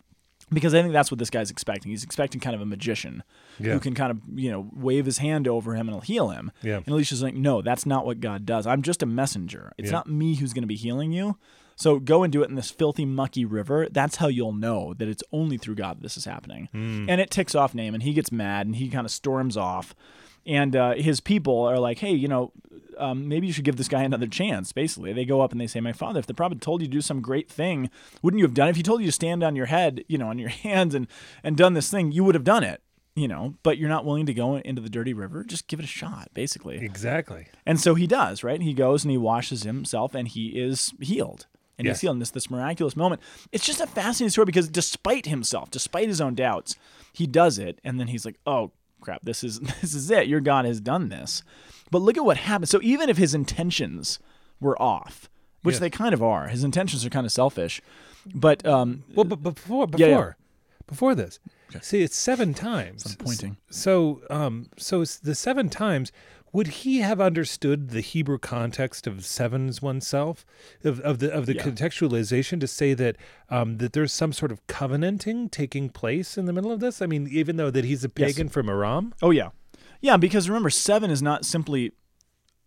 Because 0.53 0.75
I 0.75 0.83
think 0.83 0.93
that's 0.93 1.11
what 1.11 1.19
this 1.19 1.31
guy's 1.31 1.51
expecting. 1.51 1.91
He's 1.91 2.05
expecting 2.05 2.41
kind 2.41 2.55
of 2.55 2.61
a 2.61 2.67
magician 2.67 3.25
Yeah. 3.59 3.73
who 3.73 3.81
can 3.81 3.95
kind 3.95 4.11
of, 4.11 4.19
you 4.39 4.51
know, 4.53 4.69
wave 4.75 5.07
his 5.07 5.19
hand 5.19 5.49
over 5.49 5.75
him 5.75 5.89
and 5.89 5.95
he'll 5.95 6.01
heal 6.03 6.29
him. 6.29 6.53
Yeah. 6.63 6.77
And 6.77 6.89
Elisha's 6.91 7.23
like, 7.23 7.35
no, 7.35 7.63
that's 7.63 7.87
not 7.87 8.05
what 8.05 8.21
God 8.21 8.45
does. 8.45 8.67
I'm 8.67 8.83
just 8.83 9.03
a 9.03 9.07
messenger. 9.07 9.73
It's 9.79 9.87
Yeah. 9.87 9.93
not 9.93 10.09
me 10.09 10.35
who's 10.37 10.53
going 10.53 10.63
to 10.63 10.69
be 10.69 10.77
healing 10.77 11.13
you. 11.13 11.39
So 11.77 11.99
go 11.99 12.23
and 12.23 12.33
do 12.33 12.43
it 12.43 12.49
in 12.49 12.57
this 12.57 12.71
filthy, 12.71 13.05
mucky 13.05 13.45
river. 13.45 13.89
That's 13.91 14.17
how 14.17 14.29
you'll 14.29 14.53
know 14.53 14.95
that 14.95 15.09
it's 15.09 15.25
only 15.33 15.59
through 15.59 15.77
God 15.77 15.99
that 15.99 16.03
this 16.03 16.17
is 16.17 16.25
happening. 16.25 16.69
Hmm. 16.73 17.07
And 17.09 17.21
it 17.21 17.31
ticks 17.31 17.55
off 17.55 17.75
Naaman. 17.75 18.03
He 18.03 18.13
gets 18.13 18.31
mad 18.31 18.67
and 18.67 18.77
he 18.77 18.89
kind 18.89 19.05
of 19.05 19.11
storms 19.11 19.57
off. 19.57 19.95
And 20.47 20.77
uh, 20.77 20.95
his 20.95 21.21
people 21.21 21.63
are 21.63 21.79
like, 21.79 21.99
hey, 21.99 22.13
you 22.13 22.29
know, 22.29 22.53
um, 22.99 23.29
maybe 23.29 23.47
you 23.47 23.53
should 23.53 23.65
give 23.65 23.77
this 23.77 23.89
guy 23.89 24.03
another 24.03 24.27
chance. 24.27 24.73
Basically, 24.73 25.13
they 25.13 25.25
go 25.25 25.41
up 25.41 25.53
and 25.53 25.61
they 25.61 25.67
say, 25.67 25.81
"My 25.81 25.93
father, 25.93 26.21
if 26.21 26.27
the 26.27 26.35
prophet 26.35 26.61
told 26.61 26.81
you 26.81 26.87
to 26.87 26.93
do 26.93 27.01
some 27.01 27.21
great 27.21 27.51
thing, 27.51 27.91
wouldn't 28.23 28.39
you 28.39 28.45
have 28.45 28.55
done 28.55 28.69
it? 28.69 28.73
If 28.73 28.77
he 28.77 28.83
told 28.83 29.01
you 29.01 29.07
to 29.07 29.13
stand 29.13 29.43
on 29.43 29.57
your 29.57 29.67
head, 29.67 30.05
you 30.09 30.19
know, 30.19 30.29
on 30.29 30.39
your 30.39 30.49
hands 30.51 30.95
and 30.95 31.07
and 31.43 31.57
done 31.57 31.75
this 31.75 31.91
thing, 31.91 32.13
you 32.13 32.25
would 32.25 32.35
have 32.35 32.45
done 32.45 32.65
it." 32.65 32.83
You 33.17 33.29
know, 33.29 33.55
but 33.63 33.79
you're 33.79 33.89
not 33.89 34.05
willing 34.05 34.27
to 34.27 34.35
go 34.35 34.57
into 34.57 34.83
the 34.83 34.91
dirty 34.91 35.15
river. 35.15 35.45
Just 35.45 35.69
give 35.69 35.79
it 35.79 35.85
a 35.85 35.89
shot, 35.89 36.31
basically. 36.35 36.79
Exactly. 36.79 37.47
And 37.65 37.79
so 37.79 37.95
he 37.95 38.09
does, 38.09 38.43
right? 38.43 38.61
He 38.61 38.75
goes 38.75 39.05
and 39.05 39.13
he 39.13 39.17
washes 39.17 39.63
himself 39.63 40.17
and 40.17 40.27
he 40.27 40.49
is 40.49 40.93
healed. 41.01 41.47
And 41.79 41.87
Yes. 41.87 42.05
in 42.05 42.19
this, 42.21 42.31
this 42.31 42.51
miraculous 42.51 42.95
moment. 42.97 43.21
It's 43.53 43.67
just 43.67 43.81
a 43.81 43.87
fascinating 43.87 44.31
story 44.31 44.45
because 44.47 44.69
despite 44.69 45.27
himself, 45.27 45.71
despite 45.71 46.07
his 46.09 46.21
own 46.21 46.35
doubts, 46.35 46.77
he 47.13 47.27
does 47.27 47.59
it. 47.59 47.81
And 47.83 47.99
then 47.99 48.07
he's 48.09 48.25
like, 48.25 48.37
oh, 48.47 48.71
crap, 49.01 49.23
this 49.25 49.43
is 49.43 49.59
this 49.81 49.95
is 49.95 50.11
it. 50.11 50.29
Your 50.29 50.41
God 50.41 50.65
has 50.65 50.81
done 50.81 51.09
this. 51.09 51.43
But 51.91 52.01
look 52.03 52.17
at 52.17 52.25
what 52.25 52.37
happened. 52.37 52.69
So 52.69 52.81
even 52.83 53.09
if 53.09 53.17
his 53.17 53.35
intentions 53.35 54.19
were 54.61 54.81
off, 54.81 55.29
which 55.63 55.75
Yes. 55.75 55.81
they 55.81 55.91
kind 55.91 56.15
of 56.15 56.23
are, 56.23 56.49
his 56.49 56.63
intentions 56.65 57.05
are 57.05 57.11
kind 57.11 57.27
of 57.27 57.33
selfish. 57.33 57.81
But 58.35 58.65
um, 58.67 59.05
Well, 59.15 59.25
but 59.25 59.43
before 59.43 59.87
before 59.87 60.09
yeah. 60.09 60.33
before 60.87 61.15
this, 61.15 61.41
see, 61.83 62.03
it's 62.03 62.17
seven 62.17 62.55
times. 62.55 63.05
I'm 63.07 63.17
pointing. 63.17 63.57
So, 63.69 64.23
um, 64.31 64.71
so 64.79 65.05
the 65.05 65.35
seven 65.35 65.69
times. 65.69 66.13
Would 66.55 66.69
he 66.69 67.01
have 67.01 67.21
understood 67.21 67.91
the 67.91 68.01
Hebrew 68.01 68.39
context 68.39 69.07
of 69.07 69.27
sevens 69.27 69.83
oneself, 69.83 70.47
of, 70.85 71.01
of 71.01 71.19
the 71.19 71.31
of 71.31 71.47
the 71.47 71.55
Yeah. 71.57 71.63
contextualization 71.65 72.61
to 72.61 72.67
say 72.69 72.95
that 72.95 73.17
um, 73.51 73.79
that 73.79 73.93
there's 73.93 74.13
some 74.13 74.33
sort 74.33 74.53
of 74.53 74.65
covenanting 74.69 75.51
taking 75.51 75.91
place 75.91 76.39
in 76.39 76.47
the 76.47 76.53
middle 76.53 76.71
of 76.73 76.79
this? 76.81 77.03
I 77.03 77.07
mean, 77.07 77.27
even 77.31 77.57
though 77.57 77.71
that 77.73 77.85
he's 77.85 78.05
a 78.05 78.11
Yes. 78.17 78.35
pagan 78.35 78.49
from 78.49 78.69
Aram, 78.71 79.13
Oh 79.21 79.31
yeah, 79.33 79.51
yeah. 80.01 80.17
Because 80.17 80.49
remember, 80.49 80.71
seven 80.71 81.11
is 81.11 81.21
not 81.21 81.45
simply 81.45 81.91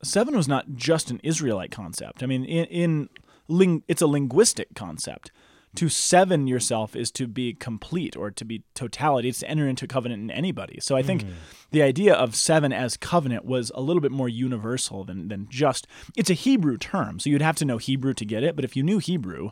seven 0.04 0.36
was 0.36 0.47
not 0.50 0.73
just 0.76 1.10
an 1.10 1.19
Israelite 1.23 1.71
concept. 1.71 2.21
I 2.21 2.26
mean, 2.26 2.43
in, 2.43 2.65
in 2.65 3.10
ling, 3.47 3.84
it's 3.88 4.02
a 4.02 4.08
linguistic 4.08 4.76
concept. 4.76 5.32
To 5.77 5.89
seven 5.89 6.47
yourself 6.47 6.95
is 6.95 7.11
to 7.11 7.27
be 7.27 7.53
complete 7.53 8.15
or 8.15 8.31
to 8.31 8.45
be 8.45 8.63
totality. 8.73 9.29
It's 9.29 9.39
to 9.39 9.49
enter 9.49 9.67
into 9.67 9.87
covenant 9.87 10.23
in 10.23 10.31
anybody. 10.31 10.79
So 10.81 10.95
I 10.95 11.03
think 11.03 11.23
hmm. 11.23 11.29
the 11.71 11.81
idea 11.81 12.13
of 12.13 12.35
seven 12.35 12.73
as 12.73 12.97
covenant 12.97 13.45
was 13.45 13.71
a 13.75 13.81
little 13.81 14.01
bit 14.01 14.11
more 14.11 14.29
universal 14.29 15.03
than 15.03 15.27
than 15.27 15.47
just. 15.49 15.87
It's 16.15 16.29
a 16.29 16.33
Hebrew 16.33 16.77
term, 16.77 17.19
so 17.19 17.29
you'd 17.29 17.41
have 17.41 17.55
to 17.57 17.65
know 17.65 17.77
Hebrew 17.77 18.13
to 18.13 18.25
get 18.25 18.43
it. 18.43 18.55
But 18.55 18.65
if 18.65 18.75
you 18.75 18.83
knew 18.83 18.99
Hebrew, 18.99 19.51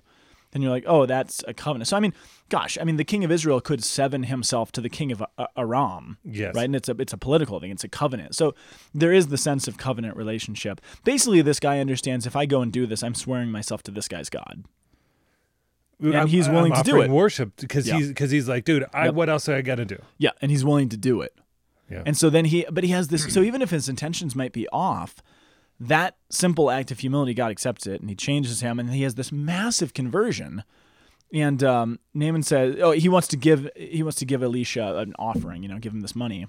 then 0.56 0.62
you're 0.62 0.72
like, 0.72 0.86
oh, 0.88 1.06
that's 1.06 1.44
a 1.50 1.54
covenant. 1.54 1.90
So 1.90 1.98
I 1.98 2.00
mean, 2.00 2.14
gosh, 2.48 2.78
I 2.80 2.86
mean, 2.86 2.96
the 2.96 3.04
king 3.04 3.26
of 3.26 3.32
Israel 3.32 3.60
could 3.60 3.84
seven 3.84 4.24
himself 4.24 4.72
to 4.72 4.82
the 4.82 4.90
king 4.90 5.12
of 5.12 5.22
A- 5.38 5.48
Aram, 5.58 6.18
Yes. 6.24 6.56
right? 6.56 6.64
And 6.64 6.76
it's 6.76 6.88
a 6.88 6.96
it's 6.98 7.12
a 7.12 7.18
political 7.18 7.60
thing. 7.60 7.72
It's 7.72 7.84
a 7.84 7.90
covenant. 7.90 8.36
So 8.36 8.56
there 8.94 9.12
is 9.12 9.28
the 9.28 9.38
sense 9.38 9.68
of 9.68 9.78
covenant 9.78 10.16
relationship. 10.16 10.80
Basically, 11.04 11.42
this 11.42 11.60
guy 11.60 11.80
understands 11.80 12.26
if 12.26 12.36
I 12.36 12.46
go 12.46 12.62
and 12.62 12.72
do 12.72 12.86
this, 12.86 13.04
I'm 13.04 13.16
swearing 13.16 13.52
myself 13.52 13.84
to 13.84 13.92
this 13.92 14.08
guy's 14.08 14.30
God. 14.30 14.64
I'm- 16.04 16.28
he's 16.28 16.50
willing 16.50 16.74
I'm 16.74 16.84
to 16.84 16.92
do 16.92 17.02
it. 17.02 17.10
worship 17.10 17.54
because 17.58 17.88
Yeah. 17.88 17.98
he's 17.98 18.08
because 18.10 18.32
he's 18.32 18.48
like, 18.50 18.66
dude, 18.66 18.86
I, 18.94 19.06
Yep. 19.06 19.14
what 19.16 19.30
else 19.30 19.46
do 19.46 19.54
I 19.56 19.62
got 19.62 19.76
to 19.76 19.86
do? 19.86 19.98
Yeah, 20.18 20.32
and 20.42 20.52
he's 20.52 20.66
willing 20.66 20.90
to 20.90 20.98
do 20.98 21.22
it. 21.22 21.34
Yeah. 21.90 22.04
And 22.06 22.18
so 22.18 22.30
then 22.30 22.46
he, 22.46 22.66
but 22.72 22.84
he 22.84 22.90
has 22.92 23.10
this. 23.10 23.32
So 23.34 23.42
even 23.42 23.62
if 23.62 23.70
his 23.70 23.88
intentions 23.88 24.36
might 24.36 24.52
be 24.54 24.68
off, 24.70 25.16
that 25.80 26.16
simple 26.30 26.72
act 26.72 26.90
of 26.92 27.00
humility, 27.00 27.34
God 27.34 27.52
accepts 27.52 27.86
it, 27.86 28.00
and 28.02 28.10
He 28.10 28.16
changes 28.16 28.62
him, 28.62 28.80
and 28.80 28.90
he 28.92 29.04
has 29.04 29.16
this 29.16 29.32
massive 29.32 29.94
conversion. 29.94 30.64
And 31.34 31.62
um, 31.64 32.00
Naaman 32.14 32.44
says, 32.44 32.78
"Oh, 32.82 32.92
he 32.92 33.10
wants 33.10 33.28
to 33.30 33.38
give. 33.38 33.70
He 33.76 34.02
wants 34.04 34.18
to 34.20 34.26
give 34.26 34.42
Elisha 34.42 34.98
an 34.98 35.14
offering. 35.20 35.64
You 35.64 35.70
know, 35.70 35.78
give 35.80 35.94
him 35.94 36.02
this 36.02 36.16
money." 36.16 36.48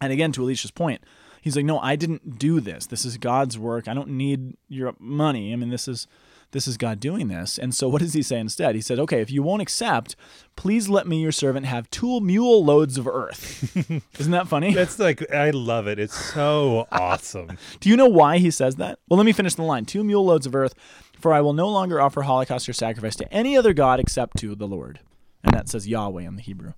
And 0.00 0.12
again, 0.12 0.32
to 0.32 0.42
Elisha's 0.42 0.70
point, 0.70 1.02
he's 1.40 1.56
like, 1.56 1.64
"No, 1.64 1.78
I 1.80 1.96
didn't 1.96 2.38
do 2.38 2.60
this. 2.60 2.86
This 2.86 3.04
is 3.04 3.16
God's 3.18 3.58
work. 3.58 3.88
I 3.88 3.94
don't 3.94 4.10
need 4.10 4.56
your 4.68 4.94
money. 4.98 5.52
I 5.52 5.56
mean, 5.56 5.70
this 5.70 5.88
is." 5.88 6.06
This 6.52 6.68
is 6.68 6.76
God 6.76 7.00
doing 7.00 7.28
this. 7.28 7.58
And 7.58 7.74
so, 7.74 7.88
what 7.88 8.00
does 8.00 8.12
he 8.12 8.22
say 8.22 8.38
instead? 8.38 8.74
He 8.74 8.80
said, 8.80 8.98
Okay, 8.98 9.20
if 9.20 9.30
you 9.30 9.42
won't 9.42 9.62
accept, 9.62 10.16
please 10.54 10.88
let 10.88 11.06
me, 11.06 11.20
your 11.20 11.32
servant, 11.32 11.66
have 11.66 11.90
two 11.90 12.20
mule 12.20 12.62
loads 12.64 12.98
of 12.98 13.08
earth. 13.08 13.74
Isn't 14.20 14.32
that 14.32 14.48
funny? 14.48 14.72
That's 14.74 14.98
like 14.98 15.32
I 15.32 15.50
love 15.50 15.86
it. 15.86 15.98
It's 15.98 16.16
so 16.16 16.86
awesome. 16.92 17.58
Do 17.80 17.88
you 17.88 17.96
know 17.96 18.06
why 18.06 18.38
he 18.38 18.50
says 18.50 18.76
that? 18.76 18.98
Well, 19.08 19.16
let 19.16 19.26
me 19.26 19.32
finish 19.32 19.54
the 19.54 19.62
line. 19.62 19.86
Two 19.86 20.04
mule 20.04 20.24
loads 20.24 20.46
of 20.46 20.54
earth, 20.54 20.74
for 21.18 21.32
I 21.32 21.40
will 21.40 21.54
no 21.54 21.68
longer 21.68 22.00
offer 22.00 22.22
holocaust 22.22 22.68
or 22.68 22.74
sacrifice 22.74 23.16
to 23.16 23.32
any 23.32 23.56
other 23.56 23.72
God 23.72 23.98
except 23.98 24.36
to 24.38 24.54
the 24.54 24.68
Lord. 24.68 25.00
And 25.42 25.54
that 25.54 25.68
says 25.68 25.88
Yahweh 25.88 26.22
in 26.22 26.36
the 26.36 26.42
Hebrew. 26.42 26.74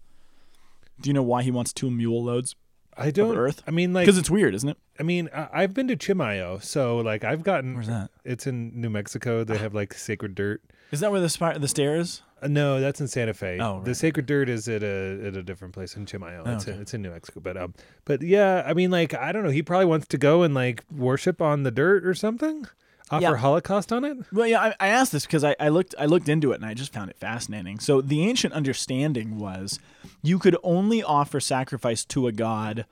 Do 1.01 1.11
you 1.11 1.15
know 1.15 1.23
why 1.23 1.43
he 1.43 1.51
wants 1.51 1.73
two 1.73 1.91
mule 1.91 2.23
loads? 2.23 2.55
I 2.97 3.11
don't. 3.11 3.37
Earth? 3.37 3.63
I 3.67 3.71
mean, 3.71 3.93
like, 3.93 4.07
Because 4.07 4.19
it's 4.19 4.31
weird, 4.31 4.55
isn't 4.55 4.69
it? 4.69 4.79
I 4.99 5.03
mean, 5.03 5.29
I, 5.35 5.49
I've 5.53 5.75
been 5.75 5.89
to 5.89 5.97
Chimayo, 5.97 6.63
so 6.63 6.99
like, 6.99 7.25
I've 7.25 7.43
gotten. 7.43 7.75
Where's 7.75 7.89
that? 7.89 8.11
It's 8.25 8.47
in 8.47 8.81
New 8.81 8.91
Mexico. 8.91 9.45
They 9.45 9.59
have 9.59 9.75
like 9.75 9.95
sacred 9.95 10.35
dirt. 10.35 10.63
Is 10.91 11.01
that 11.01 11.11
where 11.11 11.21
the 11.21 11.29
spire, 11.29 11.59
the 11.59 11.69
stairs? 11.69 12.23
Uh, 12.41 12.49
no, 12.49 12.81
that's 12.81 13.01
in 13.01 13.09
Santa 13.09 13.35
Fe. 13.35 13.59
Oh, 13.61 13.83
The 13.83 13.95
sacred 13.95 14.27
dirt 14.27 14.49
is 14.49 14.69
at 14.69 14.83
a 14.83 15.27
at 15.27 15.37
a 15.37 15.43
different 15.43 15.75
place 15.75 15.97
in 15.97 16.07
Chimayo. 16.07 16.43
Oh, 16.45 16.53
it's, 16.53 16.67
in, 16.67 16.75
okay. 16.75 16.83
it's 16.83 16.95
in 16.95 17.03
New 17.03 17.11
Mexico, 17.11 17.41
but 17.41 17.57
um, 17.57 17.75
but 18.05 18.23
yeah, 18.23 18.63
I 18.67 18.75
mean, 18.75 18.91
like, 18.91 19.15
I 19.15 19.33
don't 19.33 19.45
know. 19.45 19.51
He 19.51 19.63
probably 19.63 19.87
wants 19.87 20.07
to 20.09 20.19
go 20.19 20.43
and 20.43 20.55
like 20.55 20.85
worship 20.95 21.41
on 21.41 21.63
the 21.63 21.71
dirt 21.71 22.07
or 22.07 22.15
something. 22.15 22.67
Offer 23.14 23.22
Yeah. 23.22 23.37
Holocaust 23.37 23.92
on 23.92 24.05
it. 24.05 24.18
Well, 24.33 24.46
yeah, 24.46 24.61
I, 24.61 24.74
I 24.81 24.88
asked 24.88 25.12
this 25.12 25.24
because 25.27 25.44
I, 25.44 25.57
I 25.59 25.68
looked 25.68 25.94
I 25.98 26.07
looked 26.07 26.29
into 26.29 26.53
it 26.53 26.57
and 26.57 26.66
I 26.66 26.74
just 26.74 26.92
found 26.92 27.11
it 27.11 27.16
fascinating. 27.16 27.79
So 27.81 28.00
the 28.00 28.22
ancient 28.29 28.53
understanding 28.55 29.38
was 29.38 29.79
you 30.22 30.38
could 30.38 30.57
only 30.62 31.03
offer 31.03 31.40
sacrifice 31.40 32.05
to 32.07 32.27
a 32.27 32.33
god 32.33 32.87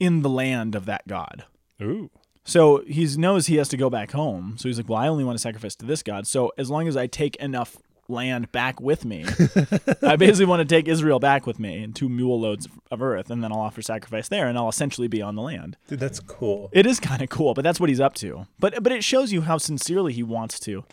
in 0.00 0.22
the 0.22 0.28
land 0.30 0.74
of 0.74 0.86
that 0.86 1.06
god. 1.06 1.44
Ooh. 1.82 2.10
So 2.44 2.82
he 2.86 3.06
knows 3.16 3.46
he 3.46 3.56
has 3.56 3.68
to 3.70 3.76
go 3.76 3.88
back 3.88 4.10
home. 4.12 4.56
So 4.58 4.68
he's 4.68 4.76
like, 4.76 4.88
well, 4.88 4.98
I 4.98 5.08
only 5.08 5.24
want 5.24 5.36
to 5.36 5.40
sacrifice 5.42 5.74
to 5.76 5.86
this 5.86 6.02
God. 6.02 6.26
So 6.26 6.52
as 6.58 6.70
long 6.70 6.86
as 6.88 6.96
I 6.96 7.06
take 7.06 7.36
enough 7.36 7.78
land 8.08 8.52
back 8.52 8.80
with 8.80 9.04
me, 9.04 9.24
I 10.02 10.16
basically 10.16 10.46
want 10.46 10.60
to 10.60 10.74
take 10.74 10.88
Israel 10.88 11.18
back 11.18 11.46
with 11.46 11.58
me 11.58 11.82
and 11.82 11.94
two 11.94 12.08
mule 12.08 12.40
loads 12.40 12.68
of 12.90 13.02
earth, 13.02 13.30
and 13.30 13.42
then 13.42 13.52
I'll 13.52 13.60
offer 13.60 13.82
sacrifice 13.82 14.28
there, 14.28 14.46
and 14.46 14.56
I'll 14.58 14.68
essentially 14.68 15.08
be 15.08 15.22
on 15.22 15.34
the 15.36 15.42
land. 15.42 15.76
Dude, 15.88 16.00
that's 16.00 16.20
cool. 16.20 16.68
It 16.72 16.86
is 16.86 17.00
kind 17.00 17.22
of 17.22 17.28
cool, 17.28 17.54
but 17.54 17.62
that's 17.62 17.80
what 17.80 17.88
he's 17.88 18.00
up 18.00 18.14
to. 18.16 18.46
But 18.58 18.82
but 18.82 18.92
it 18.92 19.04
shows 19.04 19.32
you 19.32 19.42
how 19.42 19.58
sincerely 19.58 20.12
he 20.12 20.22
wants 20.22 20.58
to 20.60 20.84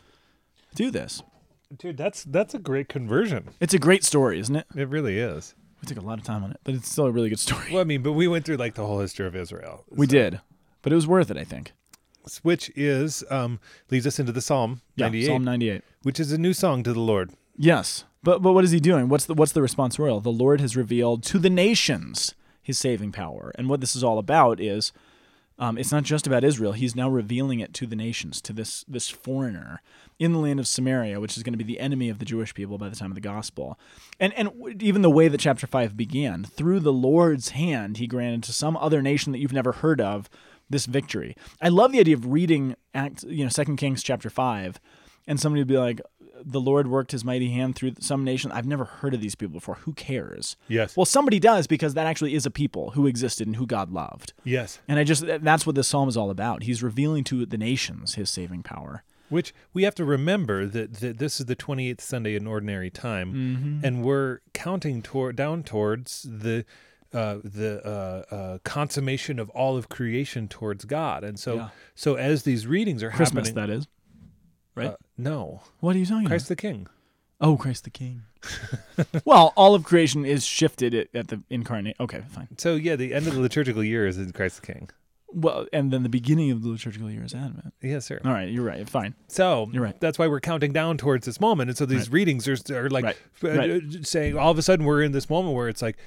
do 0.75 0.91
this. 0.91 1.21
Dude, 1.77 1.97
that's 1.97 2.23
that's 2.23 2.53
a 2.53 2.59
great 2.59 2.89
conversion. 2.89 3.49
It's 3.59 3.73
a 3.73 3.79
great 3.79 4.03
story, 4.03 4.39
isn't 4.39 4.55
it? 4.55 4.65
It 4.75 4.89
really 4.89 5.17
is. 5.19 5.55
We 5.81 5.87
took 5.87 5.97
a 5.97 6.05
lot 6.05 6.19
of 6.19 6.23
time 6.25 6.43
on 6.43 6.51
it, 6.51 6.59
but 6.63 6.75
it's 6.75 6.89
still 6.91 7.05
a 7.05 7.11
really 7.11 7.29
good 7.29 7.39
story. 7.39 7.67
Well, 7.71 7.81
I 7.81 7.85
mean, 7.85 8.01
but 8.03 8.11
we 8.11 8.27
went 8.27 8.45
through 8.45 8.57
like 8.57 8.75
the 8.75 8.85
whole 8.85 8.99
history 8.99 9.25
of 9.25 9.35
Israel. 9.35 9.83
We 9.89 10.05
So- 10.05 10.11
did, 10.11 10.41
but 10.81 10.91
it 10.91 10.95
was 10.95 11.07
worth 11.07 11.31
it, 11.31 11.37
I 11.37 11.43
think. 11.43 11.73
Which 12.43 12.71
is 12.75 13.23
um 13.29 13.59
leads 13.89 14.05
us 14.07 14.19
into 14.19 14.31
the 14.31 14.41
Psalm 14.41 14.81
Yeah, 14.95 15.05
98, 15.05 15.25
Psalm 15.25 15.43
98. 15.43 15.81
which 16.03 16.19
is 16.19 16.31
a 16.31 16.37
new 16.37 16.53
song 16.53 16.83
to 16.83 16.93
the 16.93 16.99
Lord. 16.99 17.31
Yes, 17.57 18.05
but 18.23 18.41
but 18.41 18.53
what 18.53 18.63
is 18.63 18.71
he 18.71 18.79
doing? 18.79 19.07
What's 19.09 19.25
the 19.25 19.33
what's 19.33 19.51
the 19.51 19.61
response? 19.61 19.97
responsorial? 19.97 20.23
The 20.23 20.31
Lord 20.31 20.61
has 20.61 20.75
revealed 20.77 21.23
to 21.23 21.39
the 21.39 21.49
nations 21.49 22.33
His 22.61 22.77
saving 22.77 23.11
power, 23.11 23.51
and 23.57 23.69
what 23.69 23.81
this 23.81 23.95
is 23.95 24.03
all 24.03 24.17
about 24.19 24.59
is, 24.59 24.91
um, 25.59 25.77
it's 25.77 25.91
not 25.91 26.03
just 26.03 26.25
about 26.27 26.43
Israel. 26.43 26.71
He's 26.71 26.95
now 26.95 27.09
revealing 27.09 27.59
it 27.59 27.73
to 27.75 27.85
the 27.87 27.95
nations, 27.95 28.41
to 28.41 28.53
this 28.53 28.83
this 28.87 29.09
foreigner 29.09 29.81
in 30.17 30.33
the 30.33 30.39
land 30.39 30.59
of 30.59 30.67
Samaria, 30.67 31.19
which 31.19 31.35
is 31.35 31.43
going 31.43 31.53
to 31.53 31.57
be 31.57 31.63
the 31.63 31.79
enemy 31.79 32.09
of 32.09 32.19
the 32.19 32.25
Jewish 32.25 32.53
people 32.53 32.77
by 32.77 32.89
the 32.89 32.95
time 32.95 33.11
of 33.11 33.15
the 33.15 33.21
gospel, 33.21 33.77
and 34.19 34.33
and 34.33 34.51
even 34.81 35.01
the 35.01 35.09
way 35.09 35.27
that 35.27 35.39
chapter 35.39 35.67
five 35.67 35.97
began, 35.97 36.43
through 36.43 36.79
the 36.79 36.93
Lord's 36.93 37.49
hand, 37.49 37.97
He 37.97 38.07
granted 38.07 38.43
to 38.43 38.53
some 38.53 38.77
other 38.77 39.01
nation 39.01 39.31
that 39.33 39.39
you've 39.39 39.53
never 39.53 39.71
heard 39.73 39.99
of 39.99 40.29
this 40.71 40.85
victory. 40.85 41.35
I 41.61 41.69
love 41.69 41.91
the 41.91 41.99
idea 41.99 42.15
of 42.15 42.25
reading 42.27 42.75
Act, 42.93 43.23
you 43.23 43.43
know, 43.43 43.49
Second 43.49 43.77
Kings 43.77 44.03
chapter 44.03 44.29
five, 44.29 44.79
and 45.27 45.39
somebody 45.39 45.61
would 45.61 45.67
be 45.67 45.77
like, 45.77 46.01
"The 46.43 46.59
Lord 46.59 46.87
worked 46.87 47.11
His 47.11 47.23
mighty 47.23 47.51
hand 47.51 47.75
through 47.75 47.93
some 47.99 48.23
nation. 48.23 48.51
I've 48.51 48.65
never 48.67 48.85
heard 48.85 49.13
of 49.13 49.21
these 49.21 49.35
people 49.35 49.53
before. 49.53 49.75
Who 49.75 49.93
cares?" 49.93 50.55
Yes. 50.67 50.97
Well, 50.97 51.05
somebody 51.05 51.39
does 51.39 51.67
because 51.67 51.93
that 51.93 52.07
actually 52.07 52.33
is 52.33 52.45
a 52.45 52.51
people 52.51 52.91
who 52.91 53.07
existed 53.07 53.47
and 53.47 53.55
who 53.55 53.65
God 53.67 53.91
loved. 53.91 54.33
yes. 54.43 54.79
And 54.87 54.97
I 54.99 55.03
just 55.03 55.23
that's 55.25 55.65
what 55.65 55.75
this 55.75 55.87
psalm 55.87 56.09
is 56.09 56.17
all 56.17 56.29
about. 56.31 56.63
He's 56.63 56.81
revealing 56.83 57.23
to 57.25 57.45
the 57.45 57.57
nations 57.57 58.15
His 58.15 58.29
saving 58.29 58.63
power. 58.63 59.03
Which 59.29 59.53
we 59.73 59.83
have 59.83 59.95
to 59.95 60.03
remember 60.03 60.65
that, 60.65 60.95
that 60.95 61.17
this 61.17 61.39
is 61.39 61.45
the 61.45 61.55
28th 61.55 62.01
Sunday 62.01 62.35
in 62.35 62.45
ordinary 62.47 62.89
time, 62.89 63.33
Mm-hmm. 63.33 63.85
and 63.85 64.03
we're 64.03 64.39
counting 64.53 65.01
toward 65.01 65.37
down 65.37 65.63
towards 65.63 66.23
the 66.23 66.65
uh, 67.13 67.37
the 67.43 67.81
uh, 67.85 68.33
uh, 68.35 68.57
consummation 68.63 69.39
of 69.39 69.49
all 69.51 69.77
of 69.77 69.89
creation 69.89 70.47
towards 70.47 70.85
God. 70.85 71.23
And 71.23 71.39
so, 71.39 71.55
Yeah. 71.55 71.69
so 71.95 72.15
as 72.15 72.43
these 72.43 72.65
readings 72.67 73.03
are 73.03 73.09
Christmas, 73.09 73.49
happening, 73.49 73.67
that 73.67 73.69
is. 73.77 73.87
right? 74.75 74.91
uh, 74.91 74.95
no, 75.17 75.61
What 75.79 75.95
are 75.95 75.99
you 75.99 76.05
talking 76.05 76.27
Christ 76.27 76.47
the 76.47 76.55
King. 76.55 76.87
Oh, 77.39 77.57
Christ 77.57 77.83
the 77.83 77.89
King. 77.89 78.21
well, 79.25 79.53
all 79.55 79.75
of 79.75 79.83
creation 79.83 80.25
is 80.25 80.45
shifted 80.45 80.93
at, 80.93 81.07
at 81.13 81.27
the 81.27 81.41
incarnate. 81.49 81.95
Okay, 81.99 82.21
fine. 82.29 82.47
So 82.57 82.75
yeah, 82.75 82.95
the 82.95 83.13
end 83.13 83.27
of 83.27 83.33
the 83.35 83.39
liturgical 83.41 83.83
year 83.83 84.05
is 84.07 84.17
in 84.17 84.31
Christ 84.31 84.61
the 84.61 84.73
King. 84.73 84.89
Well, 85.33 85.65
and 85.71 85.91
then 85.91 86.03
the 86.03 86.09
beginning 86.09 86.51
of 86.51 86.61
the 86.61 86.69
liturgical 86.69 87.09
year 87.09 87.23
is 87.23 87.33
Advent. 87.33 87.73
Yes, 87.81 88.05
sir. 88.05 88.19
All 88.25 88.31
right, 88.31 88.49
you're 88.49 88.63
right. 88.65 88.87
Fine. 88.89 89.15
So 89.27 89.69
You're 89.71 89.83
right. 89.83 89.99
That's 89.99 90.19
why 90.19 90.27
we're 90.27 90.39
counting 90.41 90.73
down 90.73 90.97
towards 90.97 91.25
this 91.25 91.39
moment, 91.39 91.69
and 91.69 91.77
so 91.77 91.85
these 91.85 92.07
Right. 92.09 92.13
readings 92.13 92.47
are, 92.47 92.57
are 92.75 92.89
like 92.89 93.03
Right. 93.05 93.17
uh, 93.43 93.47
Right. 93.57 93.69
uh, 93.71 93.79
saying 94.03 94.37
all 94.37 94.51
of 94.51 94.57
a 94.57 94.61
sudden 94.61 94.85
we're 94.85 95.01
in 95.03 95.11
this 95.13 95.29
moment 95.29 95.55
where 95.55 95.69
it's 95.69 95.81
like 95.81 95.97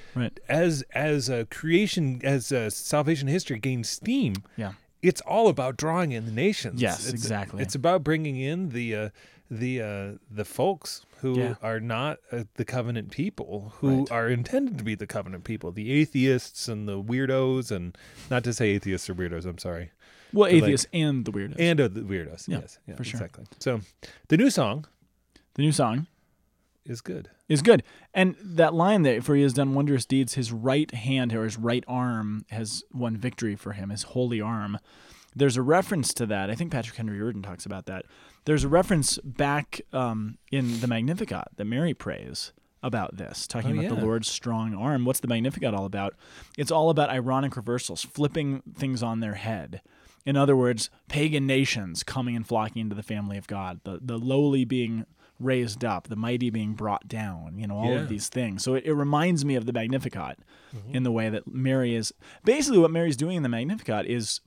as 0.47 0.83
as 0.93 1.29
uh, 1.29 1.45
creation 1.49 2.21
as 2.23 2.51
uh, 2.51 2.69
salvation 2.69 3.27
history 3.27 3.59
gains 3.59 3.89
steam. 3.89 4.35
Yeah. 4.57 4.73
It's 5.01 5.21
all 5.21 5.49
about 5.49 5.77
drawing 5.77 6.11
in 6.13 6.25
the 6.25 6.31
nations. 6.31 6.81
Yes, 6.81 6.99
It's- 7.07 7.13
exactly. 7.13 7.61
It's 7.61 7.75
about 7.75 8.03
bringing 8.03 8.37
in 8.37 8.69
the 8.69 8.95
uh, 8.95 9.09
the 9.51 9.81
uh, 9.81 10.11
the 10.31 10.45
folks 10.45 11.04
who 11.21 11.37
Yeah. 11.39 11.55
are 11.61 11.79
not 11.79 12.19
uh, 12.31 12.43
the 12.55 12.65
covenant 12.65 13.11
people, 13.11 13.73
who 13.77 13.99
Right. 13.99 14.11
are 14.11 14.29
intended 14.29 14.77
to 14.77 14.83
be 14.83 14.95
the 14.95 15.07
covenant 15.07 15.43
people, 15.43 15.71
the 15.71 15.91
atheists 15.91 16.67
and 16.67 16.87
the 16.87 17.01
weirdos, 17.01 17.71
and 17.71 17.97
not 18.29 18.43
to 18.43 18.53
say 18.53 18.69
atheists 18.69 19.09
or 19.09 19.15
weirdos. 19.15 19.45
I'm 19.45 19.57
sorry, 19.57 19.91
Well, 20.33 20.51
like- 20.51 20.63
atheists 20.63 20.87
and 20.93 21.25
the 21.25 21.31
weirdos. 21.31 21.55
and 21.59 21.79
uh, 21.81 21.87
the 21.87 22.01
weirdos. 22.01 22.47
Yeah, 22.47 22.59
yes, 22.59 22.79
yeah, 22.87 22.95
for 22.95 23.03
sure. 23.03 23.17
exactly. 23.17 23.45
So 23.59 23.81
the 24.27 24.37
new 24.37 24.49
song 24.49 24.85
the 25.55 25.61
new 25.61 25.71
song 25.71 26.07
is 26.85 27.01
good. 27.01 27.29
is 27.47 27.61
good. 27.61 27.81
And 28.13 28.35
that 28.41 28.73
line 28.73 29.03
there, 29.03 29.21
for 29.21 29.35
he 29.35 29.41
has 29.43 29.53
done 29.53 29.73
wondrous 29.73 30.05
deeds, 30.05 30.33
his 30.33 30.51
right 30.51 30.91
hand 30.93 31.33
or 31.33 31.43
his 31.45 31.57
right 31.57 31.83
arm 31.87 32.45
has 32.49 32.83
won 32.93 33.15
victory 33.17 33.55
for 33.55 33.71
him, 33.73 33.89
his 33.89 34.03
holy 34.03 34.41
arm. 34.41 34.77
There's 35.35 35.57
a 35.57 35.61
reference 35.61 36.13
to 36.15 36.25
that. 36.27 36.49
I 36.49 36.55
think 36.55 36.71
Patrick 36.71 36.95
Henry 36.95 37.21
Urban 37.21 37.41
talks 37.41 37.65
about 37.65 37.85
that. 37.87 38.05
There's 38.45 38.63
a 38.63 38.69
reference 38.69 39.17
back 39.23 39.81
um, 39.91 40.37
in 40.51 40.79
the 40.81 40.87
Magnificat 40.87 41.47
that 41.57 41.65
Mary 41.65 41.93
prays 41.93 42.53
about 42.83 43.17
this, 43.17 43.47
talking 43.47 43.77
Oh, 43.79 43.85
about 43.85 43.99
the. 43.99 44.05
Lord's 44.05 44.29
strong 44.29 44.75
arm. 44.75 45.05
What's 45.05 45.19
the 45.19 45.27
Magnificat 45.27 45.73
all 45.73 45.85
about? 45.85 46.13
It's 46.57 46.71
all 46.71 46.89
about 46.89 47.09
ironic 47.09 47.55
reversals, 47.57 48.03
flipping 48.03 48.61
things 48.77 49.01
on 49.03 49.19
their 49.19 49.33
head. 49.33 49.81
In 50.25 50.37
other 50.37 50.55
words, 50.55 50.89
pagan 51.07 51.45
nations 51.47 52.03
coming 52.03 52.35
and 52.35 52.47
flocking 52.47 52.81
into 52.81 52.95
the 52.95 53.03
family 53.03 53.37
of 53.37 53.47
God, 53.47 53.81
the, 53.83 53.99
the 54.01 54.17
lowly 54.17 54.63
being 54.65 55.05
raised 55.39 55.83
up, 55.83 56.07
the 56.07 56.15
mighty 56.15 56.49
being 56.49 56.73
brought 56.73 57.07
down, 57.07 57.57
you 57.59 57.67
know, 57.67 57.75
all 57.75 57.91
Yeah. 57.91 58.01
of 58.01 58.09
these 58.09 58.29
things. 58.29 58.63
So 58.63 58.75
it, 58.75 58.85
it 58.85 58.93
reminds 58.93 59.43
me 59.43 59.55
of 59.55 59.65
the 59.65 59.73
Magnificat 59.73 60.37
Mm-hmm. 60.75 60.95
in 60.95 61.03
the 61.03 61.11
way 61.11 61.29
that 61.29 61.47
Mary 61.47 61.95
is 61.95 62.13
basically 62.43 62.79
what 62.79 62.91
Mary's 62.91 63.15
doing 63.17 63.37
in 63.37 63.43
the 63.43 63.49
Magnificat 63.49 64.05
is 64.07 64.41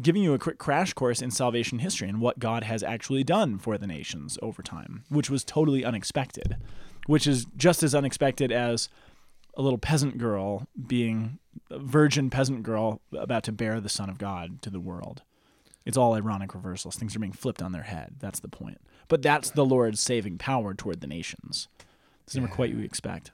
giving 0.00 0.22
you 0.22 0.34
a 0.34 0.38
quick 0.38 0.58
crash 0.58 0.92
course 0.92 1.22
in 1.22 1.30
salvation 1.30 1.78
history 1.78 2.08
and 2.08 2.20
what 2.20 2.38
God 2.38 2.64
has 2.64 2.82
actually 2.82 3.24
done 3.24 3.58
for 3.58 3.78
the 3.78 3.86
nations 3.86 4.38
over 4.42 4.62
time, 4.62 5.04
which 5.08 5.30
was 5.30 5.44
totally 5.44 5.84
unexpected, 5.84 6.56
which 7.06 7.26
is 7.26 7.46
just 7.56 7.82
as 7.82 7.94
unexpected 7.94 8.52
as 8.52 8.88
a 9.56 9.62
little 9.62 9.78
peasant 9.78 10.18
girl 10.18 10.66
being 10.86 11.38
a 11.70 11.78
virgin 11.78 12.28
peasant 12.28 12.62
girl 12.62 13.00
about 13.16 13.42
to 13.44 13.52
bear 13.52 13.80
the 13.80 13.88
Son 13.88 14.10
of 14.10 14.18
God 14.18 14.60
to 14.62 14.70
the 14.70 14.80
world. 14.80 15.22
It's 15.86 15.96
all 15.96 16.14
ironic 16.14 16.54
reversals. 16.54 16.96
Things 16.96 17.16
are 17.16 17.20
being 17.20 17.32
flipped 17.32 17.62
on 17.62 17.72
their 17.72 17.84
head. 17.84 18.16
That's 18.18 18.40
the 18.40 18.48
point. 18.48 18.78
But 19.08 19.22
that's 19.22 19.50
the 19.50 19.64
Lord's 19.64 20.00
saving 20.00 20.38
power 20.38 20.74
toward 20.74 21.00
the 21.00 21.06
nations. 21.06 21.68
It's 22.24 22.34
never 22.34 22.48
quite 22.48 22.70
what 22.70 22.80
you 22.80 22.84
expect. 22.84 23.30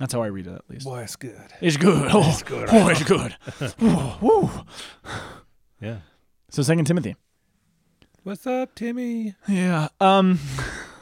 That's 0.00 0.14
how 0.14 0.22
I 0.22 0.28
read 0.28 0.46
it, 0.46 0.54
at 0.54 0.68
least. 0.70 0.86
Boy, 0.86 1.02
it's 1.02 1.14
good. 1.14 1.36
It's 1.60 1.76
good. 1.76 2.08
Oh, 2.10 2.26
it's 2.30 2.42
good, 2.42 2.68
Oh, 2.72 2.88
it's 2.88 3.04
good. 3.04 3.36
Woo, 3.78 4.12
woo. 4.22 4.50
Yeah. 5.80 5.98
So, 6.48 6.62
Second 6.62 6.86
Timothy. 6.86 7.16
What's 8.22 8.46
up, 8.46 8.74
Timmy? 8.74 9.34
Yeah. 9.46 9.88
Um, 10.00 10.38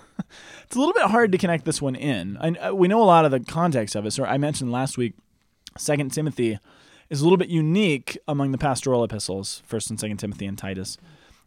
it's 0.64 0.74
a 0.74 0.78
little 0.78 0.92
bit 0.94 1.04
hard 1.04 1.30
to 1.32 1.38
connect 1.38 1.64
this 1.64 1.80
one 1.80 1.94
in. 1.94 2.36
I, 2.40 2.48
uh, 2.50 2.72
we 2.74 2.88
know 2.88 3.00
a 3.00 3.04
lot 3.04 3.24
of 3.24 3.30
the 3.30 3.38
context 3.40 3.94
of 3.94 4.04
it. 4.04 4.10
So 4.10 4.24
I 4.24 4.36
mentioned 4.36 4.72
last 4.72 4.98
week, 4.98 5.14
Second 5.76 6.10
Timothy 6.12 6.58
is 7.08 7.20
a 7.20 7.24
little 7.24 7.36
bit 7.38 7.48
unique 7.48 8.18
among 8.26 8.50
the 8.50 8.58
pastoral 8.58 9.04
epistles, 9.04 9.62
First 9.64 9.90
and 9.90 9.98
Second 9.98 10.18
Timothy 10.18 10.46
and 10.46 10.58
Titus, 10.58 10.96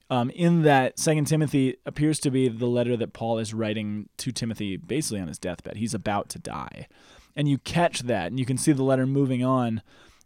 um, 0.10 0.30
in 0.32 0.64
that 0.64 1.00
Second 1.00 1.26
Timothy 1.26 1.76
appears 1.86 2.20
to 2.22 2.32
be 2.32 2.48
the 2.48 2.68
letter 2.68 2.96
that 2.98 3.12
Paul 3.14 3.40
is 3.40 3.54
writing 3.54 4.08
to 4.18 4.32
Timothy 4.32 4.78
basically 4.78 5.20
on 5.22 5.28
his 5.28 5.38
deathbed. 5.38 5.78
He's 5.78 5.94
about 5.94 6.30
to 6.30 6.40
die, 6.40 6.88
and 7.36 7.48
you 7.48 7.58
catch 7.60 8.02
that, 8.02 8.28
and 8.28 8.40
you 8.40 8.46
can 8.46 8.58
see 8.58 8.72
the 8.72 8.84
letter 8.84 9.06
moving 9.06 9.44
on 9.44 9.82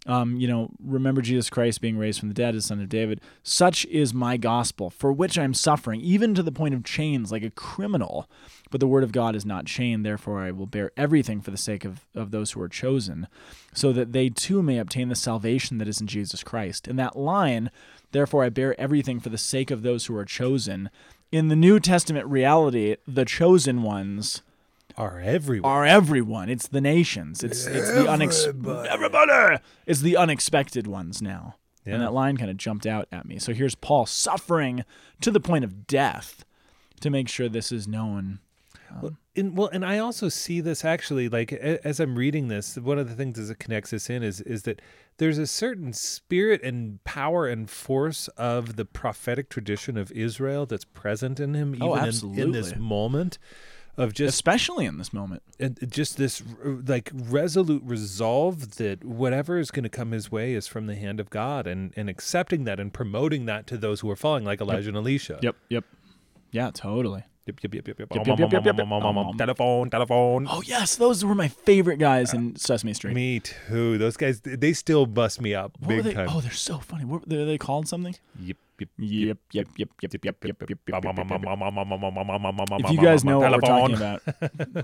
um, 0.08 0.38
you 0.38 0.48
know, 0.48 0.70
remember 0.84 1.22
Jesus 1.22 1.50
Christ 1.50 1.82
being 1.82 1.98
raised 1.98 2.20
from 2.20 2.30
the 2.30 2.36
dead 2.36 2.56
as 2.56 2.66
son 2.66 2.80
of 2.80 2.90
David. 2.90 3.22
Such 3.42 3.86
is 3.86 4.14
my 4.14 4.38
gospel, 4.38 4.90
for 4.90 5.12
which 5.12 5.38
I 5.38 5.44
am 5.44 5.56
suffering, 5.56 6.00
even 6.02 6.36
to 6.36 6.44
the 6.44 6.52
point 6.52 6.76
of 6.76 6.84
chains, 6.84 7.32
like 7.32 7.44
a 7.44 7.50
criminal. 7.50 8.30
But 8.70 8.80
the 8.80 8.88
word 8.88 9.04
of 9.04 9.12
God 9.12 9.36
is 9.36 9.46
not 9.46 9.66
chained, 9.66 10.06
therefore 10.06 10.42
I 10.42 10.52
will 10.52 10.68
bear 10.68 10.92
everything 10.96 11.42
for 11.42 11.50
the 11.50 11.58
sake 11.58 11.86
of, 11.86 12.06
of 12.14 12.32
those 12.32 12.52
who 12.52 12.62
are 12.62 12.70
chosen, 12.70 13.28
so 13.74 13.92
that 13.94 14.12
they 14.12 14.30
too 14.30 14.62
may 14.62 14.78
obtain 14.78 15.10
the 15.10 15.16
salvation 15.16 15.80
that 15.80 15.88
is 15.88 16.00
in 16.00 16.08
Jesus 16.08 16.44
Christ. 16.44 16.88
And 16.88 17.00
that 17.00 17.16
line, 17.16 17.72
therefore 18.12 18.44
I 18.44 18.50
bear 18.50 18.80
everything 18.80 19.20
for 19.20 19.30
the 19.30 19.38
sake 19.38 19.72
of 19.72 19.82
those 19.82 20.06
who 20.06 20.16
are 20.16 20.26
chosen, 20.26 20.90
in 21.32 21.48
the 21.48 21.56
New 21.56 21.80
Testament 21.80 22.28
reality, 22.28 22.96
the 23.08 23.26
chosen 23.26 23.82
ones 23.82 24.44
Are 24.98 25.20
everywhere. 25.20 25.70
are 25.72 25.86
everyone. 25.86 26.50
It's 26.50 26.68
the 26.68 26.82
nations. 26.82 27.44
It's 27.44 27.66
it's 27.66 27.92
the 27.92 28.10
unexpected. 28.10 28.68
Everybody. 28.88 29.58
It's 29.86 30.02
the 30.02 30.16
unexpected 30.18 30.88
ones 30.88 31.22
now. 31.22 31.56
Yeah. 31.86 31.96
And 31.96 32.02
that 32.04 32.14
line 32.14 32.38
kind 32.38 32.50
of 32.50 32.58
jumped 32.58 32.86
out 32.88 33.08
at 33.12 33.26
me. 33.26 33.38
So 33.38 33.54
here's 33.54 33.76
Paul 33.76 34.06
suffering 34.06 34.84
to 35.22 35.30
the 35.32 35.40
point 35.40 35.64
of 35.66 35.86
death 35.86 36.44
to 37.02 37.10
make 37.10 37.28
sure 37.30 37.48
this 37.50 37.72
is 37.72 37.88
known. 37.88 38.40
Um, 38.90 39.18
and 39.36 39.58
well, 39.58 39.70
and 39.74 39.84
I 39.86 39.98
also 39.98 40.30
see 40.30 40.62
this 40.62 40.86
actually 40.86 41.28
like 41.28 41.52
a- 41.52 41.86
as 41.86 42.00
I'm 42.00 42.16
reading 42.18 42.48
this. 42.48 42.78
One 42.78 42.98
of 42.98 43.10
the 43.10 43.16
things 43.16 43.38
as 43.38 43.50
it 43.50 43.60
connects 43.60 43.92
us 43.94 44.10
in 44.10 44.24
is 44.24 44.40
is 44.42 44.64
that 44.64 44.82
there's 45.18 45.38
a 45.38 45.48
certain 45.48 45.92
spirit 45.94 46.62
and 46.64 47.04
power 47.04 47.48
and 47.48 47.70
force 47.70 48.28
of 48.38 48.78
the 48.78 48.86
prophetic 48.86 49.50
tradition 49.50 49.98
of 49.98 50.12
Israel 50.14 50.66
that's 50.66 50.86
present 50.86 51.40
in 51.40 51.54
him, 51.54 51.78
oh, 51.82 51.98
even 51.98 52.14
Oh, 52.24 52.32
in, 52.34 52.40
in 52.40 52.52
this 52.52 52.76
moment 52.76 53.38
of 53.98 54.14
just 54.14 54.34
Especially 54.34 54.86
in 54.86 54.98
this 54.98 55.14
moment. 55.14 55.42
and 55.60 55.78
just 55.90 56.18
this 56.18 56.44
like 56.64 57.12
resolute 57.14 57.82
resolve 57.86 58.76
that 58.76 59.04
whatever 59.06 59.58
is 59.58 59.72
going 59.72 59.84
to 59.84 59.90
come 59.90 60.12
his 60.12 60.32
way 60.32 60.54
is 60.54 60.68
from 60.68 60.88
the 60.88 60.96
hand 60.96 61.20
of 61.20 61.30
God, 61.30 61.66
and 61.68 61.94
and 61.96 62.10
accepting 62.10 62.66
that 62.66 62.80
and 62.80 62.94
promoting 62.94 63.46
that 63.46 63.68
to 63.68 63.78
those 63.78 64.02
who 64.02 64.10
are 64.10 64.16
following, 64.16 64.44
like 64.44 64.62
Elijah 64.62 64.90
and 64.90 64.98
Elisha. 64.98 65.40
Yep. 65.42 65.56
Yep. 65.70 65.84
Yeah, 66.52 66.72
totally. 66.74 67.24
Yep, 67.48 67.60
yep, 67.62 67.74
yep, 67.76 67.88
yep, 67.88 68.00
yep. 68.00 68.08
Yep, 68.12 68.28
yep, 68.28 68.40
yep, 68.40 68.52
yep, 68.52 68.66
yep, 68.66 68.78
yep. 68.78 69.38
Telephone, 69.38 69.90
telephone. 69.92 70.48
Oh 70.50 70.64
yes, 70.66 70.96
those 70.96 71.24
were 71.24 71.36
my 71.36 71.48
favorite 71.48 71.98
guys 71.98 72.34
in 72.34 72.56
Sesame 72.56 72.94
Street. 72.96 73.14
Me 73.14 73.40
too. 73.40 74.00
Those 74.00 74.18
guys, 74.18 74.42
they 74.42 74.74
still 74.74 75.06
bust 75.06 75.40
me 75.40 75.54
up 75.54 75.74
what 75.80 75.88
big 75.90 76.04
they? 76.06 76.14
time. 76.14 76.28
Oh, 76.32 76.42
they're 76.42 76.50
so 76.52 76.80
funny. 76.80 77.06
What 77.06 77.30
were 77.30 77.46
they 77.46 77.60
called 77.60 77.88
something? 77.88 78.16
Yep, 78.42 78.58
yep, 78.80 78.90
Yep, 78.98 79.38
yep, 79.52 79.68
yep, 79.78 79.90
yep, 80.02 80.14
yep, 80.24 80.24
yep, 80.24 80.44
yep, 80.44 80.70
yep, 80.70 80.70
yep, 80.70 80.80
yep, 80.90 81.02
yep. 81.40 81.50
If 82.80 82.86
If 82.86 82.92
you 82.92 82.98
guys 83.02 83.24
know 83.24 83.40
what 83.40 83.52
we're 83.52 83.60
talking 83.62 83.96
about, 83.96 84.22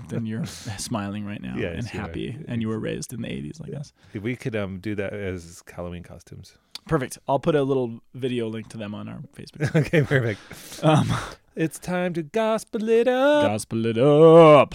then 0.08 0.26
you're 0.26 0.46
smiling 0.46 1.24
right 1.24 1.40
now 1.40 1.54
Yes, 1.56 1.74
and 1.78 1.86
happy, 1.86 2.38
and 2.48 2.62
you 2.62 2.68
were 2.68 2.78
raised 2.78 3.12
in 3.12 3.22
the 3.22 3.28
'80s 3.28 3.60
like 3.60 3.74
us. 3.74 3.92
we 4.14 4.36
could 4.36 4.56
um 4.56 4.78
do 4.80 4.94
that 4.94 5.12
as 5.12 5.62
Halloween 5.70 6.02
costumes. 6.02 6.56
Perfect. 6.88 7.18
I'll 7.28 7.38
put 7.38 7.54
a 7.54 7.62
little 7.62 8.00
video 8.14 8.48
link 8.48 8.68
to 8.70 8.76
them 8.78 8.94
on 8.94 9.08
our 9.08 9.20
Facebook. 9.36 9.74
okay, 9.86 10.02
perfect. 10.02 10.40
Um, 10.82 11.12
It's 11.54 11.78
time 11.78 12.14
to 12.14 12.22
gospel 12.22 12.88
it 12.88 13.06
up. 13.06 13.42
gospel 13.44 13.84
it 13.86 13.98
up. 13.98 14.74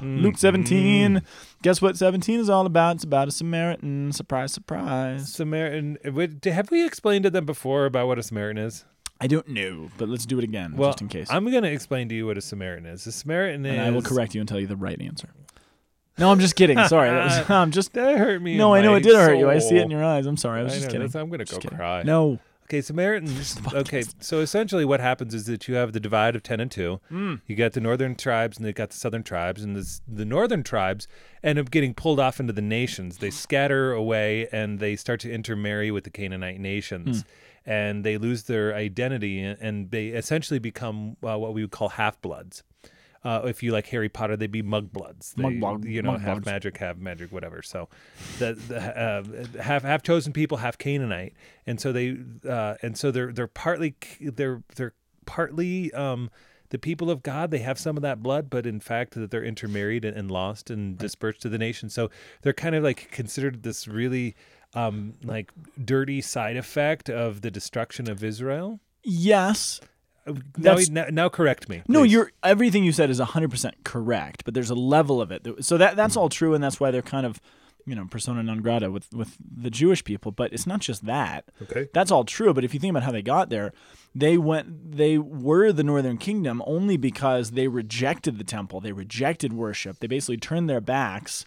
Mm, 0.00 0.20
Luke 0.22 0.36
17. 0.38 1.16
mm. 1.16 1.22
Guess 1.62 1.80
what 1.80 1.96
17 1.96 2.40
is 2.40 2.50
all 2.50 2.66
about? 2.66 2.96
It's 2.96 3.04
about 3.04 3.28
a 3.28 3.30
Samaritan. 3.30 4.10
Surprise, 4.12 4.52
surprise. 4.52 5.32
Samaritan. 5.32 5.96
Eh, 6.04 6.10
wait, 6.10 6.44
Have 6.44 6.70
we 6.70 6.84
explained 6.84 7.22
to 7.24 7.30
them 7.30 7.46
before 7.46 7.86
about 7.86 8.08
what 8.08 8.18
a 8.18 8.22
Samaritan 8.22 8.58
is? 8.64 8.84
I 9.20 9.28
don't 9.28 9.46
know, 9.46 9.88
but 9.98 10.08
let's 10.08 10.26
do 10.26 10.38
it 10.38 10.44
again 10.44 10.74
Well, 10.76 10.90
just 10.90 11.00
in 11.02 11.06
case. 11.08 11.28
I'm 11.30 11.48
going 11.48 11.62
to 11.62 11.70
explain 11.70 12.08
to 12.08 12.14
you 12.16 12.26
what 12.26 12.36
a 12.36 12.40
Samaritan 12.40 12.86
is. 12.86 13.06
A 13.06 13.12
Samaritan 13.12 13.64
is. 13.64 13.72
and 13.72 13.80
I 13.80 13.90
will 13.90 14.02
correct 14.02 14.34
you 14.34 14.40
and 14.40 14.48
tell 14.48 14.58
you 14.58 14.66
the 14.66 14.74
right 14.76 15.00
answer. 15.00 15.28
No, 16.18 16.32
I'm 16.32 16.40
just 16.40 16.56
kidding. 16.56 16.76
Sorry. 16.88 17.08
That 17.10 17.24
was, 17.24 17.50
I'm 17.50 17.70
just. 17.70 17.92
That 17.92 18.18
hurt 18.18 18.42
me. 18.42 18.56
No, 18.56 18.74
in 18.74 18.80
I 18.80 18.84
know 18.84 18.90
my 18.92 18.96
it 18.98 19.02
did 19.04 19.14
hurt 19.14 19.38
you. 19.38 19.48
I 19.48 19.58
see 19.60 19.76
it 19.76 19.82
in 19.82 19.82
soul. 19.84 19.90
your 19.92 20.04
eyes. 20.04 20.26
I'm 20.26 20.36
sorry. 20.36 20.60
I 20.60 20.64
was 20.64 20.72
I 20.72 20.76
just 20.76 20.86
know, 20.88 20.92
kidding. 20.92 21.06
that's- 21.06 21.20
I'm 21.22 21.28
going 21.28 21.38
to 21.38 21.44
go 21.44 21.50
Just 21.50 21.60
kidding. 21.62 21.78
cry. 21.78 22.02
No. 22.02 22.40
Okay, 22.72 22.80
Samaritans. 22.80 23.60
okay, 23.74 24.02
so 24.18 24.40
essentially 24.40 24.86
what 24.86 24.98
happens 25.00 25.34
is 25.34 25.44
that 25.44 25.68
you 25.68 25.74
have 25.74 25.92
the 25.92 26.00
divide 26.00 26.34
of 26.34 26.42
10 26.42 26.58
and 26.58 26.70
2. 26.70 27.00
Mm. 27.10 27.40
You 27.46 27.54
got 27.54 27.74
the 27.74 27.82
northern 27.82 28.14
tribes 28.16 28.56
and 28.56 28.64
they 28.64 28.72
got 28.72 28.88
the 28.88 28.96
southern 28.96 29.22
tribes. 29.22 29.62
And 29.62 29.76
this, 29.76 30.00
the 30.08 30.24
northern 30.24 30.62
tribes 30.62 31.06
end 31.44 31.58
up 31.58 31.70
getting 31.70 31.92
pulled 31.92 32.18
off 32.18 32.40
into 32.40 32.54
the 32.54 32.62
nations. 32.62 33.18
They 33.18 33.28
scatter 33.28 33.92
away 33.92 34.48
and 34.52 34.78
they 34.78 34.96
start 34.96 35.20
to 35.20 35.30
intermarry 35.30 35.90
with 35.90 36.04
the 36.04 36.10
Canaanite 36.10 36.60
nations. 36.60 37.26
And 37.66 38.04
they 38.04 38.16
lose 38.16 38.44
their 38.44 38.74
identity 38.74 39.40
and- 39.42 39.58
and 39.60 39.90
they 39.90 40.06
essentially 40.08 40.58
become 40.58 41.18
uh, 41.22 41.38
what 41.38 41.52
we 41.52 41.60
would 41.60 41.72
call 41.72 41.90
half 41.90 42.20
bloods. 42.22 42.62
Uh, 43.24 43.42
if 43.44 43.62
you 43.62 43.70
like 43.72 43.86
Harry 43.88 44.08
Potter, 44.08 44.36
they'd 44.36 44.50
be 44.50 44.62
mugbloods. 44.62 45.34
They, 45.34 45.44
Mugblog- 45.44 45.88
you 45.88 46.02
know, 46.02 46.16
half 46.16 46.38
mugbloods. 46.38 46.46
magic, 46.46 46.76
half 46.78 46.96
magic, 46.96 47.30
whatever. 47.30 47.62
So, 47.62 47.88
the, 48.38 48.54
the 48.54 48.78
uh, 49.58 49.62
half 49.62 49.82
half 49.82 50.02
chosen 50.02 50.32
people, 50.32 50.58
half 50.58 50.76
Canaanite, 50.76 51.34
and 51.66 51.80
so 51.80 51.92
they 51.92 52.16
uh, 52.48 52.74
and 52.82 52.98
so 52.98 53.10
they're 53.10 53.32
they're 53.32 53.46
partly 53.46 53.94
they're 54.20 54.62
they're 54.74 54.94
partly 55.24 55.92
um, 55.92 56.30
the 56.70 56.78
people 56.78 57.10
of 57.10 57.22
God. 57.22 57.50
They 57.52 57.58
have 57.60 57.78
some 57.78 57.96
of 57.96 58.02
that 58.02 58.22
blood, 58.22 58.50
but 58.50 58.66
in 58.66 58.80
fact, 58.80 59.14
that 59.14 59.30
they're 59.30 59.44
intermarried 59.44 60.04
and, 60.04 60.16
and 60.16 60.30
lost 60.30 60.70
and 60.70 60.98
dispersed 60.98 61.42
to 61.42 61.48
the 61.48 61.58
nation. 61.58 61.90
So 61.90 62.10
they're 62.42 62.52
kind 62.52 62.74
of 62.74 62.82
like 62.82 63.10
considered 63.12 63.62
this 63.62 63.86
really 63.86 64.34
um, 64.74 65.14
like 65.22 65.52
dirty 65.84 66.20
side 66.22 66.56
effect 66.56 67.08
of 67.08 67.42
the 67.42 67.50
destruction 67.50 68.10
of 68.10 68.24
Israel. 68.24 68.80
Yes. 69.04 69.80
Now, 70.26 70.34
That's- 70.56 70.88
now, 70.88 71.06
now 71.10 71.28
correct 71.28 71.68
me. 71.68 71.82
No, 71.88 72.00
please. 72.02 72.12
you're 72.12 72.32
everything 72.42 72.84
you 72.84 72.92
said 72.92 73.10
is 73.10 73.18
100% 73.20 73.72
correct, 73.84 74.44
but 74.44 74.54
there's 74.54 74.70
a 74.70 74.74
level 74.74 75.20
of 75.20 75.30
it. 75.32 75.42
that- 75.44 75.64
So 75.64 75.76
that 75.78 75.96
that's 75.96 76.16
all 76.16 76.28
true 76.28 76.54
and 76.54 76.62
that's 76.62 76.78
why 76.78 76.90
they're 76.90 77.02
kind 77.02 77.26
of, 77.26 77.40
you 77.86 77.94
know, 77.96 78.06
persona 78.06 78.42
non 78.42 78.58
grata 78.60 78.90
with 78.90 79.12
with 79.12 79.36
the 79.40 79.70
Jewish 79.70 80.04
people, 80.04 80.30
but 80.30 80.52
it's 80.52 80.66
not 80.66 80.80
just 80.80 81.04
that. 81.06 81.46
okay. 81.62 81.88
That's 81.92 82.10
all 82.12 82.24
true, 82.24 82.54
but 82.54 82.62
if 82.64 82.72
you 82.72 82.78
think 82.80 82.90
about 82.92 83.02
how 83.02 83.10
they 83.12 83.22
got 83.22 83.50
there, 83.50 83.72
they 84.14 84.38
went 84.38 84.92
they 84.96 85.18
were 85.18 85.72
the 85.72 85.82
northern 85.82 86.18
kingdom 86.18 86.62
only 86.66 86.96
because 86.96 87.52
they 87.52 87.66
rejected 87.66 88.38
the 88.38 88.44
temple. 88.44 88.80
They 88.80 88.92
rejected 88.92 89.52
worship. 89.52 89.98
They 89.98 90.06
basically 90.06 90.36
turned 90.36 90.70
their 90.70 90.80
backs 90.80 91.44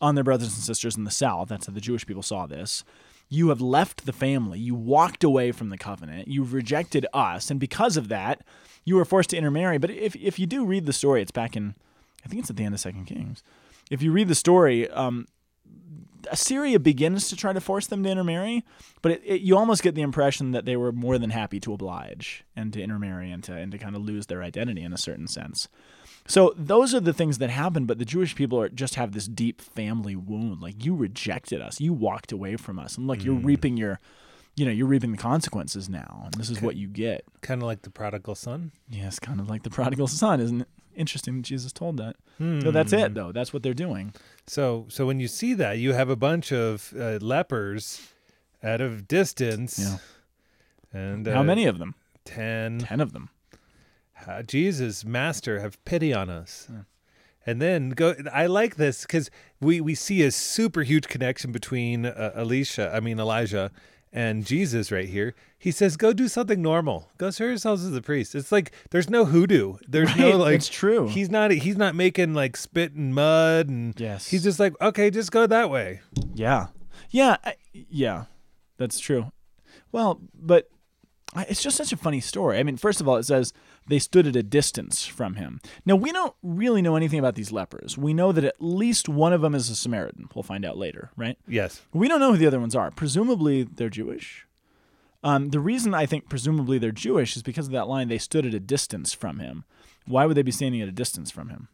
on 0.00 0.14
their 0.14 0.24
brothers 0.24 0.48
and 0.54 0.62
sisters 0.62 0.96
in 0.96 1.04
the 1.04 1.10
south. 1.10 1.48
That's 1.48 1.66
how 1.66 1.72
the 1.72 1.80
Jewish 1.80 2.06
people 2.06 2.22
saw 2.22 2.46
this. 2.46 2.84
You 3.28 3.50
have 3.50 3.60
left 3.60 4.06
the 4.06 4.12
family. 4.12 4.58
You 4.58 4.74
walked 4.74 5.22
away 5.22 5.52
from 5.52 5.68
the 5.68 5.78
covenant. 5.78 6.28
You've 6.28 6.54
rejected 6.54 7.06
us, 7.12 7.50
and 7.50 7.60
because 7.60 7.96
of 7.96 8.08
that, 8.08 8.42
you 8.84 8.96
were 8.96 9.04
forced 9.04 9.30
to 9.30 9.36
intermarry. 9.36 9.78
But 9.78 9.90
if 9.90 10.16
if 10.16 10.38
you 10.38 10.46
do 10.46 10.64
read 10.64 10.86
the 10.86 10.92
story, 10.92 11.20
it's 11.22 11.30
back 11.30 11.56
in 11.56 11.74
I 12.24 12.28
think 12.28 12.40
it's 12.40 12.50
at 12.50 12.56
the 12.56 12.64
end 12.64 12.74
of 12.74 12.80
Second 12.80 13.04
Kings. 13.04 13.42
If 13.90 14.02
you 14.02 14.12
read 14.12 14.28
the 14.28 14.34
story, 14.34 14.90
um, 14.90 15.26
Assyria 16.30 16.78
begins 16.78 17.28
to 17.28 17.36
try 17.36 17.52
to 17.52 17.60
force 17.60 17.86
them 17.86 18.02
to 18.02 18.10
intermarry, 18.10 18.64
but 19.02 19.12
it, 19.12 19.22
it, 19.24 19.40
you 19.40 19.56
almost 19.56 19.82
get 19.82 19.94
the 19.94 20.02
impression 20.02 20.52
that 20.52 20.64
they 20.64 20.76
were 20.76 20.92
more 20.92 21.18
than 21.18 21.30
happy 21.30 21.60
to 21.60 21.72
oblige 21.72 22.44
and 22.56 22.72
to 22.72 22.82
intermarry 22.82 23.30
and 23.30 23.42
to 23.44 23.54
and 23.54 23.72
to 23.72 23.78
kind 23.78 23.96
of 23.96 24.02
lose 24.02 24.26
their 24.26 24.42
identity 24.42 24.82
in 24.82 24.92
a 24.92 24.98
certain 24.98 25.28
sense. 25.28 25.68
So 26.28 26.54
those 26.56 26.94
are 26.94 27.00
the 27.00 27.14
things 27.14 27.38
that 27.38 27.50
happen, 27.50 27.86
but 27.86 27.98
the 27.98 28.04
Jewish 28.04 28.34
people 28.36 28.60
are 28.60 28.68
just 28.68 28.94
have 28.96 29.12
this 29.12 29.26
deep 29.26 29.60
family 29.60 30.14
wound. 30.14 30.60
Like 30.60 30.84
you 30.84 30.94
rejected 30.94 31.60
us, 31.62 31.80
you 31.80 31.92
walked 31.92 32.30
away 32.30 32.56
from 32.56 32.78
us, 32.78 32.96
and 32.96 33.06
look, 33.06 33.24
you're 33.24 33.34
reaping 33.34 33.78
your, 33.78 33.98
you 34.54 34.66
know, 34.66 34.70
you're 34.70 34.86
reaping 34.86 35.10
the 35.10 35.18
consequences 35.18 35.88
now, 35.88 36.22
and 36.26 36.34
this 36.34 36.50
is 36.50 36.60
what 36.60 36.76
you 36.76 36.86
get. 36.86 37.24
Kind 37.40 37.62
of 37.62 37.66
like 37.66 37.82
the 37.82 37.90
prodigal 37.90 38.34
son. 38.34 38.72
Yes, 38.90 39.18
kind 39.18 39.40
of 39.40 39.48
like 39.48 39.62
the 39.62 39.70
prodigal 39.70 40.06
son, 40.06 40.40
isn't 40.40 40.60
it? 40.60 40.68
Interesting 40.94 41.36
that 41.36 41.42
Jesus 41.42 41.72
told 41.72 41.96
that. 41.96 42.16
So 42.38 42.70
that's 42.70 42.92
it, 42.92 43.14
though. 43.14 43.32
That's 43.32 43.52
what 43.52 43.62
they're 43.62 43.74
doing. 43.74 44.12
So, 44.46 44.86
so 44.88 45.06
when 45.06 45.18
you 45.20 45.28
see 45.28 45.54
that, 45.54 45.78
you 45.78 45.92
have 45.92 46.08
a 46.08 46.16
bunch 46.16 46.52
of 46.52 46.92
uh, 46.96 47.18
lepers 47.20 48.12
out 48.62 48.80
of 48.80 49.08
distance. 49.08 49.78
Yeah. 49.78 49.96
And 50.92 51.26
How 51.26 51.40
uh, 51.40 51.44
many 51.44 51.66
of 51.66 51.78
them? 51.78 51.94
Ten. 52.24 52.78
Ten 52.78 53.00
of 53.00 53.12
them. 53.12 53.30
Jesus, 54.46 55.04
Master, 55.04 55.60
have 55.60 55.82
pity 55.84 56.12
on 56.14 56.30
us. 56.30 56.68
And 57.46 57.62
then 57.62 57.90
go. 57.90 58.14
I 58.32 58.46
like 58.46 58.76
this 58.76 59.02
because 59.02 59.30
we 59.60 59.80
we 59.80 59.94
see 59.94 60.22
a 60.22 60.30
super 60.30 60.82
huge 60.82 61.08
connection 61.08 61.50
between 61.50 62.04
uh, 62.04 62.32
Elisha, 62.34 62.92
I 62.94 63.00
mean 63.00 63.18
Elijah, 63.18 63.70
and 64.12 64.44
Jesus 64.44 64.92
right 64.92 65.08
here. 65.08 65.34
He 65.58 65.70
says, 65.70 65.96
"Go 65.96 66.12
do 66.12 66.28
something 66.28 66.60
normal. 66.60 67.08
Go 67.16 67.30
serve 67.30 67.48
yourselves 67.48 67.86
as 67.86 67.94
a 67.96 68.02
priest." 68.02 68.34
It's 68.34 68.52
like 68.52 68.72
there's 68.90 69.08
no 69.08 69.24
hoodoo. 69.24 69.76
There's 69.88 70.10
Right, 70.10 70.18
no 70.18 70.36
like. 70.36 70.56
it's 70.56 70.68
true. 70.68 71.08
He's 71.08 71.30
not. 71.30 71.50
He's 71.50 71.78
not 71.78 71.94
making 71.94 72.34
like 72.34 72.54
spit 72.54 72.92
and 72.92 73.14
mud 73.14 73.68
and. 73.70 73.98
Yes. 73.98 74.28
He's 74.28 74.42
just 74.42 74.60
like, 74.60 74.74
okay, 74.82 75.08
just 75.08 75.32
go 75.32 75.46
that 75.46 75.70
way. 75.70 76.00
Yeah, 76.34 76.66
yeah, 77.08 77.38
I, 77.44 77.54
yeah. 77.72 78.24
That's 78.76 78.98
true. 79.00 79.32
Well, 79.90 80.20
but 80.34 80.68
it's 81.48 81.62
just 81.62 81.78
such 81.78 81.92
a 81.92 81.96
funny 81.96 82.20
story. 82.20 82.58
I 82.58 82.62
mean, 82.62 82.76
first 82.76 83.00
of 83.00 83.08
all, 83.08 83.16
it 83.16 83.24
says 83.24 83.54
they 83.88 83.98
stood 83.98 84.26
at 84.26 84.36
a 84.36 84.42
distance 84.42 85.06
from 85.06 85.34
him. 85.34 85.60
Now 85.84 85.96
we 85.96 86.12
don't 86.12 86.34
really 86.42 86.82
know 86.82 86.96
anything 86.96 87.18
about 87.18 87.34
these 87.34 87.52
lepers. 87.52 87.96
We 87.98 88.14
know 88.14 88.32
that 88.32 88.44
at 88.44 88.56
least 88.60 89.08
one 89.08 89.32
of 89.32 89.40
them 89.40 89.54
is 89.54 89.70
a 89.70 89.76
Samaritan. 89.76 90.28
We'll 90.34 90.42
find 90.42 90.64
out 90.64 90.76
later, 90.78 91.10
right? 91.16 91.38
Yes. 91.46 91.82
We 91.92 92.08
don't 92.08 92.20
know 92.20 92.32
who 92.32 92.38
the 92.38 92.46
other 92.46 92.60
ones 92.60 92.74
are. 92.76 92.90
Presumably 92.90 93.62
they're 93.64 93.88
Jewish. 93.88 94.46
Um, 95.24 95.48
the 95.50 95.60
reason 95.60 95.94
I 95.94 96.06
think 96.06 96.28
presumably 96.28 96.78
they're 96.78 96.92
Jewish 96.92 97.36
is 97.36 97.42
because 97.42 97.66
of 97.66 97.72
that 97.72 97.88
line. 97.88 98.08
They 98.08 98.18
stood 98.18 98.46
at 98.46 98.54
a 98.54 98.60
distance 98.60 99.12
from 99.12 99.40
him. 99.40 99.64
Why 100.06 100.26
would 100.26 100.36
they 100.36 100.42
be 100.42 100.52
standing 100.52 100.80
at 100.80 100.88
a 100.88 100.92
distance 100.92 101.30
from 101.30 101.48
him? 101.48 101.68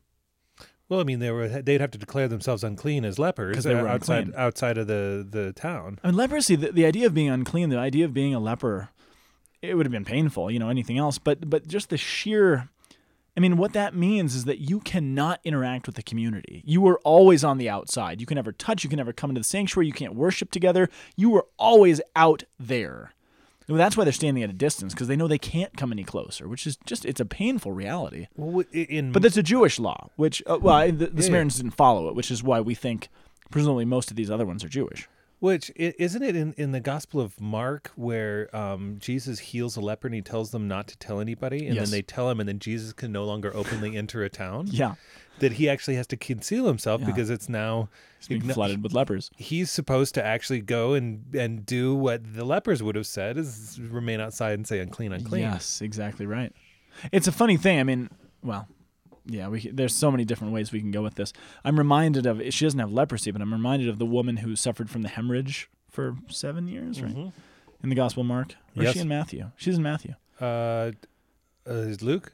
Well, 0.88 1.00
I 1.00 1.04
mean, 1.04 1.18
they 1.18 1.30
were. 1.30 1.48
They'd 1.48 1.80
have 1.80 1.92
to 1.92 1.98
declare 1.98 2.28
themselves 2.28 2.62
unclean 2.62 3.04
as 3.04 3.18
lepers 3.18 3.64
they 3.64 3.74
were 3.74 3.88
outside 3.88 4.24
unclean. 4.26 4.40
outside 4.40 4.78
of 4.78 4.86
the 4.86 5.26
the 5.28 5.52
town. 5.52 5.98
I 6.04 6.08
mean, 6.08 6.16
leprosy. 6.16 6.56
The, 6.56 6.72
the 6.72 6.84
idea 6.84 7.06
of 7.06 7.14
being 7.14 7.30
unclean, 7.30 7.70
the 7.70 7.78
idea 7.78 8.04
of 8.04 8.12
being 8.12 8.34
a 8.34 8.40
leper, 8.40 8.90
it 9.70 9.74
would 9.74 9.86
have 9.86 9.92
been 9.92 10.04
painful. 10.04 10.50
You 10.50 10.58
know, 10.58 10.68
anything 10.68 10.98
else, 10.98 11.18
but 11.18 11.48
but 11.48 11.66
just 11.66 11.90
the 11.90 11.96
sheer. 11.96 12.68
I 13.36 13.40
mean, 13.40 13.56
what 13.56 13.72
that 13.72 13.96
means 13.96 14.36
is 14.36 14.44
that 14.44 14.60
you 14.60 14.78
cannot 14.78 15.40
interact 15.42 15.86
with 15.86 15.96
the 15.96 16.04
community. 16.04 16.62
You 16.64 16.86
are 16.86 17.00
always 17.02 17.42
on 17.42 17.58
the 17.58 17.68
outside. 17.68 18.20
You 18.20 18.26
can 18.26 18.36
never 18.36 18.52
touch. 18.52 18.84
You 18.84 18.90
can 18.90 18.98
never 18.98 19.12
come 19.12 19.30
into 19.30 19.40
the 19.40 19.44
sanctuary. 19.44 19.88
You 19.88 19.92
can't 19.92 20.14
worship 20.14 20.52
together. 20.52 20.88
You 21.16 21.34
are 21.36 21.46
always 21.58 22.00
out 22.14 22.44
there. 22.60 23.12
Well, 23.66 23.78
that's 23.78 23.96
why 23.96 24.04
they're 24.04 24.12
standing 24.12 24.42
at 24.42 24.50
a 24.50 24.54
distance 24.54 24.92
because 24.92 25.08
they 25.08 25.16
know 25.16 25.26
they 25.26 25.38
can't 25.38 25.76
come 25.76 25.90
any 25.90 26.04
closer, 26.04 26.46
which 26.46 26.66
is 26.66 26.76
just 26.84 27.04
it's 27.04 27.20
a 27.20 27.24
painful 27.24 27.72
reality. 27.72 28.28
Well, 28.36 28.64
in 28.72 29.10
But 29.10 29.22
that's 29.22 29.38
a 29.38 29.42
Jewish 29.42 29.78
law, 29.78 30.10
which 30.16 30.42
uh, 30.46 30.58
well, 30.60 30.86
the, 30.86 31.06
the 31.06 31.12
Yeah. 31.16 31.22
Samaritans 31.22 31.56
didn't 31.56 31.72
follow 31.72 32.08
it, 32.08 32.14
which 32.14 32.30
is 32.30 32.42
why 32.42 32.60
we 32.60 32.74
think 32.74 33.08
presumably 33.50 33.84
most 33.84 34.10
of 34.10 34.16
these 34.16 34.30
other 34.30 34.44
ones 34.44 34.62
are 34.62 34.68
Jewish. 34.68 35.08
Which 35.44 35.70
isn't 35.76 36.22
it 36.22 36.34
in, 36.34 36.54
in 36.56 36.72
the 36.72 36.80
Gospel 36.80 37.20
of 37.20 37.38
Mark 37.38 37.90
where 37.96 38.48
um, 38.56 38.96
Jesus 38.98 39.38
heals 39.38 39.76
a 39.76 39.80
leper 39.82 40.06
and 40.08 40.14
he 40.14 40.22
tells 40.22 40.52
them 40.52 40.68
not 40.68 40.88
to 40.88 40.96
tell 40.96 41.20
anybody, 41.20 41.66
and 41.66 41.74
Yes. 41.76 41.84
then 41.84 41.90
they 41.98 42.00
tell 42.02 42.30
him, 42.30 42.40
and 42.40 42.48
then 42.48 42.58
Jesus 42.58 42.94
can 42.94 43.12
no 43.12 43.24
longer 43.26 43.54
openly 43.54 43.94
enter 43.94 44.24
a 44.24 44.30
town. 44.30 44.68
Yeah, 44.72 44.94
That 45.40 45.52
he 45.52 45.68
actually 45.68 45.96
has 45.96 46.06
to 46.08 46.16
conceal 46.16 46.66
himself 46.66 47.02
Yeah. 47.02 47.08
because 47.08 47.28
it's 47.28 47.48
now 47.50 47.90
it's 48.18 48.26
being 48.28 48.40
igno- 48.40 48.54
flooded 48.54 48.82
with 48.82 48.94
lepers. 48.94 49.30
He's 49.36 49.70
supposed 49.70 50.14
to 50.14 50.24
actually 50.24 50.62
go 50.62 50.94
and 50.94 51.24
and 51.34 51.66
do 51.66 51.94
what 51.94 52.22
the 52.34 52.44
lepers 52.46 52.82
would 52.82 52.94
have 52.96 53.06
said: 53.06 53.36
is 53.36 53.78
remain 53.80 54.20
outside 54.20 54.54
and 54.54 54.66
say 54.66 54.78
unclean, 54.78 55.12
unclean. 55.12 55.42
Yes, 55.42 55.82
exactly 55.82 56.24
right. 56.24 56.52
It's 57.12 57.28
a 57.28 57.32
funny 57.32 57.58
thing. 57.58 57.78
I 57.80 57.82
mean, 57.82 58.08
well, 58.42 58.66
yeah, 59.26 59.48
we, 59.48 59.68
there's 59.72 59.94
so 59.94 60.10
many 60.10 60.24
different 60.24 60.52
ways 60.52 60.72
we 60.72 60.80
can 60.80 60.90
go 60.90 61.02
with 61.02 61.14
this. 61.14 61.32
I'm 61.64 61.78
reminded 61.78 62.26
of 62.26 62.42
she 62.50 62.64
doesn't 62.64 62.78
have 62.80 62.92
leprosy, 62.92 63.30
but 63.30 63.40
I'm 63.42 63.52
reminded 63.52 63.88
of 63.88 63.98
the 63.98 64.06
woman 64.06 64.38
who 64.38 64.54
suffered 64.56 64.90
from 64.90 65.02
the 65.02 65.08
hemorrhage 65.08 65.68
for 65.90 66.16
seven 66.28 66.68
years, 66.68 67.00
right? 67.02 67.32
In 67.82 67.88
the 67.88 67.94
Gospel 67.94 68.22
of 68.22 68.26
Mark, 68.26 68.54
or 68.76 68.82
is 68.82 68.88
Mm-hmm. 68.90 68.92
She 68.92 68.98
in 69.00 69.08
Matthew? 69.08 69.50
She's 69.56 69.76
in 69.76 69.82
Matthew. 69.82 70.14
Uh, 70.40 70.44
uh, 70.44 71.72
is 71.72 72.02
Luke? 72.02 72.32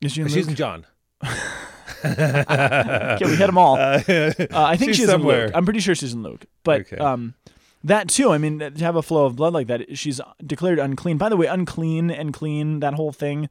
Is 0.00 0.12
she 0.12 0.20
in 0.22 0.28
She's 0.28 0.46
in 0.48 0.54
John. 0.54 0.86
okay, 2.04 3.16
we 3.24 3.36
hit 3.36 3.46
them 3.46 3.58
all. 3.58 3.76
Uh, 3.78 4.32
I 4.54 4.76
think 4.76 4.90
she's 4.90 4.98
she's, 4.98 5.06
somewhere. 5.06 5.40
in 5.40 5.46
Luke. 5.46 5.56
I'm 5.56 5.64
pretty 5.64 5.80
sure 5.80 5.94
she's 5.94 6.12
in 6.12 6.22
Luke. 6.22 6.44
But 6.64 6.82
Okay. 6.82 6.96
um, 6.98 7.34
that 7.84 8.08
too. 8.08 8.30
I 8.30 8.38
mean, 8.38 8.58
to 8.58 8.72
have 8.84 8.96
a 8.96 9.02
flow 9.02 9.26
of 9.26 9.36
blood 9.36 9.52
like 9.52 9.66
that, 9.68 9.96
she's 9.98 10.20
declared 10.44 10.78
unclean. 10.78 11.18
By 11.18 11.28
the 11.28 11.36
way, 11.36 11.46
unclean 11.46 12.10
and 12.10 12.32
clean, 12.32 12.80
that 12.80 12.94
whole 12.94 13.12
thing 13.12 13.48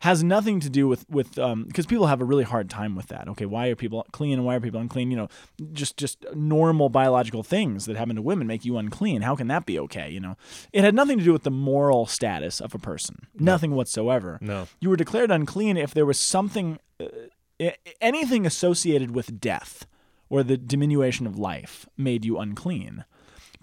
has 0.00 0.22
nothing 0.22 0.60
to 0.60 0.70
do 0.70 0.86
with 0.88 1.08
with 1.08 1.38
um 1.38 1.64
because 1.64 1.86
people 1.86 2.06
have 2.06 2.20
a 2.20 2.24
really 2.24 2.44
hard 2.44 2.70
time 2.70 2.94
with 2.94 3.06
that. 3.08 3.28
Okay, 3.28 3.46
why 3.46 3.68
are 3.68 3.74
people 3.74 4.06
clean 4.12 4.34
and 4.34 4.44
why 4.44 4.54
are 4.54 4.60
people 4.60 4.80
unclean? 4.80 5.10
You 5.10 5.16
know, 5.16 5.28
just 5.72 5.96
just 5.96 6.24
normal 6.34 6.88
biological 6.88 7.42
things 7.42 7.86
that 7.86 7.96
happen 7.96 8.16
to 8.16 8.22
women 8.22 8.46
make 8.46 8.64
you 8.64 8.76
unclean. 8.78 9.22
How 9.22 9.34
can 9.36 9.48
that 9.48 9.66
be 9.66 9.78
okay? 9.80 10.10
You 10.10 10.20
know, 10.20 10.36
it 10.72 10.84
had 10.84 10.94
nothing 10.94 11.18
to 11.18 11.24
do 11.24 11.32
with 11.32 11.42
the 11.42 11.50
moral 11.50 12.06
status 12.06 12.60
of 12.60 12.74
a 12.74 12.78
person. 12.78 13.26
Nothing 13.34 13.72
whatsoever. 13.72 14.38
No. 14.40 14.68
You 14.80 14.90
were 14.90 14.96
declared 14.96 15.30
unclean 15.30 15.76
if 15.76 15.92
there 15.94 16.06
was 16.06 16.18
something, 16.18 16.78
uh, 17.00 17.70
anything 18.00 18.46
associated 18.46 19.12
with 19.12 19.40
death 19.40 19.86
or 20.28 20.42
the 20.42 20.56
diminution 20.56 21.26
of 21.26 21.38
life 21.38 21.86
made 21.96 22.24
you 22.24 22.38
unclean. 22.38 23.04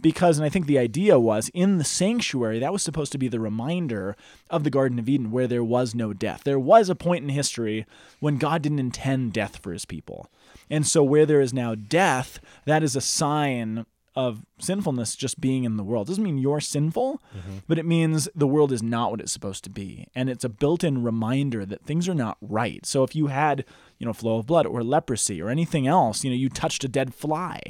Because, 0.01 0.37
and 0.37 0.45
I 0.45 0.49
think 0.49 0.65
the 0.65 0.77
idea 0.77 1.19
was 1.19 1.49
in 1.53 1.77
the 1.77 1.83
sanctuary, 1.83 2.59
that 2.59 2.73
was 2.73 2.83
supposed 2.83 3.11
to 3.13 3.17
be 3.17 3.27
the 3.27 3.39
reminder 3.39 4.15
of 4.49 4.63
the 4.63 4.69
Garden 4.69 4.99
of 4.99 5.09
Eden 5.09 5.31
where 5.31 5.47
there 5.47 5.63
was 5.63 5.95
no 5.95 6.13
death. 6.13 6.43
There 6.43 6.59
was 6.59 6.89
a 6.89 6.95
point 6.95 7.23
in 7.23 7.29
history 7.29 7.85
when 8.19 8.37
God 8.37 8.61
didn't 8.61 8.79
intend 8.79 9.33
death 9.33 9.57
for 9.57 9.71
his 9.71 9.85
people. 9.85 10.29
And 10.69 10.85
so, 10.85 11.03
where 11.03 11.25
there 11.25 11.41
is 11.41 11.53
now 11.53 11.75
death, 11.75 12.39
that 12.65 12.83
is 12.83 12.95
a 12.95 13.01
sign 13.01 13.85
of 14.15 14.45
sinfulness 14.59 15.15
just 15.15 15.41
being 15.41 15.65
in 15.65 15.75
the 15.75 15.83
world. 15.83 16.07
doesn't 16.07 16.23
mean 16.23 16.37
you're 16.37 16.61
sinful, 16.61 17.21
mm-hmm. 17.37 17.57
but 17.67 17.77
it 17.77 17.85
means 17.85 18.29
the 18.33 18.47
world 18.47 18.71
is 18.71 18.81
not 18.81 19.11
what 19.11 19.19
it's 19.19 19.31
supposed 19.31 19.63
to 19.65 19.69
be. 19.69 20.07
And 20.15 20.29
it's 20.29 20.45
a 20.45 20.49
built-in 20.49 21.03
reminder 21.03 21.65
that 21.65 21.83
things 21.83 22.07
are 22.07 22.15
not 22.15 22.37
right. 22.41 22.85
So 22.85 23.03
if 23.03 23.13
you 23.15 23.27
had, 23.27 23.65
you 23.97 24.05
know, 24.05 24.13
flow 24.13 24.37
of 24.37 24.45
blood 24.45 24.65
or 24.65 24.83
leprosy 24.83 25.41
or 25.41 25.49
anything 25.49 25.87
else, 25.87 26.23
you 26.23 26.29
know, 26.29 26.35
you 26.35 26.49
touched 26.49 26.83
a 26.83 26.87
dead 26.87 27.13
fly, 27.13 27.61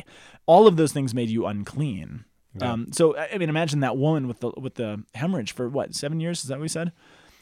all 0.46 0.68
of 0.68 0.78
those 0.78 0.92
things 0.92 1.14
made 1.14 1.30
you 1.30 1.46
unclean. 1.46 2.26
Um, 2.62 2.92
so 2.94 3.18
I 3.18 3.32
I 3.34 3.38
mean, 3.38 3.50
imagine 3.50 3.82
that 3.82 3.98
woman 3.98 4.28
with 4.28 4.40
the 4.40 4.52
with 4.58 4.76
the 4.76 5.04
hemorrhage 5.14 5.52
for 5.52 5.68
what 5.68 5.94
seven 5.94 6.20
years? 6.20 6.42
Is 6.42 6.48
that 6.48 6.58
what 6.58 6.64
we 6.64 6.68
said? 6.70 6.94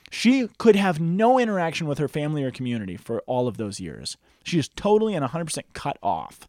She 0.10 0.48
could 0.58 0.76
have 0.76 1.00
no 1.00 1.40
interaction 1.40 1.88
with 1.88 1.98
her 1.98 2.08
family 2.08 2.44
or 2.44 2.52
community 2.52 2.98
for 2.98 3.22
all 3.22 3.48
of 3.48 3.58
those 3.58 3.80
years. 3.80 4.16
She 4.44 4.60
is 4.60 4.68
totally 4.68 5.16
and 5.16 5.26
100% 5.26 5.64
cut 5.74 5.98
off, 6.04 6.48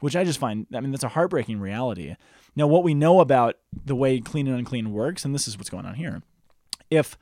which 0.00 0.16
I 0.16 0.24
just 0.24 0.38
find, 0.38 0.66
I 0.74 0.80
mean, 0.80 0.92
that's 0.92 1.04
a 1.04 1.08
heartbreaking 1.08 1.60
reality. 1.60 2.16
Now, 2.56 2.66
what 2.66 2.84
we 2.84 2.94
know 2.94 3.20
about 3.20 3.56
the 3.84 3.94
way 3.94 4.20
clean 4.20 4.46
and 4.46 4.56
unclean 4.56 4.92
works, 4.92 5.26
and 5.26 5.34
this 5.34 5.46
is 5.46 5.58
what's 5.58 5.68
going 5.68 5.84
on 5.84 5.94
here. 5.94 6.22
If 6.90 7.18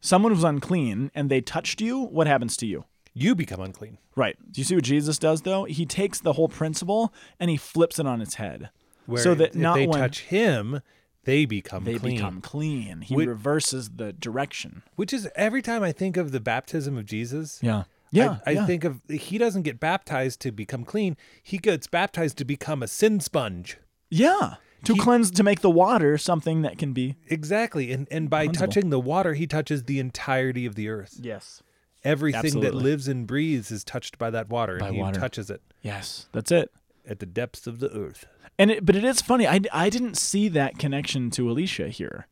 someone 0.00 0.32
was 0.32 0.44
unclean 0.44 1.10
and 1.16 1.28
they 1.28 1.40
touched 1.40 1.80
you, 1.80 2.00
what 2.00 2.28
happens 2.28 2.56
to 2.58 2.66
you? 2.66 2.84
You 3.14 3.34
become 3.34 3.60
unclean. 3.60 3.98
Right. 4.16 4.36
Do 4.50 4.60
you 4.60 4.64
see 4.64 4.74
what 4.74 4.84
Jesus 4.84 5.18
does, 5.18 5.42
though? 5.42 5.64
He 5.64 5.86
takes 5.86 6.20
the 6.20 6.32
whole 6.34 6.48
principle 6.48 7.12
and 7.38 7.48
he 7.50 7.56
flips 7.56 7.98
it 7.98 8.06
on 8.06 8.20
its 8.20 8.34
head. 8.34 8.70
Where 9.06 9.22
so 9.22 9.34
that 9.36 9.50
if 9.50 9.54
not 9.54 9.74
they 9.76 9.86
when 9.86 10.00
touch 10.00 10.22
him, 10.22 10.80
they 11.24 11.44
become 11.44 11.84
they 11.84 11.98
clean. 11.98 12.16
become 12.16 12.40
clean. 12.40 13.02
He 13.02 13.14
Whi- 13.14 13.24
reverses 13.26 13.90
the 13.96 14.12
direction. 14.12 14.82
Which 14.96 15.12
is 15.12 15.28
every 15.36 15.62
time 15.62 15.82
I 15.82 15.92
think 15.92 16.16
of 16.16 16.32
the 16.32 16.40
baptism 16.40 16.96
of 16.98 17.06
Jesus. 17.06 17.60
Yeah. 17.62 17.84
Yeah. 18.10 18.38
I, 18.46 18.50
I 18.50 18.54
yeah. 18.54 18.66
think 18.66 18.84
of 18.84 19.00
he 19.08 19.38
doesn't 19.38 19.62
get 19.62 19.78
baptized 19.78 20.40
to 20.40 20.50
become 20.52 20.84
clean. 20.84 21.16
He 21.42 21.58
gets 21.58 21.86
baptized 21.86 22.36
to 22.38 22.44
become 22.44 22.82
a 22.82 22.88
sin 22.88 23.20
sponge. 23.20 23.76
Yeah. 24.10 24.54
To 24.84 24.94
He- 24.94 25.00
cleanse, 25.00 25.30
to 25.32 25.42
make 25.42 25.60
the 25.60 25.70
water 25.70 26.18
something 26.18 26.62
that 26.62 26.78
can 26.78 26.92
be. 26.92 27.16
Exactly. 27.28 27.92
And 27.92 28.08
and 28.10 28.28
by 28.28 28.48
Cleansable. 28.48 28.52
touching 28.58 28.90
the 28.90 29.00
water, 29.00 29.34
he 29.34 29.46
touches 29.46 29.84
the 29.84 29.98
entirety 30.00 30.66
of 30.66 30.74
the 30.74 30.88
earth. 30.88 31.18
Yes. 31.22 31.62
Everything 32.04 32.60
that 32.60 32.74
lives 32.74 33.08
and 33.08 33.26
breathes 33.26 33.70
is 33.70 33.82
touched 33.84 34.18
by 34.18 34.30
that 34.30 34.48
water, 34.48 34.78
By 34.78 34.88
and 34.88 34.96
he 34.96 35.00
water. 35.02 35.18
touches 35.20 35.50
it 35.50 35.62
Yes. 35.82 36.26
That's 36.32 36.52
it. 36.52 36.70
at 37.08 37.18
the 37.18 37.26
depths 37.26 37.66
of 37.66 37.80
the 37.80 37.90
earth. 37.90 38.26
And 38.58 38.70
it, 38.70 38.86
but 38.86 38.94
it 38.94 39.04
is 39.04 39.20
funny. 39.20 39.46
I, 39.48 39.60
I 39.72 39.90
didn't 39.90 40.16
see 40.16 40.48
that 40.48 40.78
connection 40.78 41.30
to 41.32 41.48
Elisha 41.48 41.88
here. 41.88 42.28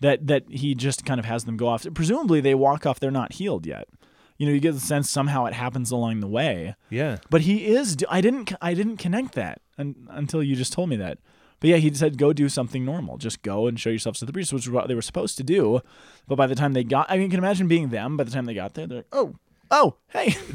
That 0.00 0.26
that 0.26 0.44
he 0.50 0.74
just 0.74 1.04
kind 1.06 1.18
of 1.18 1.24
has 1.24 1.44
them 1.44 1.56
go 1.56 1.68
off. 1.68 1.86
Presumably 1.94 2.40
they 2.40 2.54
walk 2.54 2.84
off. 2.86 3.00
They're 3.00 3.10
not 3.10 3.34
healed 3.34 3.64
yet. 3.66 3.88
You 4.36 4.46
know, 4.46 4.52
you 4.52 4.60
get 4.60 4.72
the 4.74 4.80
sense 4.80 5.08
somehow 5.08 5.46
it 5.46 5.54
happens 5.54 5.90
along 5.90 6.20
the 6.20 6.26
way. 6.28 6.74
Yeah. 6.90 7.18
But 7.30 7.42
he 7.42 7.66
is. 7.68 7.96
I 8.10 8.20
didn't. 8.20 8.52
I 8.60 8.74
didn't 8.74 8.98
connect 8.98 9.34
that 9.34 9.60
un, 9.78 10.06
until 10.10 10.42
you 10.42 10.56
just 10.56 10.72
told 10.72 10.88
me 10.90 10.96
that. 10.96 11.18
But 11.60 11.70
yeah, 11.70 11.76
he 11.76 11.92
said, 11.94 12.18
"Go 12.18 12.32
do 12.32 12.48
something 12.48 12.84
normal. 12.84 13.16
Just 13.16 13.42
go 13.42 13.66
and 13.66 13.78
show 13.80 13.90
yourselves 13.90 14.18
to 14.20 14.26
the 14.26 14.32
priest," 14.32 14.52
which 14.52 14.64
is 14.66 14.70
what 14.70 14.88
they 14.88 14.94
were 14.94 15.02
supposed 15.02 15.36
to 15.38 15.42
do. 15.42 15.80
But 16.28 16.36
by 16.36 16.46
the 16.46 16.54
time 16.54 16.72
they 16.74 16.84
got, 16.84 17.06
I 17.10 17.14
mean, 17.14 17.22
you 17.24 17.28
can 17.30 17.38
imagine 17.38 17.68
being 17.68 17.88
them. 17.88 18.16
By 18.16 18.24
the 18.24 18.30
time 18.30 18.44
they 18.46 18.54
got 18.54 18.74
there, 18.74 18.86
they're 18.86 18.98
like, 18.98 19.06
"Oh, 19.12 19.34
oh, 19.70 19.96
hey, 20.08 20.36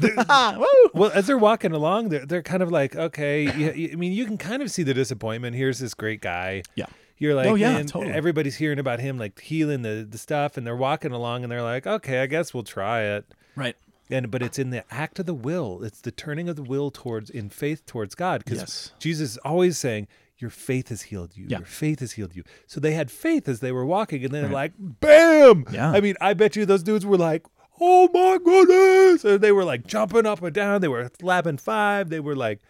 woo!" 0.58 0.90
Well, 0.94 1.10
as 1.14 1.26
they're 1.26 1.38
walking 1.38 1.72
along, 1.72 2.10
they're 2.10 2.26
they're 2.26 2.42
kind 2.42 2.62
of 2.62 2.70
like, 2.70 2.94
okay. 2.96 3.44
You, 3.44 3.72
you- 3.72 3.90
I 3.92 3.96
mean, 3.96 4.12
you 4.12 4.24
can 4.24 4.38
kind 4.38 4.62
of 4.62 4.70
see 4.70 4.82
the 4.82 4.94
disappointment. 4.94 5.56
Here's 5.56 5.78
this 5.78 5.94
great 5.94 6.20
guy. 6.20 6.62
Yeah. 6.74 6.86
You're 7.18 7.34
like, 7.34 7.48
Oh, 7.48 7.54
yeah, 7.54 7.74
man, 7.74 7.86
totally. 7.86 8.14
everybody's 8.14 8.56
hearing 8.56 8.78
about 8.78 8.98
him, 8.98 9.18
like 9.18 9.38
healing 9.40 9.82
the, 9.82 10.06
the 10.08 10.16
stuff, 10.16 10.56
and 10.56 10.66
they're 10.66 10.74
walking 10.76 11.12
along, 11.12 11.42
and 11.42 11.52
they're 11.52 11.62
like, 11.62 11.86
okay, 11.86 12.20
I 12.22 12.26
guess 12.26 12.54
we'll 12.54 12.62
try 12.62 13.02
it. 13.02 13.26
Right. 13.54 13.76
And 14.10 14.30
but 14.30 14.42
it's 14.42 14.58
in 14.58 14.70
the 14.70 14.84
act 14.92 15.18
of 15.18 15.26
the 15.26 15.34
will. 15.34 15.82
It's 15.84 16.00
the 16.00 16.10
turning 16.12 16.48
of 16.48 16.56
the 16.56 16.62
will 16.62 16.90
towards 16.90 17.28
in 17.28 17.50
faith 17.50 17.84
towards 17.84 18.14
God. 18.14 18.42
Because 18.42 18.58
Yes. 18.60 18.92
Jesus 18.98 19.32
is 19.32 19.36
always 19.38 19.76
saying, 19.76 20.08
Your 20.40 20.50
faith 20.50 20.88
has 20.88 21.02
healed 21.02 21.36
you. 21.36 21.46
Yeah. 21.48 21.58
Your 21.58 21.66
faith 21.66 22.00
has 22.00 22.12
healed 22.12 22.34
you. 22.34 22.44
So 22.66 22.80
they 22.80 22.92
had 22.92 23.10
faith 23.10 23.48
as 23.48 23.60
they 23.60 23.72
were 23.72 23.84
walking, 23.84 24.24
and 24.24 24.32
then 24.32 24.44
Right. 24.44 24.52
like, 24.52 24.72
bam! 24.78 25.66
Yeah. 25.72 25.90
I 25.90 26.00
mean, 26.00 26.14
I 26.20 26.34
bet 26.34 26.56
you 26.56 26.64
those 26.66 26.82
dudes 26.82 27.04
were 27.04 27.18
like, 27.18 27.44
"Oh 27.80 28.08
my 28.12 28.38
goodness!" 28.42 29.24
And 29.24 29.40
they 29.40 29.52
were 29.52 29.64
like 29.64 29.86
jumping 29.86 30.26
up 30.26 30.42
and 30.42 30.54
down. 30.54 30.80
They 30.80 30.88
were 30.88 31.10
slapping 31.20 31.58
five. 31.58 32.08
They 32.10 32.20
were 32.20 32.36
like, 32.36 32.60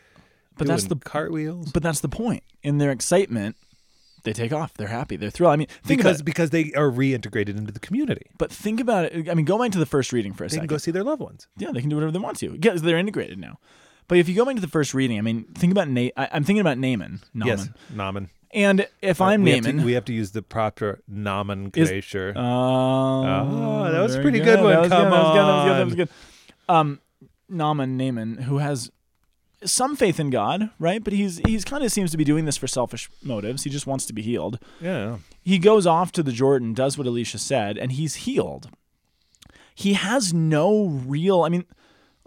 But 0.59 0.67
that's 0.67 0.85
the 0.85 0.97
cartwheels. 0.97 1.73
but 1.73 1.83
that's 1.83 2.01
the 2.01 2.09
point. 2.09 2.43
In 2.63 2.79
their 2.79 2.91
excitement, 2.91 3.57
they 4.25 4.33
take 4.35 4.53
off. 4.53 4.75
They're 4.75 4.89
happy. 4.89 5.17
They're 5.17 5.31
thrilled. 5.31 5.53
I 5.53 5.57
mean, 5.57 5.69
think 5.85 6.01
because 6.01 6.17
about 6.17 6.21
it. 6.21 6.25
because 6.25 6.51
they 6.51 6.73
are 6.75 6.91
reintegrated 6.91 7.57
into 7.57 7.73
the 7.73 7.81
community. 7.81 8.27
But 8.37 8.53
think 8.53 8.79
about 8.81 9.07
it. 9.07 9.29
I 9.31 9.35
mean, 9.35 9.47
go 9.47 9.59
back 9.59 9.71
to 9.73 9.79
the 9.79 9.87
first 9.87 10.13
reading 10.13 10.33
for 10.35 10.45
a 10.45 10.49
They 10.49 10.57
can 10.57 10.63
second. 10.63 10.69
go 10.69 10.77
see 10.79 10.91
their 10.91 11.05
loved 11.05 11.23
ones. 11.23 11.47
yeah, 11.57 11.71
they 11.73 11.81
can 11.81 11.89
do 11.89 11.97
whatever 11.97 12.13
they 12.13 12.19
want 12.19 12.37
to. 12.39 12.59
Yeah, 12.63 12.75
they're 12.75 12.99
integrated 12.99 13.39
now. 13.39 13.59
But 14.11 14.19
if 14.19 14.29
you 14.29 14.35
go 14.35 14.45
back 14.45 14.57
to 14.57 14.61
the 14.61 14.67
first 14.67 14.93
reading, 14.93 15.19
I 15.19 15.21
mean, 15.21 15.45
think 15.55 15.71
about 15.71 15.87
Na- 15.89 16.11
I, 16.17 16.29
I'm 16.33 16.43
thinking 16.43 16.61
about 16.61 16.79
Naaman. 16.79 17.21
Naaman. 17.33 17.59
Yes, 17.59 17.69
Naaman. 17.95 18.29
And 18.53 18.89
if 19.01 19.21
I'm 19.21 19.45
we 19.45 19.53
have, 19.53 19.63
Naaman, 19.63 19.79
to, 19.79 19.85
we 19.87 19.93
have 19.93 20.05
to 20.07 20.13
use 20.13 20.33
the 20.33 20.43
proper 20.43 21.01
nomenclature. 21.07 22.33
Oh, 22.35 23.89
that 23.93 24.01
was 24.01 24.17
a 24.17 24.21
pretty 24.21 24.41
good 24.41 24.61
one. 24.63 24.73
That 24.73 24.81
was 24.81 24.89
Come 24.89 25.05
good. 25.05 25.13
That 25.13 25.23
was 25.23 25.31
good. 25.31 25.45
That 25.47 25.55
was 25.55 25.65
good. 25.65 25.77
That 25.77 25.85
was 25.85 25.93
on. 25.93 25.97
good. 25.97 26.09
Um, 26.69 27.01
Naaman, 27.49 27.97
Naaman, 27.97 28.39
who 28.39 28.59
has 28.59 28.91
some 29.65 29.95
faith 29.95 30.19
in 30.19 30.31
God, 30.31 30.71
right? 30.81 31.05
But 31.05 31.13
he's 31.13 31.39
he's 31.47 31.65
kind 31.65 31.85
of 31.85 31.93
seems 31.93 32.11
to 32.11 32.17
be 32.17 32.25
doing 32.25 32.47
this 32.47 32.57
for 32.57 32.67
selfish 32.67 33.09
motives. 33.23 33.63
He 33.63 33.71
just 33.71 33.87
wants 33.87 34.07
to 34.07 34.13
be 34.13 34.23
healed. 34.23 34.59
yeah. 34.81 35.19
He 35.41 35.59
goes 35.59 35.87
off 35.87 36.11
to 36.13 36.25
the 36.25 36.33
Jordan, 36.33 36.75
does 36.75 36.99
what 36.99 37.07
Elisha 37.07 37.39
said, 37.39 37.79
and 37.79 37.93
he's 37.93 38.15
healed. 38.27 38.71
He 39.73 39.93
has 39.93 40.35
no 40.35 40.87
real. 40.87 41.43
I 41.43 41.49
mean, 41.49 41.65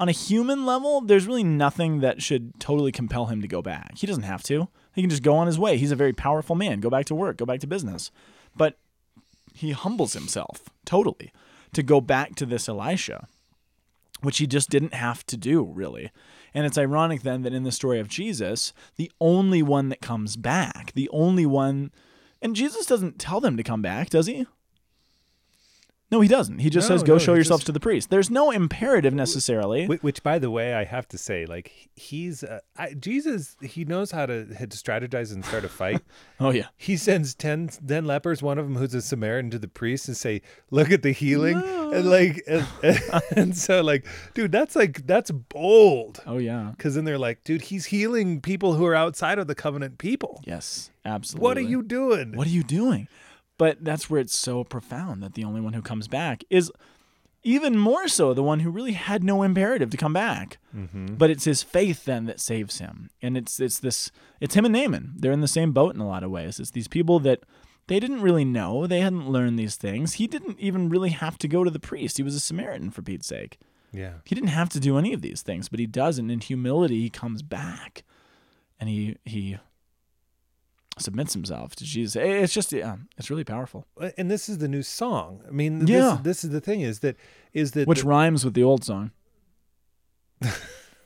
on 0.04 0.10
a 0.10 0.12
human 0.12 0.66
level, 0.66 1.00
there's 1.00 1.28
really 1.28 1.46
nothing 1.46 2.02
that 2.02 2.22
should 2.22 2.60
totally 2.60 2.92
compel 2.92 3.28
him 3.28 3.42
to 3.42 3.48
go 3.48 3.62
back. 3.62 3.98
He 3.98 4.06
doesn't 4.06 4.24
have 4.24 4.44
to. 4.44 4.68
He 4.94 5.02
can 5.02 5.10
just 5.10 5.24
go 5.24 5.34
on 5.38 5.48
his 5.48 5.58
way. 5.58 5.78
He's 5.78 5.94
a 5.94 5.96
very 5.96 6.12
powerful 6.12 6.58
man. 6.58 6.82
Go 6.82 6.90
back 6.90 7.06
to 7.06 7.16
work. 7.16 7.38
Go 7.38 7.46
back 7.46 7.62
to 7.62 7.68
business. 7.68 8.12
But 8.54 8.78
he 9.54 9.72
humbles 9.72 10.12
himself 10.12 10.66
totally 10.84 11.32
to 11.72 11.82
go 11.82 12.02
back 12.02 12.36
to 12.36 12.46
this 12.46 12.68
Elisha, 12.68 13.30
which 14.20 14.40
he 14.40 14.46
just 14.46 14.70
didn't 14.70 14.94
have 14.94 15.26
to 15.28 15.38
do, 15.38 15.64
really. 15.64 16.12
And 16.54 16.66
it's 16.66 16.78
ironic 16.78 17.22
then 17.22 17.44
that 17.44 17.54
in 17.54 17.64
the 17.64 17.72
story 17.72 18.02
of 18.02 18.10
Jesus, 18.10 18.74
the 18.98 19.10
only 19.22 19.64
one 19.64 19.88
that 19.88 20.02
comes 20.02 20.36
back, 20.36 20.92
the 20.96 21.08
only 21.14 21.46
one, 21.46 21.92
and 22.42 22.58
Jesus 22.58 22.86
doesn't 22.86 23.20
tell 23.20 23.40
them 23.40 23.56
to 23.56 23.64
come 23.64 23.82
back, 23.82 24.10
does 24.10 24.28
he? 24.28 24.48
No, 26.14 26.22
he 26.22 26.28
doesn't. 26.30 26.60
He 26.60 26.70
just 26.70 26.88
No, 26.90 26.96
says, 26.96 27.04
"Go 27.04 27.14
no, 27.14 27.18
show 27.20 27.34
he 27.34 27.38
yourselves 27.40 27.62
just- 27.62 27.66
to 27.66 27.72
the 27.72 27.80
priest." 27.80 28.10
There's 28.12 28.30
no 28.30 28.52
imperative 28.52 29.14
necessarily. 29.16 29.88
Which, 29.88 30.04
which, 30.04 30.24
by 30.24 30.38
the 30.38 30.52
way, 30.52 30.76
I 30.76 30.84
have 30.84 31.08
to 31.10 31.18
say, 31.18 31.46
like 31.46 31.90
he's 31.96 32.44
uh, 32.44 32.60
I, 32.78 32.94
Jesus. 32.94 33.58
He 33.62 33.84
knows 33.84 34.12
how 34.12 34.26
to, 34.28 34.46
how 34.60 34.66
to 34.66 34.78
strategize 34.78 35.34
and 35.34 35.44
start 35.44 35.66
a 35.66 35.70
fight. 35.70 36.02
Oh 36.40 36.50
yeah, 36.50 36.68
he 36.76 36.98
sends 36.98 37.34
10, 37.36 37.70
10 37.88 38.06
lepers, 38.06 38.44
one 38.44 38.58
of 38.58 38.66
them 38.66 38.76
who's 38.76 38.94
a 38.94 39.02
Samaritan, 39.02 39.50
to 39.52 39.60
the 39.60 39.68
priest 39.70 40.10
and 40.10 40.18
say, 40.18 40.42
"Look 40.72 40.92
at 40.92 41.02
the 41.02 41.12
healing," 41.14 41.56
and 41.56 42.10
like, 42.10 42.44
and, 42.48 42.68
and 43.36 43.58
so 43.58 43.82
like, 43.82 44.06
dude, 44.34 44.52
that's 44.52 44.76
like 44.76 45.08
that's 45.08 45.32
bold. 45.32 46.20
oh 46.28 46.38
yeah, 46.38 46.72
Because 46.76 46.96
then 46.96 47.06
they're 47.06 47.18
like, 47.18 47.44
dude, 47.46 47.62
he's 47.64 47.86
healing 47.86 48.42
people 48.42 48.74
who 48.74 48.86
are 48.86 48.96
outside 48.96 49.40
of 49.40 49.48
the 49.48 49.56
covenant 49.56 50.00
people. 50.00 50.42
yes, 50.46 50.92
absolutely. 51.06 51.44
What 51.44 51.58
are 51.58 51.62
you 51.62 51.82
doing? 51.82 52.36
What 52.36 52.46
are 52.48 52.56
you 52.60 52.64
doing? 52.64 53.08
But 53.64 53.82
that's 53.82 54.10
where 54.10 54.20
it's 54.20 54.36
so 54.36 54.66
profound 54.66 55.24
that 55.24 55.36
the 55.36 55.46
only 55.46 55.62
one 55.62 55.72
who 55.72 55.82
comes 55.82 56.10
back 56.10 56.44
is 56.50 56.70
even 57.44 57.78
more 57.78 58.10
so 58.10 58.34
the 58.34 58.44
one 58.44 58.60
who 58.60 58.70
really 58.70 58.92
had 58.92 59.24
no 59.24 59.42
imperative 59.42 59.90
to 59.92 59.96
come 59.96 60.12
back. 60.12 60.58
Mm-hmm. 60.76 61.16
But 61.16 61.30
it's 61.30 61.46
his 61.46 61.64
faith 61.64 62.04
then 62.04 62.26
that 62.26 62.42
saves 62.42 62.80
him. 62.80 63.10
And 63.22 63.38
it's 63.38 63.62
it's 63.62 63.80
this 63.80 64.12
it's 64.42 64.56
him 64.56 64.66
and 64.66 64.74
Naaman. 64.74 65.14
They're 65.16 65.32
in 65.32 65.40
the 65.40 65.48
same 65.48 65.72
boat 65.72 65.96
in 65.96 66.02
a 66.02 66.06
lot 66.06 66.26
of 66.26 66.30
ways. 66.30 66.60
It's 66.60 66.72
these 66.72 66.90
people 66.90 67.22
that 67.22 67.40
they 67.88 68.02
didn't 68.02 68.22
really 68.22 68.44
know. 68.44 68.86
They 68.86 69.00
hadn't 69.00 69.30
learned 69.30 69.58
these 69.58 69.78
things. 69.78 70.16
He 70.16 70.28
didn't 70.28 70.60
even 70.60 70.90
really 70.90 71.12
have 71.12 71.38
to 71.38 71.48
go 71.48 71.64
to 71.64 71.72
the 71.72 71.80
priest. 71.80 72.18
He 72.18 72.24
was 72.24 72.36
a 72.36 72.42
Samaritan 72.42 72.92
for 72.92 73.02
Pete's 73.02 73.28
sake. 73.28 73.60
Yeah. 73.94 74.16
He 74.26 74.36
didn't 74.36 74.50
have 74.50 74.68
to 74.72 74.80
do 74.82 74.98
any 74.98 75.14
of 75.14 75.22
these 75.22 75.42
things, 75.42 75.70
but 75.70 75.80
he 75.80 75.88
does, 75.88 76.18
and 76.18 76.30
in 76.30 76.42
humility 76.42 77.00
he 77.00 77.10
comes 77.10 77.42
back, 77.42 78.04
and 78.78 78.90
he 78.90 79.16
he 79.24 79.58
submits 81.00 81.34
himself 81.34 81.76
to 81.78 81.84
Jesus. 81.84 82.16
It's 82.16 82.54
just 82.54 82.72
yeah, 82.72 82.98
it's 83.18 83.30
really 83.30 83.44
powerful. 83.44 83.88
And 84.18 84.30
this 84.30 84.48
is 84.50 84.60
the 84.60 84.68
new 84.68 84.84
song. 84.84 85.42
I 85.48 85.52
mean, 85.52 85.80
this, 85.80 85.90
Yeah. 85.90 86.18
this 86.22 86.44
is 86.44 86.52
the 86.52 86.62
thing 86.62 86.82
is 86.82 87.00
that 87.00 87.16
is 87.54 87.72
that 87.72 87.88
Which 87.88 88.02
the- 88.02 88.08
rhymes 88.08 88.46
with 88.46 88.54
the 88.54 88.64
old 88.64 88.84
song. 88.84 89.12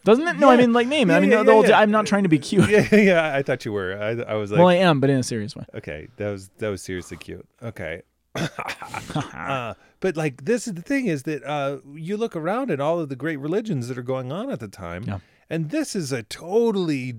Doesn't 0.03 0.25
it? 0.27 0.37
No, 0.37 0.49
I 0.49 0.55
mean 0.55 0.71
like 0.71 0.87
name 0.87 1.09
it. 1.09 1.15
I 1.15 1.19
mean 1.19 1.31
yeah, 1.31 1.43
the, 1.43 1.51
yeah, 1.51 1.57
old. 1.57 1.67
yeah. 1.67 1.79
I'm 1.79 1.91
not 1.91 2.05
trying 2.05 2.23
to 2.23 2.29
be 2.29 2.39
cute. 2.39 2.69
yeah, 2.69 2.95
yeah. 2.95 3.35
I 3.35 3.43
thought 3.43 3.65
you 3.65 3.73
were. 3.73 3.97
I, 4.01 4.11
I 4.31 4.35
was 4.35 4.51
like, 4.51 4.59
well, 4.59 4.69
I 4.69 4.75
am, 4.75 4.99
but 5.01 5.09
in 5.09 5.17
a 5.17 5.23
serious 5.23 5.55
way. 5.55 5.65
okay, 5.75 6.07
that 6.17 6.29
was 6.31 6.49
that 6.59 6.69
was 6.69 6.81
seriously 6.81 7.17
cute. 7.17 7.45
Okay. 7.61 8.03
uh, 8.35 9.73
but 9.99 10.15
like 10.15 10.45
this 10.45 10.67
is 10.67 10.75
the 10.75 10.81
thing 10.81 11.07
is 11.07 11.23
that 11.23 11.43
uh, 11.43 11.79
you 11.93 12.15
look 12.17 12.35
around 12.35 12.71
at 12.71 12.79
all 12.79 12.99
of 12.99 13.09
the 13.09 13.15
great 13.15 13.37
religions 13.37 13.87
that 13.89 13.97
are 13.97 14.03
going 14.03 14.31
on 14.31 14.49
at 14.49 14.59
the 14.59 14.67
time, 14.67 15.03
Yeah. 15.07 15.19
and 15.49 15.71
this 15.71 15.95
is 15.95 16.11
a 16.11 16.23
totally 16.23 17.15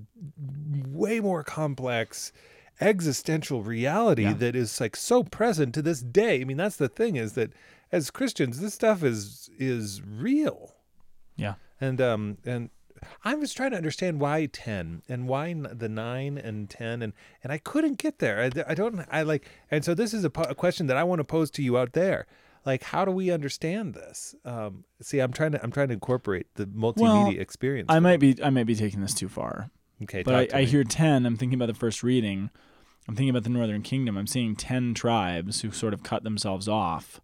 way 0.87 1.21
more 1.21 1.43
complex 1.43 2.33
existential 2.81 3.63
reality 3.63 4.23
Yeah. 4.23 4.35
that 4.35 4.57
is 4.57 4.81
like 4.81 4.97
so 4.97 5.23
present 5.25 5.75
to 5.75 5.83
this 5.83 6.01
day. 6.01 6.41
I 6.41 6.45
mean, 6.45 6.57
that's 6.57 6.77
the 6.77 6.89
thing 6.89 7.17
is 7.17 7.33
that 7.35 7.53
as 7.93 8.11
Christians, 8.11 8.61
this 8.61 8.75
stuff 8.75 9.03
is 9.03 9.51
is 9.59 10.03
real. 10.03 10.75
Yeah. 11.37 11.55
And 11.81 12.01
um 12.01 12.39
and 12.45 12.71
I 13.25 13.35
was 13.37 13.53
trying 13.55 13.71
to 13.71 13.77
understand 13.77 14.21
why 14.21 14.47
10 14.47 15.03
and 15.09 15.29
why 15.29 15.53
the 15.55 15.89
9 15.89 16.37
and 16.39 16.69
10 16.69 17.03
and 17.03 17.13
and 17.43 17.53
I 17.53 17.59
couldn't 17.59 17.99
get 17.99 18.19
there. 18.19 18.41
I, 18.43 18.71
I 18.71 18.75
don't 18.75 19.05
I 19.11 19.23
like 19.23 19.49
and 19.71 19.85
so 19.85 19.95
this 19.95 20.13
is 20.13 20.25
a, 20.25 20.31
po- 20.31 20.43
a 20.51 20.55
question 20.55 20.87
that 20.89 20.97
I 20.97 21.05
want 21.05 21.21
to 21.21 21.25
pose 21.25 21.51
to 21.53 21.63
you 21.63 21.79
out 21.79 21.93
there. 21.93 22.27
Like 22.67 22.83
how 22.83 23.05
do 23.05 23.13
we 23.13 23.31
understand 23.31 23.95
this? 23.95 24.35
Um 24.45 24.85
see 25.01 25.21
I'm 25.21 25.33
trying 25.33 25.53
to 25.53 25.63
I'm 25.63 25.71
trying 25.73 25.89
to 25.89 25.95
incorporate 25.95 26.47
the 26.55 26.67
multimedia 26.67 27.41
experience. 27.41 27.87
I 27.89 28.01
might 28.01 28.19
be 28.21 28.37
I 28.43 28.51
might 28.51 28.67
be 28.67 28.75
taking 28.75 29.01
this 29.01 29.15
too 29.15 29.29
far. 29.29 29.71
Okay, 30.03 30.23
But 30.23 30.55
I, 30.55 30.59
I 30.61 30.63
hear 30.65 30.85
ten. 30.85 31.27
I'm 31.27 31.37
thinking 31.37 31.57
about 31.59 31.67
the 31.67 31.75
first 31.75 32.05
reading. 32.05 32.51
I'm 33.09 33.15
thinking 33.17 33.31
about 33.31 33.45
the 33.45 33.51
Northern 33.51 33.83
Kingdom. 33.83 34.17
I'm 34.19 34.27
seeing 34.27 34.55
ten 34.55 34.93
tribes 34.95 35.63
who 35.63 35.71
sort 35.73 35.95
of 35.95 36.03
cut 36.03 36.25
themselves 36.25 36.69
off 36.69 37.21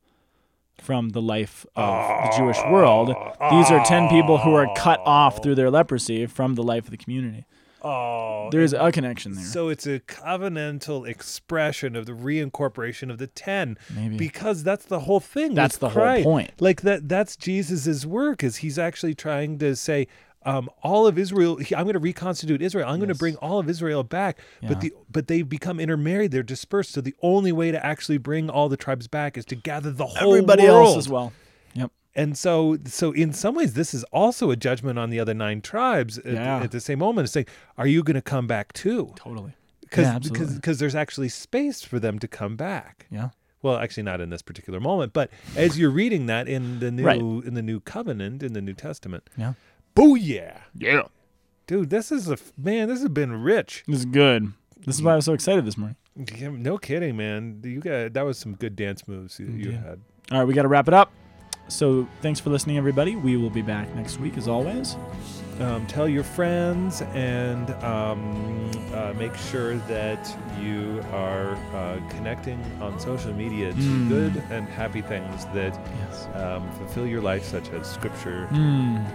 from 0.81 1.11
the 1.11 1.23
life 1.23 1.67
of 1.77 2.31
the 2.31 2.37
Jewish 2.37 2.59
world. 2.71 3.09
These 3.51 3.71
are 3.71 3.85
ten 3.85 4.09
people 4.09 4.39
who 4.39 4.55
are 4.55 4.67
cut 4.77 5.01
off 5.05 5.43
through 5.43 5.55
their 5.57 5.71
leprosy 5.71 6.27
from 6.27 6.55
the 6.55 6.63
life 6.63 6.85
of 6.87 6.91
the 6.91 6.97
community. 6.97 7.45
Oh, 7.87 8.49
There 8.51 8.63
is 8.63 8.73
a 8.73 8.91
connection 8.91 9.35
there. 9.35 9.45
So 9.45 9.69
it's 9.69 9.87
a 9.87 10.01
covenantal 10.01 11.07
expression 11.07 11.95
of 11.97 12.07
the 12.07 12.13
reincorporation 12.13 13.11
of 13.11 13.19
the 13.19 13.27
ten, 13.27 13.77
Maybe. 13.95 14.17
because 14.17 14.63
that's 14.63 14.87
the 14.87 15.01
whole 15.01 15.21
thing. 15.21 15.53
That's 15.55 15.77
the 15.77 15.91
whole 15.91 16.23
point. 16.23 16.53
Like 16.61 16.81
that. 16.81 17.11
That's 17.11 17.37
Jesus's 17.37 18.07
work. 18.07 18.43
Is 18.43 18.57
he's 18.57 18.79
actually 18.79 19.15
trying 19.15 19.59
to 19.59 19.77
say, 19.77 20.09
um, 20.45 20.69
all 20.83 21.07
of 21.07 21.19
Israel. 21.19 21.59
I'm 21.77 21.85
going 21.85 21.95
to 21.95 21.99
reconstitute 21.99 22.61
Israel. 22.63 22.89
I'm 22.89 22.99
going 22.99 23.09
to 23.09 23.15
bring 23.15 23.37
all 23.37 23.59
of 23.59 23.69
Israel 23.69 24.03
back. 24.05 24.39
Yeah. 24.61 24.69
But 24.71 24.81
the 24.81 24.93
but 25.11 25.29
they 25.29 25.43
become 25.43 25.81
intermarried. 25.81 26.31
They're 26.31 26.43
dispersed. 26.43 26.93
So 26.93 27.01
the 27.01 27.15
only 27.23 27.53
way 27.53 27.71
to 27.71 27.85
actually 27.85 28.19
bring 28.19 28.51
all 28.51 28.69
the 28.69 28.77
tribes 28.77 29.09
back 29.09 29.37
is 29.39 29.45
to 29.47 29.55
gather 29.55 29.91
the 29.91 30.07
whole 30.07 30.35
Everybody 30.35 30.65
world. 30.65 30.89
else 30.89 30.97
as 30.99 31.09
well. 31.09 31.33
Yep. 31.75 31.91
And 32.15 32.39
so, 32.39 32.79
so 32.85 33.13
in 33.13 33.33
some 33.33 33.55
ways, 33.55 33.75
this 33.75 33.93
is 33.95 34.05
also 34.05 34.51
a 34.51 34.57
judgment 34.57 34.99
on 34.99 35.11
the 35.11 35.19
other 35.19 35.35
nine 35.35 35.61
tribes. 35.61 36.19
At, 36.19 36.27
Yeah. 36.35 36.61
at 36.61 36.71
the 36.71 36.81
same 36.81 36.99
moment, 37.01 37.25
it's 37.25 37.33
saying, 37.33 37.47
"Are 37.77 37.87
you 37.87 38.03
going 38.03 38.15
to 38.15 38.23
come 38.23 38.47
back 38.47 38.73
too?" 38.73 39.13
Totally. 39.17 39.55
because 39.81 40.05
Yeah, 40.07 40.19
because 40.19 40.55
because 40.55 40.79
there's 40.79 40.95
actually 40.95 41.29
space 41.29 41.83
for 41.83 41.99
them 41.99 42.19
to 42.19 42.29
come 42.29 42.57
back. 42.57 43.07
Yeah. 43.11 43.31
Well, 43.63 43.79
actually, 43.79 44.03
not 44.03 44.21
in 44.21 44.29
this 44.29 44.43
particular 44.43 44.79
moment, 44.79 45.15
but 45.15 45.31
as 45.57 45.79
you're 45.79 45.91
reading 45.91 46.27
that 46.27 46.49
in 46.49 46.81
the 46.81 46.91
new 46.91 47.03
Right. 47.05 47.19
in 47.21 47.55
the 47.55 47.63
new 47.63 47.81
covenant 47.81 48.43
in 48.43 48.53
the 48.53 48.61
New 48.61 48.75
Testament, 48.75 49.31
Yeah. 49.39 49.55
Booyah, 49.95 50.59
Yeah. 50.77 51.03
dude, 51.67 51.91
this 51.91 52.11
is 52.13 52.29
a 52.31 52.37
man. 52.57 52.89
This 52.89 53.01
has 53.01 53.09
been 53.09 53.43
rich. 53.43 53.85
This 53.87 54.01
is 54.01 54.05
good. 54.07 54.53
This 54.85 54.97
is 54.97 55.03
why 55.03 55.13
I 55.13 55.17
was 55.17 55.25
so 55.25 55.33
excited 55.33 55.65
this 55.65 55.79
morning. 55.79 55.97
Yeah, 56.37 56.51
No 56.53 56.79
kidding, 56.79 57.17
man. 57.17 57.61
You 57.65 57.81
got 57.81 58.13
that 58.15 58.23
was 58.25 58.39
some 58.39 58.55
good 58.55 58.77
dance 58.77 59.07
moves 59.09 59.39
you, 59.41 59.47
you 59.47 59.73
had. 59.73 60.01
All 60.31 60.39
right, 60.39 60.45
we 60.45 60.55
got 60.55 60.63
to 60.63 60.69
wrap 60.69 60.89
it 60.89 60.95
up. 60.95 61.11
So 61.69 62.07
thanks 62.21 62.39
for 62.41 62.51
listening, 62.51 62.77
everybody. 62.77 63.17
We 63.17 63.37
will 63.39 63.49
be 63.51 63.63
back 63.63 63.93
next 63.95 64.21
week 64.21 64.37
as 64.37 64.47
always. 64.49 64.97
um, 65.61 65.87
tell 65.87 66.09
your 66.09 66.25
friends 66.25 67.01
and 67.15 67.71
um, 67.85 68.71
uh, 68.93 69.15
make 69.17 69.35
sure 69.37 69.77
that 69.87 70.37
you 70.61 71.01
are 71.13 71.55
uh, 71.73 72.01
connecting 72.11 72.61
on 72.81 72.99
social 72.99 73.33
media 73.33 73.71
to 73.73 73.79
Mm. 73.79 74.09
good 74.09 74.43
and 74.51 74.69
happy 74.69 75.01
things 75.01 75.45
that 75.55 75.73
Yes. 76.01 76.27
um, 76.35 76.69
fulfill 76.73 77.07
your 77.07 77.21
life, 77.23 77.45
such 77.45 77.69
as 77.71 77.87
scripture 77.89 78.49
Mm. 78.51 79.07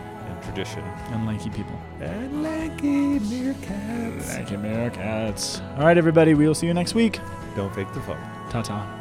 Tradition. 0.43 0.83
And 1.11 1.25
lanky 1.25 1.49
people. 1.49 1.77
And 2.01 2.43
lanky 2.43 3.19
meerkats. 3.19 4.27
Lanky 4.29 4.55
Meerkats. 4.55 5.61
All 5.77 5.85
right, 5.85 5.97
everybody. 5.97 6.33
We 6.33 6.47
will 6.47 6.55
see 6.55 6.67
you 6.67 6.73
next 6.73 6.95
week. 6.95 7.19
Don't 7.55 7.73
fake 7.73 7.91
the 7.93 8.01
fun. 8.01 8.17
Ta 8.49 8.61
ta. 8.61 8.95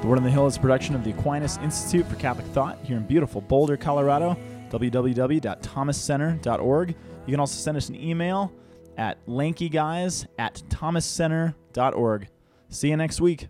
The 0.00 0.06
Word 0.06 0.18
on 0.18 0.24
the 0.24 0.30
Hill 0.30 0.46
is 0.46 0.56
a 0.56 0.60
production 0.60 0.94
of 0.94 1.02
the 1.04 1.10
Aquinas 1.10 1.56
Institute 1.58 2.06
for 2.06 2.16
Catholic 2.16 2.46
Thought 2.48 2.78
here 2.84 2.96
in 2.96 3.04
beautiful 3.04 3.40
Boulder, 3.40 3.76
Colorado. 3.76 4.36
www.thomascenter.org. 4.70 6.88
You 6.88 7.30
can 7.32 7.40
also 7.40 7.56
send 7.56 7.76
us 7.76 7.88
an 7.88 7.96
email 7.96 8.52
at 8.96 9.24
lankyguys 9.26 10.26
at 10.38 10.62
thomascenter.org. 10.68 12.28
See 12.68 12.88
you 12.88 12.96
next 12.96 13.20
week. 13.20 13.48